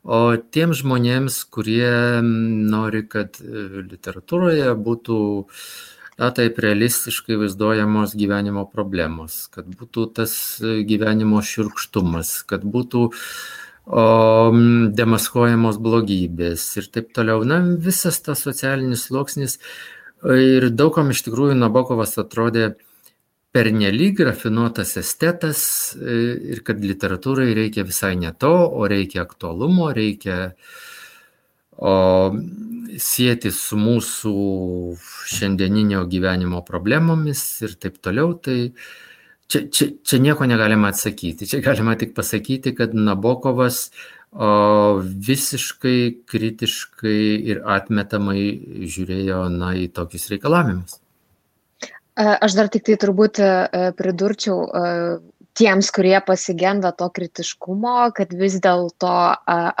o 0.00 0.20
tiem 0.54 0.72
žmonėms, 0.76 1.42
kurie 1.52 1.92
nori, 2.24 3.04
kad 3.08 3.36
e, 3.44 3.68
literatūroje 3.92 4.72
būtų 4.80 5.20
na, 6.20 6.32
taip 6.36 6.60
realistiškai 6.64 7.36
vaizduojamos 7.44 8.16
gyvenimo 8.16 8.64
problemos, 8.72 9.42
kad 9.52 9.68
būtų 9.68 10.10
tas 10.20 10.34
gyvenimo 10.60 11.40
širkštumas, 11.44 12.38
kad 12.48 12.64
būtų 12.64 13.08
uh, 13.08 13.24
o 13.86 14.04
demaskuojamos 14.96 15.78
blogybės 15.82 16.66
ir 16.80 16.90
taip 16.92 17.14
toliau. 17.16 17.46
Na, 17.48 17.62
visas 17.88 18.20
tas 18.24 18.42
socialinis 18.44 19.06
sluoksnis, 19.08 19.58
Ir 20.20 20.68
daugam 20.76 21.10
iš 21.14 21.22
tikrųjų 21.24 21.56
Nabokovas 21.56 22.18
atrodė 22.20 22.74
pernelyg 23.56 24.20
rafinuotas 24.20 24.98
estetas 25.00 25.62
e, 25.96 26.16
ir 26.52 26.60
kad 26.66 26.82
literatūrai 26.84 27.54
reikia 27.56 27.86
visai 27.88 28.12
ne 28.20 28.32
to, 28.36 28.52
o 28.52 28.84
reikia 28.90 29.24
aktualumo, 29.24 29.88
reikia 29.96 30.52
o, 31.80 31.94
sieti 33.00 33.50
su 33.50 33.80
mūsų 33.80 34.34
šiandieninio 35.32 36.04
gyvenimo 36.10 36.60
problemomis 36.68 37.42
ir 37.64 37.78
taip 37.80 37.96
toliau. 38.04 38.36
Tai 38.36 38.58
čia, 39.50 39.66
čia, 39.68 39.90
čia 40.06 40.20
nieko 40.22 40.46
negalima 40.48 40.92
atsakyti. 40.94 41.48
Čia 41.50 41.60
galima 41.64 41.96
tik 41.98 42.14
pasakyti, 42.16 42.74
kad 42.78 42.94
Nabokovas 42.94 43.90
o, 44.30 45.02
visiškai 45.02 46.00
kritiškai 46.30 47.20
ir 47.52 47.62
atmetamai 47.66 48.44
žiūrėjo 48.86 49.42
na, 49.56 49.74
į 49.74 49.90
tokius 49.96 50.30
reikalavimus. 50.32 51.00
Aš 52.20 52.56
dar 52.58 52.68
tik 52.68 52.84
tai 52.84 52.98
turbūt 53.00 53.38
pridurčiau 53.96 54.64
tiems, 55.60 55.90
kurie 55.94 56.18
pasigenda 56.24 56.92
to 56.96 57.08
kritiškumo, 57.14 58.10
kad 58.16 58.32
vis 58.36 58.58
dėlto 58.62 59.12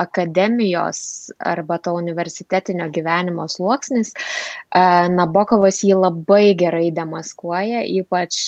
akademijos 0.04 1.30
arba 1.38 1.78
to 1.82 1.94
universitetinio 1.98 2.88
gyvenimo 2.92 3.46
sluoksnis, 3.48 4.12
Nabokovas 5.14 5.82
jį 5.86 6.00
labai 6.00 6.54
gerai 6.58 6.90
demaskuoja, 6.96 7.84
ypač 8.00 8.40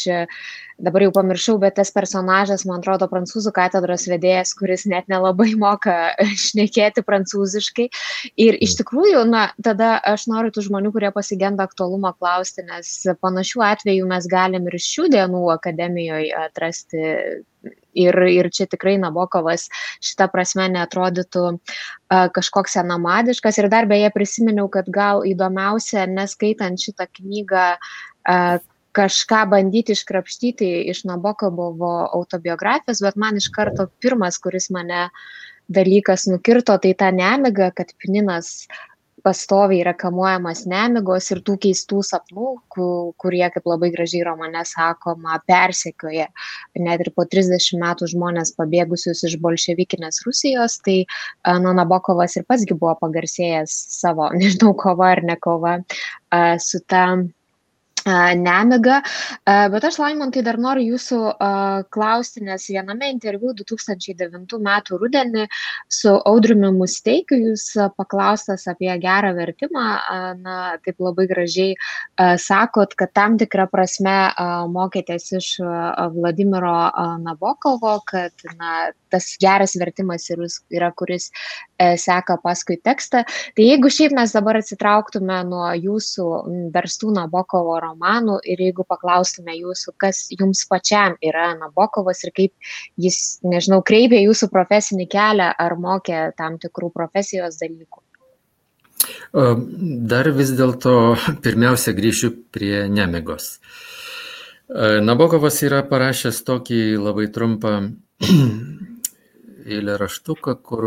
dabar 0.79 1.05
jau 1.07 1.13
pamiršau, 1.15 1.57
bet 1.63 1.77
tas 1.79 1.93
personažas, 1.95 2.65
man 2.69 2.81
atrodo, 2.81 3.09
prancūzų 3.11 3.53
katedros 3.55 4.07
vedėjas, 4.11 4.55
kuris 4.59 4.87
net 4.91 5.09
nelabai 5.13 5.53
moka 5.65 6.15
šnekėti 6.19 7.05
prancūziškai. 7.07 7.89
Ir 8.41 8.59
iš 8.65 8.77
tikrųjų, 8.81 9.25
na, 9.31 9.49
tada 9.63 9.95
aš 10.13 10.29
noriu 10.33 10.53
tų 10.55 10.67
žmonių, 10.69 10.95
kurie 10.95 11.13
pasigenda 11.15 11.67
aktualumą 11.69 12.15
klausti, 12.19 12.67
nes 12.69 12.95
panašių 13.23 13.65
atvejų 13.73 14.11
mes 14.11 14.29
galim 14.31 14.69
ir 14.71 14.79
šių 14.83 15.09
dienų 15.17 15.47
akademijoje 15.59 16.35
atrasti. 16.47 17.09
Ir, 17.93 18.17
ir 18.27 18.49
čia 18.51 18.65
tikrai 18.67 18.97
Nabokovas 18.99 19.69
šitą 20.03 20.27
prasme 20.33 20.65
netrodytų 20.73 21.43
uh, 21.53 22.25
kažkoks 22.35 22.75
senamadiškas. 22.75 23.61
Ir 23.61 23.69
dar 23.71 23.87
beje 23.87 24.09
prisiminiau, 24.15 24.67
kad 24.73 24.89
gal 24.91 25.23
įdomiausia, 25.29 26.09
neskaitant 26.11 26.81
šitą 26.83 27.07
knygą, 27.21 27.67
uh, 27.77 28.57
kažką 28.97 29.45
bandyti 29.51 29.97
iškrapštyti 29.97 30.69
iš 30.93 31.05
Nabokovo 31.09 31.93
autobiografijos, 32.13 33.03
bet 33.05 33.17
man 33.17 33.41
iš 33.41 33.49
karto 33.55 33.89
pirmas, 34.01 34.39
kuris 34.39 34.71
mane 34.71 35.09
dalykas 35.73 36.27
nukirto, 36.29 36.77
tai 36.79 36.95
ta 36.99 37.11
nemiga, 37.15 37.71
kad 37.77 37.95
Pininas 37.99 38.67
pastoviai 39.23 39.83
yra 39.85 39.93
kamuojamas 39.95 40.65
nemigos 40.67 41.29
ir 41.31 41.41
tų 41.47 41.55
keistų 41.63 42.01
sapnų, 42.07 42.49
kurie, 42.73 43.45
kaip 43.55 43.69
labai 43.71 43.93
gražiai 43.95 44.25
romane 44.27 44.65
sakoma, 44.67 45.39
persekioja 45.47 46.27
net 46.83 47.05
ir 47.05 47.13
po 47.15 47.27
30 47.31 47.79
metų 47.83 48.11
žmonės 48.13 48.55
pabėgusius 48.59 49.23
iš 49.29 49.37
bolševikinės 49.45 50.25
Rusijos, 50.27 50.81
tai 50.83 51.05
nu, 51.63 51.75
Nabokovas 51.79 52.35
ir 52.39 52.49
pasgi 52.49 52.75
buvo 52.75 52.97
pagarsėjęs 53.05 53.77
savo, 54.01 54.31
nežinau, 54.41 54.75
kova 54.79 55.13
ar 55.17 55.23
ne 55.31 55.39
kova 55.39 55.79
su 56.63 56.83
ta 56.91 57.07
nemiga. 58.07 59.01
Bet 59.47 59.85
aš, 59.85 59.99
Laimontai, 60.03 60.43
dar 60.47 60.59
noriu 60.59 60.95
jūsų 60.95 61.19
klausti, 61.95 62.43
nes 62.47 62.67
viename 62.71 63.11
interviu 63.13 63.53
2009 63.55 64.59
m. 64.59 64.71
rudenį 64.91 65.47
su 65.89 66.15
Audriumi 66.29 66.73
Musteikiu 66.77 67.39
jūs 67.39 67.67
paklaustas 67.97 68.67
apie 68.71 68.91
gerą 69.03 69.33
vertimą, 69.37 69.87
na, 70.43 70.57
taip 70.85 70.99
labai 71.03 71.29
gražiai 71.31 71.77
sakot, 72.39 72.97
kad 72.99 73.13
tam 73.15 73.39
tikrą 73.41 73.69
prasme 73.71 74.17
mokėtės 74.73 75.33
iš 75.39 75.53
Vladimiro 76.17 76.91
Nabokovo, 77.23 78.01
kad 78.09 78.33
na, 78.59 78.91
tas 79.13 79.37
geras 79.41 79.77
vertimas 79.79 80.31
yra, 80.33 80.91
kuris 80.97 81.31
seka 81.79 82.39
paskui 82.43 82.79
tekstą. 82.81 83.25
Tai 83.57 83.65
jeigu 83.67 83.91
šiaip 83.93 84.15
mes 84.17 84.33
dabar 84.35 84.59
atsitrauktume 84.61 85.43
nuo 85.49 85.69
jūsų 85.77 86.29
verstų 86.75 87.13
Nabokovo 87.19 87.77
romanų 87.79 87.92
ir 88.45 88.61
jeigu 88.61 88.85
paklaustume 88.89 89.55
jūsų, 89.57 89.95
kas 89.97 90.27
jums 90.31 90.65
pačiam 90.69 91.17
yra 91.23 91.53
Nabokovas 91.59 92.25
ir 92.25 92.33
kaip 92.37 92.53
jis, 92.97 93.41
nežinau, 93.43 93.83
kreipė 93.83 94.23
jūsų 94.23 94.49
profesinį 94.53 95.09
kelią 95.09 95.53
ar 95.59 95.77
mokė 95.77 96.33
tam 96.37 96.59
tikrų 96.59 96.93
profesijos 96.95 97.59
dalykų. 97.61 98.03
Dar 99.33 100.31
vis 100.37 100.53
dėlto 100.55 101.17
pirmiausia 101.43 101.95
grįšiu 101.97 102.31
prie 102.55 102.89
nemigos. 102.89 103.59
Nabokovas 104.73 105.59
yra 105.67 105.83
parašęs 105.89 106.43
tokį 106.47 106.83
labai 107.03 107.27
trumpą 107.33 107.73
eilėraštuką, 109.77 110.55
kur 110.65 110.87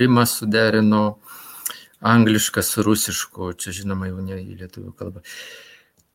Rimas 0.00 0.38
suderino 0.40 1.18
anglišką 2.00 2.62
su 2.62 2.84
rusišku, 2.86 3.52
čia 3.60 3.74
žinoma 3.76 4.10
jau 4.10 4.22
ne 4.24 4.38
į 4.40 4.60
lietuvių 4.62 4.92
kalbą. 4.96 5.24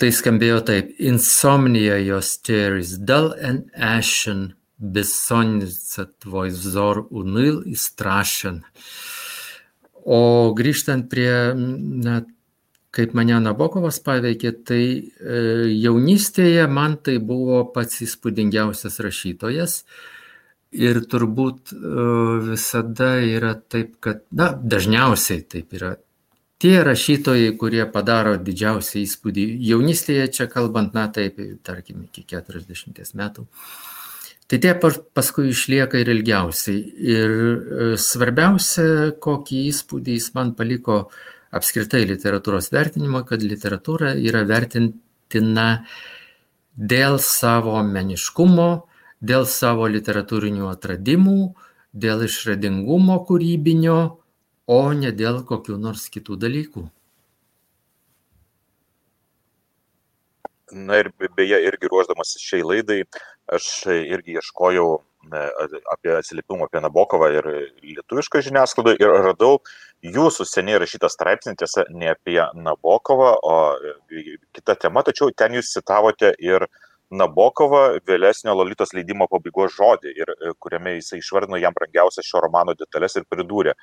Tai 0.01 0.07
skambėjo 0.09 0.63
taip- 0.65 0.95
insomnia 1.11 1.99
your 2.01 2.23
stares, 2.25 2.95
dull 2.97 3.35
and 3.37 3.67
ashen, 3.77 4.55
besonnica 4.81 6.07
tvoj 6.23 6.49
vzor 6.49 7.03
unil 7.11 7.61
i 7.69 7.75
strašen. 7.77 8.63
O 10.01 10.55
grįžtant 10.57 11.05
prie, 11.09 11.53
na, 11.53 12.23
kaip 12.89 13.13
mane 13.13 13.37
Nabokovas 13.45 14.01
paveikė, 14.01 14.55
tai 14.65 14.81
e, 14.81 15.05
jaunystėje 15.83 16.65
man 16.67 16.97
tai 16.97 17.19
buvo 17.19 17.61
pats 17.71 18.01
įspūdingiausias 18.01 18.97
rašytojas. 19.05 19.83
Ir 20.71 21.03
turbūt 21.05 21.75
e, 21.77 21.77
visada 22.49 23.19
yra 23.21 23.53
taip, 23.53 23.99
kad, 24.01 24.25
na, 24.31 24.49
dažniausiai 24.57 25.45
taip 25.45 25.77
yra, 25.77 25.99
Tie 26.61 26.75
rašytojai, 26.85 27.55
kurie 27.57 27.81
padaro 27.89 28.35
didžiausią 28.37 28.99
įspūdį 29.01 29.45
jaunystėje, 29.65 30.27
čia 30.35 30.45
kalbant, 30.51 30.93
na 30.93 31.07
taip, 31.09 31.39
tarkim, 31.65 32.03
iki 32.05 32.21
40 32.29 33.15
metų, 33.17 33.47
tai 34.45 34.59
tie 34.61 34.75
paskui 34.77 35.49
išlieka 35.55 35.97
ir 36.03 36.11
ilgiausiai. 36.13 36.83
Ir 37.15 37.33
e, 37.33 37.89
svarbiausia, 37.97 38.85
kokį 39.25 39.63
įspūdį 39.71 40.19
jis 40.19 40.29
man 40.37 40.53
paliko 40.53 41.07
apskritai 41.49 42.03
literatūros 42.05 42.69
vertinimo, 42.75 43.23
kad 43.25 43.41
literatūra 43.41 44.13
yra 44.21 44.45
vertintina 44.45 45.67
dėl 46.77 47.17
savo 47.25 47.81
meniškumo, 47.89 48.71
dėl 49.17 49.49
savo 49.49 49.89
literatūrinių 49.89 50.69
atradimų, 50.75 51.39
dėl 51.91 52.27
išradingumo 52.29 53.17
kūrybinio, 53.25 54.20
o 54.67 54.79
ne 54.93 55.11
dėl 55.11 55.43
kokių 55.47 55.77
nors 55.77 56.07
kitų 56.13 56.37
dalykų. 56.41 56.87
Na 60.71 61.01
ir 61.01 61.11
beje, 61.35 61.57
irgi 61.67 61.89
ruoždamas 61.91 62.37
šiai 62.39 62.63
laidai, 62.63 63.01
aš 63.51 63.65
irgi 63.91 64.37
ieškojau 64.39 65.01
apie 65.91 66.13
atsiliepimą 66.15 66.65
apie 66.65 66.81
Nabokovą 66.81 67.27
ir 67.35 67.47
lietuvišką 67.83 68.41
žiniasklaidą 68.41 68.95
ir 68.97 69.11
radau 69.27 69.59
jūsų 70.01 70.47
seniai 70.47 70.79
rašytą 70.81 71.09
straipsnį, 71.11 71.57
tiesa, 71.59 71.85
ne 71.89 72.09
apie 72.09 72.39
Nabokovą, 72.55 73.35
o 73.43 73.57
kitą 74.55 74.75
temą, 74.75 75.03
tačiau 75.03 75.29
ten 75.35 75.59
jūs 75.59 75.73
citavote 75.75 76.33
ir 76.39 76.65
Nabokovą 77.11 77.99
vėlesnio 78.07 78.53
Lolitos 78.55 78.93
leidimo 78.95 79.27
pabaigos 79.27 79.73
žodį, 79.75 80.13
ir, 80.15 80.29
e, 80.31 80.53
kuriame 80.63 80.93
jisai 80.95 81.19
išvardino 81.19 81.59
jam 81.59 81.75
brangiausias 81.75 82.23
šio 82.23 82.39
romano 82.45 82.71
detalės 82.73 83.17
ir 83.19 83.25
pridūrė. 83.27 83.73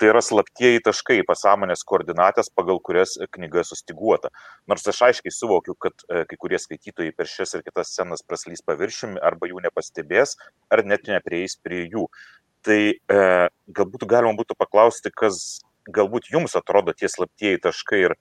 Tai 0.00 0.08
yra 0.10 0.22
slaptieji 0.24 0.82
taškai, 0.86 1.20
pasąmonės 1.28 1.84
koordinatės, 1.86 2.48
pagal 2.56 2.80
kurias 2.84 3.14
knyga 3.34 3.64
sustiguota. 3.66 4.32
Nors 4.70 4.86
aš 4.90 5.02
aiškiai 5.08 5.34
suvokiu, 5.34 5.76
kad 5.78 6.04
e, 6.08 6.24
kai 6.30 6.38
kurie 6.40 6.58
skaitytojai 6.58 7.14
per 7.16 7.30
šias 7.30 7.54
ir 7.58 7.64
kitas 7.66 7.92
scenas 7.92 8.24
praslys 8.26 8.64
paviršimi 8.66 9.20
arba 9.22 9.50
jų 9.50 9.62
nepastebės, 9.66 10.36
ar 10.72 10.84
net 10.88 11.06
neprieis 11.12 11.58
prie 11.62 11.84
jų. 11.92 12.08
Tai 12.66 12.80
e, 12.94 13.20
galbūt 13.78 14.06
galima 14.10 14.34
būtų 14.38 14.56
paklausti, 14.58 15.10
kas 15.14 15.60
galbūt 15.90 16.30
jums 16.32 16.54
atrodo 16.58 16.94
tie 16.94 17.10
slaptieji 17.10 17.60
taškai 17.62 18.02
ir, 18.06 18.16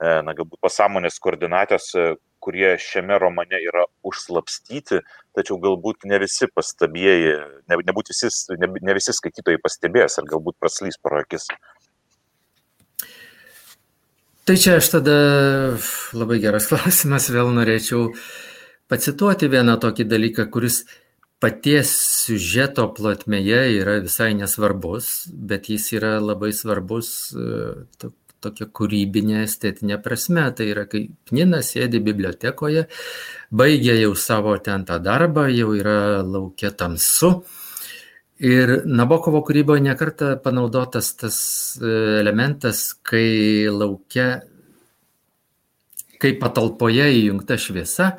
e, 0.00 0.10
na, 0.26 0.34
galbūt 0.36 0.60
pasąmonės 0.64 1.18
koordinatės, 1.24 1.90
e, 1.96 2.08
kurie 2.46 2.76
šiame 2.78 3.18
romane 3.18 3.58
yra 3.66 3.84
užslapstyti, 4.06 5.00
tačiau 5.34 5.58
galbūt 5.62 6.06
ne 6.06 6.20
visi 6.22 6.46
pastabieji, 6.54 7.32
ne, 7.66 7.78
visi, 7.82 8.30
ne, 8.62 8.70
ne 8.70 8.94
visi 8.94 9.14
skaitytojai 9.16 9.62
pastebės 9.62 10.20
ar 10.22 10.28
galbūt 10.30 10.58
praslys 10.62 11.00
pro 11.02 11.18
akis. 11.24 11.48
Tai 14.46 14.54
čia 14.62 14.76
aš 14.78 14.92
tada 14.92 15.16
labai 16.14 16.38
geras 16.38 16.68
klausimas, 16.70 17.26
vėl 17.34 17.50
norėčiau 17.56 18.12
pacituoti 18.86 19.50
vieną 19.50 19.74
tokį 19.82 20.06
dalyką, 20.06 20.46
kuris 20.54 20.84
paties 21.42 21.90
siužeto 22.22 22.86
plotmėje 22.94 23.58
yra 23.80 23.98
visai 24.04 24.30
nesvarbus, 24.38 25.26
bet 25.34 25.66
jis 25.72 25.90
yra 25.98 26.16
labai 26.22 26.52
svarbus 26.54 27.10
tokia 28.44 28.66
kūrybinė, 28.66 29.42
estetinė 29.44 29.98
prasme. 30.02 30.46
Tai 30.56 30.66
yra, 30.70 30.86
kai 30.90 31.06
Pnina 31.28 31.62
sėdi 31.64 32.00
bibliotekoje, 32.04 32.86
baigia 33.50 33.96
jau 34.00 34.14
savo 34.18 34.56
ten 34.62 34.86
tą 34.88 34.98
darbą, 35.02 35.46
jau 35.52 35.72
yra 35.76 36.22
laukia 36.24 36.72
tamsu. 36.76 37.32
Ir 38.44 38.82
Nabokovo 38.84 39.40
kūryboje 39.46 39.80
nekarta 39.86 40.34
panaudotas 40.44 41.14
tas 41.16 41.38
e, 41.80 41.92
elementas, 42.20 42.90
kai 43.00 43.68
laukia, 43.72 44.42
kai 46.20 46.34
patalpoje 46.36 47.06
įjungta 47.22 47.56
šviesa, 47.56 48.10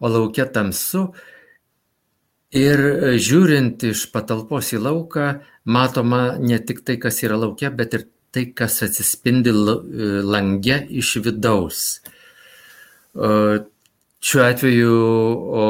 o 0.00 0.08
laukia 0.08 0.48
tamsu, 0.48 1.10
Ir 2.50 2.80
žiūrint 3.22 3.84
iš 3.86 4.08
patalpos 4.10 4.72
į 4.74 4.80
lauką, 4.82 5.26
matoma 5.70 6.34
ne 6.42 6.58
tik 6.58 6.80
tai, 6.82 6.96
kas 6.98 7.22
yra 7.22 7.36
laukia, 7.38 7.70
bet 7.70 7.94
ir 7.94 8.08
tai, 8.34 8.46
kas 8.56 8.80
atsispindi 8.86 9.52
e, 9.52 10.08
lange 10.22 10.80
iš 11.02 11.16
vidaus. 11.24 11.84
Šiuo 14.20 14.42
atveju 14.44 14.96
o, 15.60 15.66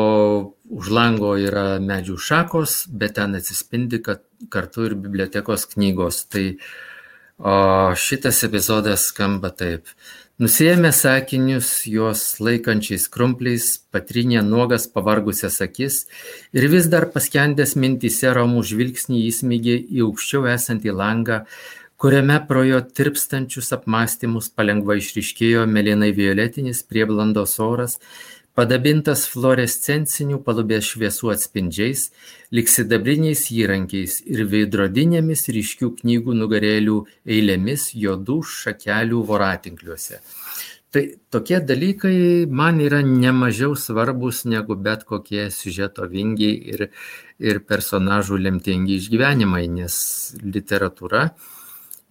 už 0.74 0.90
lango 0.90 1.36
yra 1.38 1.78
medžių 1.82 2.16
šakos, 2.18 2.80
bet 2.90 3.14
ten 3.18 3.38
atsispindi 3.38 4.00
kartu 4.02 4.88
ir 4.88 4.96
bibliotekos 4.98 5.68
knygos. 5.74 6.24
Tai 6.34 6.46
o, 7.38 7.54
šitas 7.94 8.42
epizodas 8.48 9.06
skamba 9.12 9.52
taip. 9.54 9.86
Nusėmė 10.40 10.88
sakinius 10.96 11.68
juos 11.84 12.22
laikančiais 12.40 13.06
krumpliais, 13.12 13.74
patrinė 13.92 14.40
nuogas 14.42 14.86
pavargusias 14.88 15.61
akis 15.61 16.06
ir 16.56 16.64
vis 16.72 16.88
dar 16.88 17.11
paskendęs 17.12 17.74
mintise 17.76 18.32
ramų 18.34 18.62
žvilgsnį 18.70 19.20
įsmygė 19.28 19.76
į 19.76 20.06
aukščiau 20.06 20.48
esantį 20.54 20.96
langą, 20.96 21.42
kuriame 22.01 22.38
pro 22.48 22.62
jo 22.64 22.80
tirpstančius 22.96 23.74
apmąstymus 23.76 24.46
palengva 24.57 24.94
išryškėjo 24.96 25.66
mėlynai 25.68 26.14
violetinis 26.16 26.80
prieblandos 26.88 27.59
oras 27.61 27.98
padabintas 28.57 29.26
fluorescencinių 29.28 30.38
palubės 30.46 30.88
šviesų 30.94 31.34
atspindžiais 31.34 32.07
lyg 32.57 32.72
sidabriniais 32.72 33.44
įrankiais 33.53 34.16
ir 34.32 34.46
veidrodinėmis 34.55 35.44
ryškių 35.59 35.90
knygų 36.01 36.38
nugarėlių 36.40 36.96
eilėmis 37.36 37.90
juodų 38.07 38.40
šakelių 38.55 39.20
voratinkliuose. 39.34 40.22
Tai 40.90 41.05
tokie 41.30 41.61
dalykai 41.62 42.16
man 42.48 42.80
yra 42.82 43.05
nemažiau 43.07 43.76
svarbus 43.78 44.46
negu 44.48 44.74
bet 44.88 45.05
kokie 45.05 45.51
siužeto 45.53 46.09
vingiai 46.11 46.57
ir, 46.72 46.88
ir 47.38 47.61
personažų 47.61 48.40
lemtingi 48.48 48.96
išgyvenimai, 48.98 49.66
nes 49.68 49.94
literatūra 50.42 51.28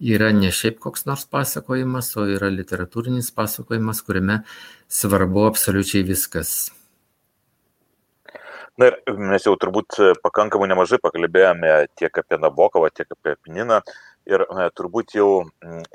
yra 0.00 0.32
ne 0.32 0.50
šiaip 0.54 0.80
koks 0.80 1.06
nors 1.06 1.26
pasakojimas, 1.30 2.10
o 2.16 2.26
yra 2.28 2.50
literatūrinis 2.52 3.30
pasakojimas, 3.36 4.02
kuriame 4.06 4.42
svarbu 4.88 5.46
absoliučiai 5.50 6.06
viskas. 6.08 6.70
Na 8.80 8.88
ir 8.88 8.96
mes 9.18 9.44
jau 9.44 9.52
turbūt 9.60 9.98
pakankamai 10.24 10.70
nemažai 10.70 11.00
pakalbėjome 11.02 11.72
tiek 12.00 12.14
apie 12.22 12.38
Nabokovą, 12.40 12.88
tiek 12.94 13.10
apie 13.12 13.34
Pininą. 13.44 13.82
Ir 14.30 14.44
ne, 14.54 14.66
turbūt 14.76 15.14
jau 15.16 15.28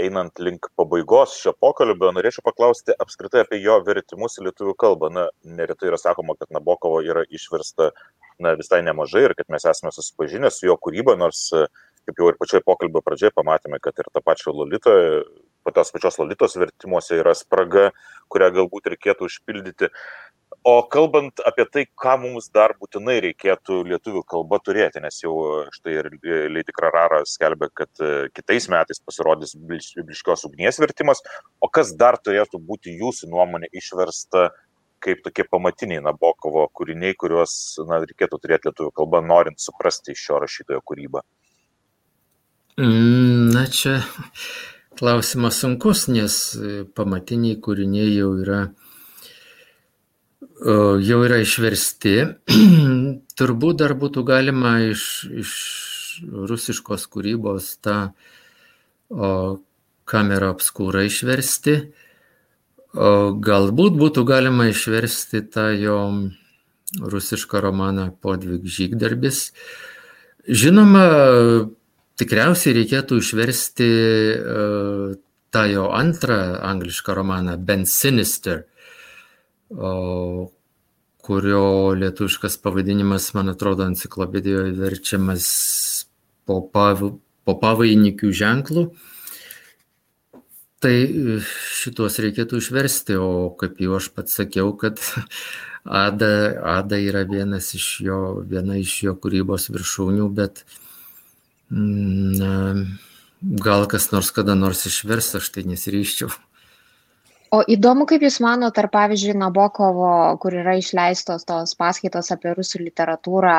einant 0.01 0.41
link 0.43 0.67
pabaigos 0.77 1.37
šio 1.39 1.53
pokalbio, 1.61 2.09
norėčiau 2.13 2.43
paklausti 2.45 2.93
apskritai 2.99 3.43
apie 3.45 3.61
jo 3.63 3.77
vertimus 3.85 4.37
į 4.39 4.47
lietuvių 4.47 4.73
kalbą. 4.81 5.09
Na, 5.13 5.25
neretai 5.45 5.89
yra 5.91 5.99
sakoma, 6.01 6.35
kad 6.37 6.51
Nabokovo 6.53 6.99
yra 7.05 7.23
išversta 7.29 7.91
na, 8.41 8.53
visai 8.59 8.81
nemažai 8.85 9.27
ir 9.29 9.35
kad 9.39 9.49
mes 9.53 9.65
esame 9.71 9.93
susipažinę 9.95 10.51
su 10.51 10.67
jo 10.67 10.77
kūryba, 10.81 11.15
nors 11.21 11.47
kaip 12.05 12.21
jau 12.21 12.29
ir 12.31 12.37
pačioje 12.39 12.63
pokalbio 12.65 13.01
pradžioje 13.05 13.33
pamatėme, 13.35 13.81
kad 13.83 13.97
ir 14.01 14.09
tą 14.13 14.21
pačią 14.25 14.53
Lolitą, 14.55 14.93
patos 15.65 15.91
pačios 15.93 16.19
Lolitos 16.21 16.57
vertimuose 16.61 17.19
yra 17.21 17.33
spraga, 17.37 17.89
kurią 18.31 18.51
galbūt 18.59 18.93
reikėtų 18.93 19.29
užpildyti. 19.29 19.91
O 20.65 20.79
kalbant 20.89 21.41
apie 21.45 21.65
tai, 21.69 21.83
ką 22.01 22.15
mums 22.23 22.47
dar 22.53 22.73
būtinai 22.79 23.19
reikėtų 23.21 23.83
lietuvių 23.85 24.23
kalba 24.29 24.57
turėti, 24.65 25.01
nes 25.03 25.19
jau 25.21 25.35
štai 25.75 25.97
ir 25.99 26.09
Leiti 26.53 26.73
Krarara 26.73 27.19
skelbia, 27.29 27.69
kad 27.69 28.01
e, 28.01 28.29
kitais 28.33 28.65
metais 28.73 29.01
pasirodys 29.01 29.53
bibliškos 29.57 30.47
ugnies 30.49 30.81
vertimas, 30.81 31.21
o 31.61 31.69
kas 31.69 31.93
dar 31.99 32.17
turėtų 32.17 32.61
būti 32.65 32.95
jūsų 32.97 33.29
nuomonė 33.33 33.69
išversta 33.77 34.47
kaip 35.05 35.21
tokie 35.25 35.45
pamatiniai 35.45 36.01
Nabokovo 36.01 36.65
kūriniai, 36.73 37.13
kuriuos 37.21 37.53
na, 37.85 38.01
reikėtų 38.01 38.41
turėti 38.41 38.71
lietuvių 38.71 38.93
kalba, 38.95 39.21
norint 39.21 39.61
suprasti 39.61 40.17
šio 40.17 40.39
rašytojo 40.41 40.81
kūrybą. 40.81 41.21
Mm, 42.75 43.53
na 43.55 43.65
čia 43.71 44.01
klausimas 44.99 45.61
sunkus, 45.63 46.09
nes 46.11 46.33
e, 46.59 46.83
pamatiniai 46.83 47.55
kūriniai 47.63 48.09
jau 48.17 48.33
yra, 48.43 48.57
jau 50.99 51.19
yra 51.23 51.37
išversti. 51.39 52.15
Turbūt 53.39 53.79
dar 53.79 53.95
būtų 53.95 54.25
galima 54.27 54.73
iš, 54.89 55.05
iš 55.31 55.53
rusiškos 56.51 57.07
kūrybos 57.11 57.69
tą 57.79 57.95
o, 59.07 59.31
kamerą 60.03 60.51
apskūrą 60.57 61.05
išversti. 61.07 61.77
O 62.91 63.31
galbūt 63.39 63.95
būtų 64.03 64.27
galima 64.27 64.67
išversti 64.71 65.45
tą 65.47 65.69
jo 65.79 65.97
rusišką 66.99 67.63
romaną 67.63 68.11
Podvig 68.19 68.67
žygdarbis. 68.67 69.53
Žinoma, 70.43 71.07
tikriausiai 72.19 72.75
reikėtų 72.79 73.19
išversti 73.21 73.89
uh, 74.35 75.15
tą 75.55 75.63
jo 75.71 75.89
antrą 75.95 76.37
anglišką 76.63 77.15
romaną 77.15 77.57
Ben 77.57 77.85
Sinister, 77.89 78.65
uh, 79.71 80.45
kurio 81.25 81.65
lietuviškas 81.97 82.59
pavadinimas, 82.61 83.33
man 83.37 83.49
atrodo, 83.55 83.87
enciklopedijoje 83.89 84.75
verčiamas 84.77 85.47
po, 86.45 86.61
pav, 86.61 87.03
po 87.45 87.57
pavainikių 87.59 88.31
ženklų. 88.43 88.87
Tai 90.85 90.95
šitos 91.73 92.19
reikėtų 92.21 92.59
išversti, 92.61 93.15
o 93.17 93.49
kaip 93.57 93.79
jau 93.81 93.95
aš 93.97 94.11
pats 94.13 94.37
sakiau, 94.41 94.75
kad 94.77 95.01
Ada, 95.85 96.29
Ada 96.79 96.97
yra 96.97 97.21
vienas 97.29 97.71
iš 97.77 97.85
jo, 98.05 98.19
viena 98.49 98.77
iš 98.81 98.93
jo 99.05 99.13
kūrybos 99.21 99.67
viršūnių, 99.73 100.29
bet 100.33 100.63
uh, 100.63 100.84
Na, 101.69 102.75
gal 103.41 103.87
kas 103.89 104.11
nors 104.11 104.29
kada 104.31 104.55
nors 104.55 104.85
išvers, 104.85 105.33
aš 105.39 105.49
tai 105.53 105.65
nesiryščiau. 105.65 106.29
O 107.55 107.61
įdomu, 107.71 108.05
kaip 108.09 108.25
Jūs 108.25 108.39
manote, 108.43 108.81
ar 108.81 108.89
pavyzdžiui 108.93 109.37
Nabokovo, 109.39 110.11
kur 110.41 110.57
yra 110.59 110.75
išleistos 110.77 111.45
tos 111.47 111.75
paskaitos 111.79 112.31
apie 112.33 112.53
rusų 112.57 112.83
literatūrą, 112.83 113.57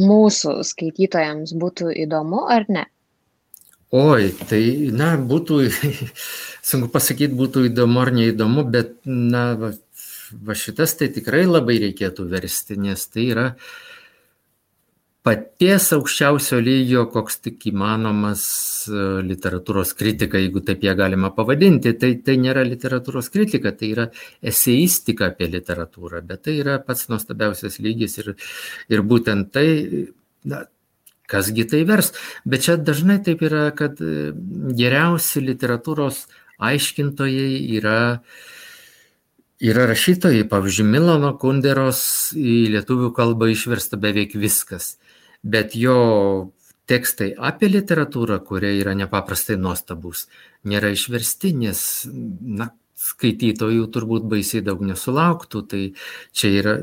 mūsų 0.00 0.56
skaitytojams 0.66 1.54
būtų 1.60 1.92
įdomu 2.06 2.46
ar 2.50 2.66
ne? 2.68 2.86
Oi, 3.94 4.32
tai, 4.48 4.62
na, 4.90 5.14
būtų, 5.18 5.60
sunku 6.70 6.90
pasakyti, 6.90 7.34
būtų 7.38 7.68
įdomu 7.70 8.02
ar 8.02 8.10
neįdomu, 8.16 8.64
bet, 8.70 8.96
na, 9.06 9.44
va, 9.60 9.74
va 10.34 10.56
šitas 10.58 10.96
tai 10.98 11.12
tikrai 11.14 11.44
labai 11.46 11.78
reikėtų 11.84 12.26
versti, 12.32 12.80
nes 12.80 13.06
tai 13.06 13.28
yra 13.34 13.46
uh, 13.52 13.68
paties 15.24 15.86
aukščiausio 15.96 16.58
lygio, 16.60 17.06
koks 17.12 17.38
tik 17.46 17.62
įmanomas 17.70 18.42
e, 18.90 19.04
literatūros 19.24 19.94
kritika, 19.96 20.40
jeigu 20.40 20.60
taip 20.66 20.84
ją 20.84 20.92
galima 20.98 21.30
pavadinti. 21.32 21.94
Tai, 22.00 22.10
tai 22.26 22.36
nėra 22.42 22.64
literatūros 22.68 23.30
kritika, 23.32 23.72
tai 23.72 23.88
yra 23.94 24.06
eseistika 24.44 25.30
apie 25.32 25.48
literatūrą, 25.54 26.20
bet 26.28 26.44
tai 26.44 26.58
yra 26.60 26.76
pats 26.84 27.08
nuostabiausias 27.08 27.80
lygis 27.80 28.18
ir, 28.20 28.34
ir 28.92 29.04
būtent 29.08 29.48
tai, 29.54 29.66
na, 30.50 30.66
kasgi 31.32 31.64
tai 31.72 31.80
vers. 31.88 32.12
Bet 32.44 32.66
čia 32.66 32.76
dažnai 32.76 33.16
taip 33.24 33.46
yra, 33.48 33.70
kad 33.76 34.02
e, 34.04 34.34
geriausi 34.76 35.40
literatūros 35.46 36.26
aiškintojai 36.72 37.54
yra 37.78 38.02
Yra 39.64 39.84
rašytojai, 39.86 40.42
pavyzdžiui, 40.50 40.84
Milano 40.90 41.30
Kunderos 41.40 42.00
į 42.36 42.56
lietuvių 42.74 43.12
kalbą 43.16 43.46
išversta 43.52 43.96
beveik 44.02 44.34
viskas 44.36 44.96
bet 45.44 45.76
jo 45.76 45.98
tekstai 46.88 47.32
apie 47.36 47.68
literatūrą, 47.72 48.40
kurie 48.44 48.74
yra 48.80 48.94
nepaprastai 48.96 49.56
nuostabus, 49.60 50.26
nėra 50.68 50.90
išversti, 50.92 51.52
nes 51.60 51.84
na, 52.08 52.70
skaitytojų 53.04 53.86
turbūt 53.92 54.26
baisiai 54.30 54.64
daug 54.64 54.82
nesulauktų. 54.84 55.62
Tai 55.70 55.82
čia 56.36 56.50
yra, 56.60 56.74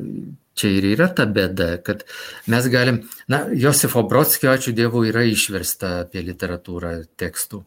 čia 0.58 0.74
ir 0.78 0.90
yra 0.94 1.10
ta 1.18 1.26
bėda, 1.30 1.74
kad 1.86 2.06
mes 2.52 2.70
galim, 2.74 3.04
na, 3.32 3.46
Josifo 3.54 4.04
Brodskio, 4.10 4.52
ačiū 4.54 4.76
Dievui, 4.78 5.10
yra 5.12 5.26
išversta 5.30 6.02
apie 6.06 6.26
literatūrą 6.28 6.98
tekstų. 7.20 7.64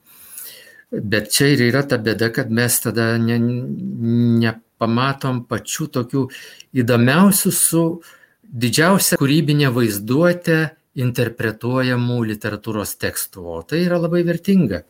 Bet 0.95 1.33
čia 1.35 1.51
ir 1.55 1.65
yra 1.71 1.83
ta 1.89 1.99
bėda, 1.99 2.31
kad 2.35 2.53
mes 2.55 2.77
tada 2.83 3.15
ne, 3.19 3.39
nepamatom 4.45 5.43
pačių 5.51 5.89
tokių 5.97 6.29
įdomiausių 6.83 7.55
su 7.55 7.85
didžiausia 8.45 9.19
kūrybinė 9.19 9.73
vaizduotė 9.75 10.59
interpretuojamų 10.99 12.19
literatūros 12.31 12.97
tekstų, 13.03 13.45
o 13.57 13.61
tai 13.67 13.85
yra 13.85 13.99
labai 14.03 14.23
vertinga. 14.27 14.85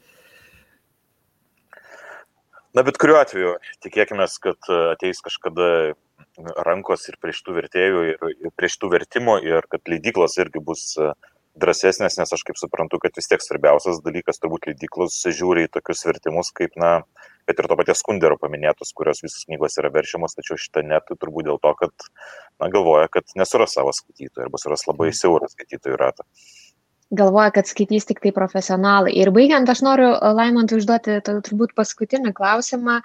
Na, 2.75 2.83
bet 2.83 2.99
kuriuo 2.99 3.21
atveju, 3.21 3.53
tikėkime, 3.87 4.27
kad 4.43 4.71
ateis 4.91 5.23
kažkada 5.25 5.69
rankos 6.67 7.07
ir 7.09 7.17
prie 7.23 7.35
šitų 7.37 7.55
vertėjų, 7.61 8.01
ir, 8.11 8.25
ir 8.35 8.53
prie 8.59 8.71
šitų 8.73 8.91
vertimų, 8.97 9.37
ir 9.47 9.69
kad 9.71 9.87
leidyklos 9.91 10.35
irgi 10.43 10.63
bus 10.65 10.89
drąsesnės, 11.55 12.19
nes 12.19 12.35
aš 12.35 12.43
kaip 12.49 12.59
suprantu, 12.59 12.99
kad 13.03 13.15
vis 13.15 13.31
tiek 13.31 13.43
svarbiausias 13.43 14.03
dalykas 14.03 14.43
turbūt 14.43 14.67
leidyklos 14.73 15.21
žiūri 15.31 15.69
į 15.69 15.73
tokius 15.77 16.03
vertimus, 16.09 16.51
kaip, 16.57 16.75
na, 16.81 17.05
bet 17.49 17.61
ir 17.61 17.69
to 17.71 17.79
paties 17.81 18.01
skundero 18.03 18.39
paminėtus, 18.41 18.93
kurios 18.97 19.23
visos 19.25 19.47
knygos 19.49 19.79
yra 19.81 19.93
verčiamos, 19.95 20.37
tačiau 20.37 20.59
šitą 20.61 20.85
net 20.87 21.09
turbūt 21.13 21.49
dėl 21.51 21.61
to, 21.63 21.75
kad, 21.81 22.09
na, 22.63 22.71
galvoja, 22.73 23.11
kad 23.13 23.37
nesuras 23.39 23.77
savo 23.77 23.95
skaitytojų 23.97 24.49
arba 24.49 24.61
suras 24.63 24.87
labai 24.91 25.11
mm. 25.11 25.19
siaurą 25.23 25.51
skaitytojų 25.53 26.01
ratą 26.01 26.29
galvoja, 27.15 27.53
kad 27.55 27.69
skaitys 27.69 28.09
tik 28.09 28.21
tai 28.25 28.33
profesionalai. 28.35 29.13
Ir 29.15 29.31
baigiant, 29.35 29.69
aš 29.71 29.85
noriu 29.87 30.11
Laimantui 30.35 30.81
užduoti 30.81 31.21
turbūt 31.25 31.75
paskutinį 31.79 32.35
klausimą. 32.37 33.01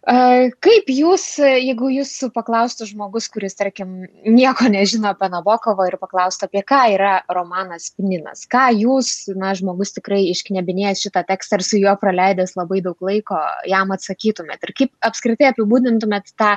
Kaip 0.00 0.86
jūs, 0.88 1.24
jeigu 1.44 1.90
jūsų 1.92 2.30
paklaustų 2.32 2.86
žmogus, 2.88 3.26
kuris, 3.28 3.52
tarkim, 3.58 4.06
nieko 4.24 4.70
nežino 4.72 5.10
apie 5.12 5.28
Nabokovą 5.28 5.90
ir 5.90 5.98
paklaustų, 6.00 6.48
apie 6.48 6.62
ką 6.64 6.78
yra 6.94 7.18
romanas 7.28 7.90
Pininas, 7.92 8.46
ką 8.48 8.70
jūs, 8.80 9.28
na, 9.36 9.52
žmogus 9.52 9.92
tikrai 9.92 10.22
išknebinėjęs 10.30 11.04
šitą 11.04 11.26
tekstą 11.28 11.60
ir 11.60 11.66
su 11.68 11.82
juo 11.82 11.92
praleidęs 12.00 12.56
labai 12.56 12.80
daug 12.80 12.96
laiko, 13.04 13.36
jam 13.68 13.92
atsakytumėt 13.92 14.64
ir 14.64 14.72
kaip 14.78 14.96
apskritai 15.04 15.50
apibūdintumėt 15.52 16.32
tą 16.40 16.54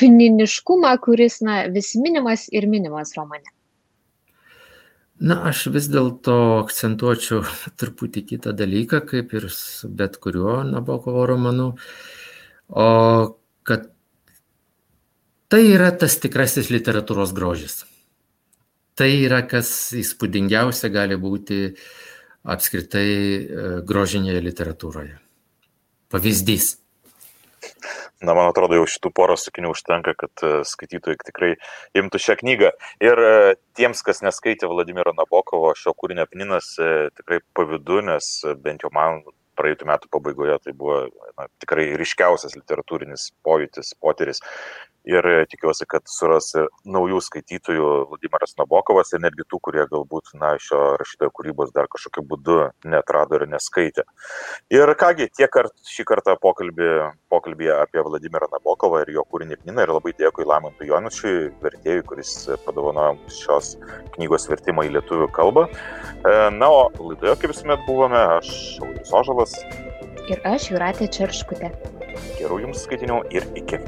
pininiškumą, 0.00 0.90
kuris, 1.04 1.38
na, 1.46 1.62
vis 1.70 1.94
minimas 1.94 2.48
ir 2.50 2.66
minimas 2.66 3.14
romane? 3.14 3.54
Na, 5.20 5.36
aš 5.52 5.68
vis 5.70 5.86
dėlto 5.92 6.34
akcentuočiau 6.64 7.44
truputį 7.78 8.24
kitą 8.32 8.54
dalyką, 8.56 9.04
kaip 9.12 9.36
ir 9.38 9.46
su 9.54 9.86
bet 9.94 10.18
kuriuo 10.18 10.64
Nabokovo 10.66 11.22
romanu, 11.30 11.76
o 12.70 12.88
kad 13.66 13.88
tai 15.50 15.62
yra 15.74 15.90
tas 15.92 16.18
tikrasis 16.22 16.70
literatūros 16.70 17.34
grožis. 17.36 17.82
Tai 18.98 19.08
yra, 19.08 19.42
kas 19.48 19.70
įspūdingiausia 19.96 20.90
gali 20.92 21.16
būti 21.20 21.62
apskritai 22.50 23.08
e, 23.08 23.40
grožinėje 23.86 24.42
literatūroje. 24.44 25.16
Pavyzdys. 26.10 26.74
Na, 28.20 28.34
man 28.36 28.50
atrodo, 28.50 28.76
jau 28.76 28.88
šitų 28.88 29.10
poros 29.16 29.46
sakinių 29.46 29.70
užtenka, 29.72 30.12
kad 30.18 30.42
e, 30.44 30.50
skaitytojai 30.68 31.20
tikrai 31.24 31.50
imtų 31.96 32.20
šią 32.20 32.36
knygą. 32.42 32.72
Ir 33.04 33.22
e, 33.24 33.30
tiems, 33.78 34.02
kas 34.04 34.20
neskaitė 34.24 34.68
Vladimiro 34.68 35.14
Nabokovo 35.16 35.72
šio 35.78 35.94
kūrinio 35.96 36.26
Pninas, 36.28 36.74
e, 36.76 37.08
tikrai 37.16 37.40
pavydu, 37.56 38.02
nes 38.10 38.28
bent 38.60 38.84
jau 38.84 38.92
man 38.92 39.22
praeitų 39.60 39.88
metų 39.90 40.10
pabaigoje 40.16 40.58
tai 40.64 40.74
buvo 40.76 41.02
na, 41.36 41.48
tikrai 41.62 41.90
ryškiausias 42.00 42.56
literatūrinis 42.58 43.30
pojūtis, 43.46 43.94
potyris 44.00 44.42
ir 45.08 45.26
tikiuosi, 45.50 45.86
kad 45.88 46.04
suras 46.10 46.52
naujų 46.84 47.20
skaitytojų 47.24 47.88
Vladimiras 48.10 48.56
Nabokovas 48.58 49.12
ir 49.14 49.22
netgi 49.24 49.46
tų, 49.48 49.60
kurie 49.64 49.84
galbūt 49.90 50.34
na, 50.40 50.52
šio 50.60 50.96
rašytojo 51.00 51.32
kūrybos 51.36 51.72
dar 51.76 51.88
kažkokiu 51.92 52.24
būdu 52.28 52.58
netrado 52.84 53.38
ir 53.38 53.46
neskaitė. 53.50 54.04
Ir 54.72 54.92
kągi, 55.00 55.30
tiek 55.36 55.50
kart, 55.52 55.74
šį 55.88 56.06
kartą 56.08 56.36
pokalbį, 56.40 56.90
pokalbį 57.32 57.72
apie 57.78 58.04
Vladimirą 58.06 58.50
Nabokovą 58.52 59.04
ir 59.04 59.14
jo 59.16 59.24
kūrinį 59.30 59.60
Kniną 59.62 59.86
ir 59.86 59.94
labai 59.94 60.14
dėkui 60.18 60.48
Lamantui 60.48 60.90
Jonučiui, 60.90 61.50
vertėjui, 61.64 62.04
kuris 62.08 62.34
padovanojo 62.66 63.16
šios 63.40 63.74
knygos 64.16 64.48
vertimą 64.50 64.86
į 64.88 64.94
lietuvių 64.98 65.30
kalbą. 65.36 65.66
E, 65.70 66.36
na, 66.56 66.68
o 66.68 66.88
laidoje, 66.98 67.36
kaip 67.40 67.54
visuomet 67.54 67.86
buvome, 67.88 68.20
aš 68.40 68.52
Šaudis 68.76 69.16
Ožalas. 69.22 69.56
Ir 70.30 70.42
aš 70.46 70.70
Juratė 70.70 71.10
Čerškutė. 71.10 71.72
Gerų 72.38 72.64
jums 72.66 72.86
skaitinių 72.86 73.24
ir 73.34 73.46
iki. 73.58 73.80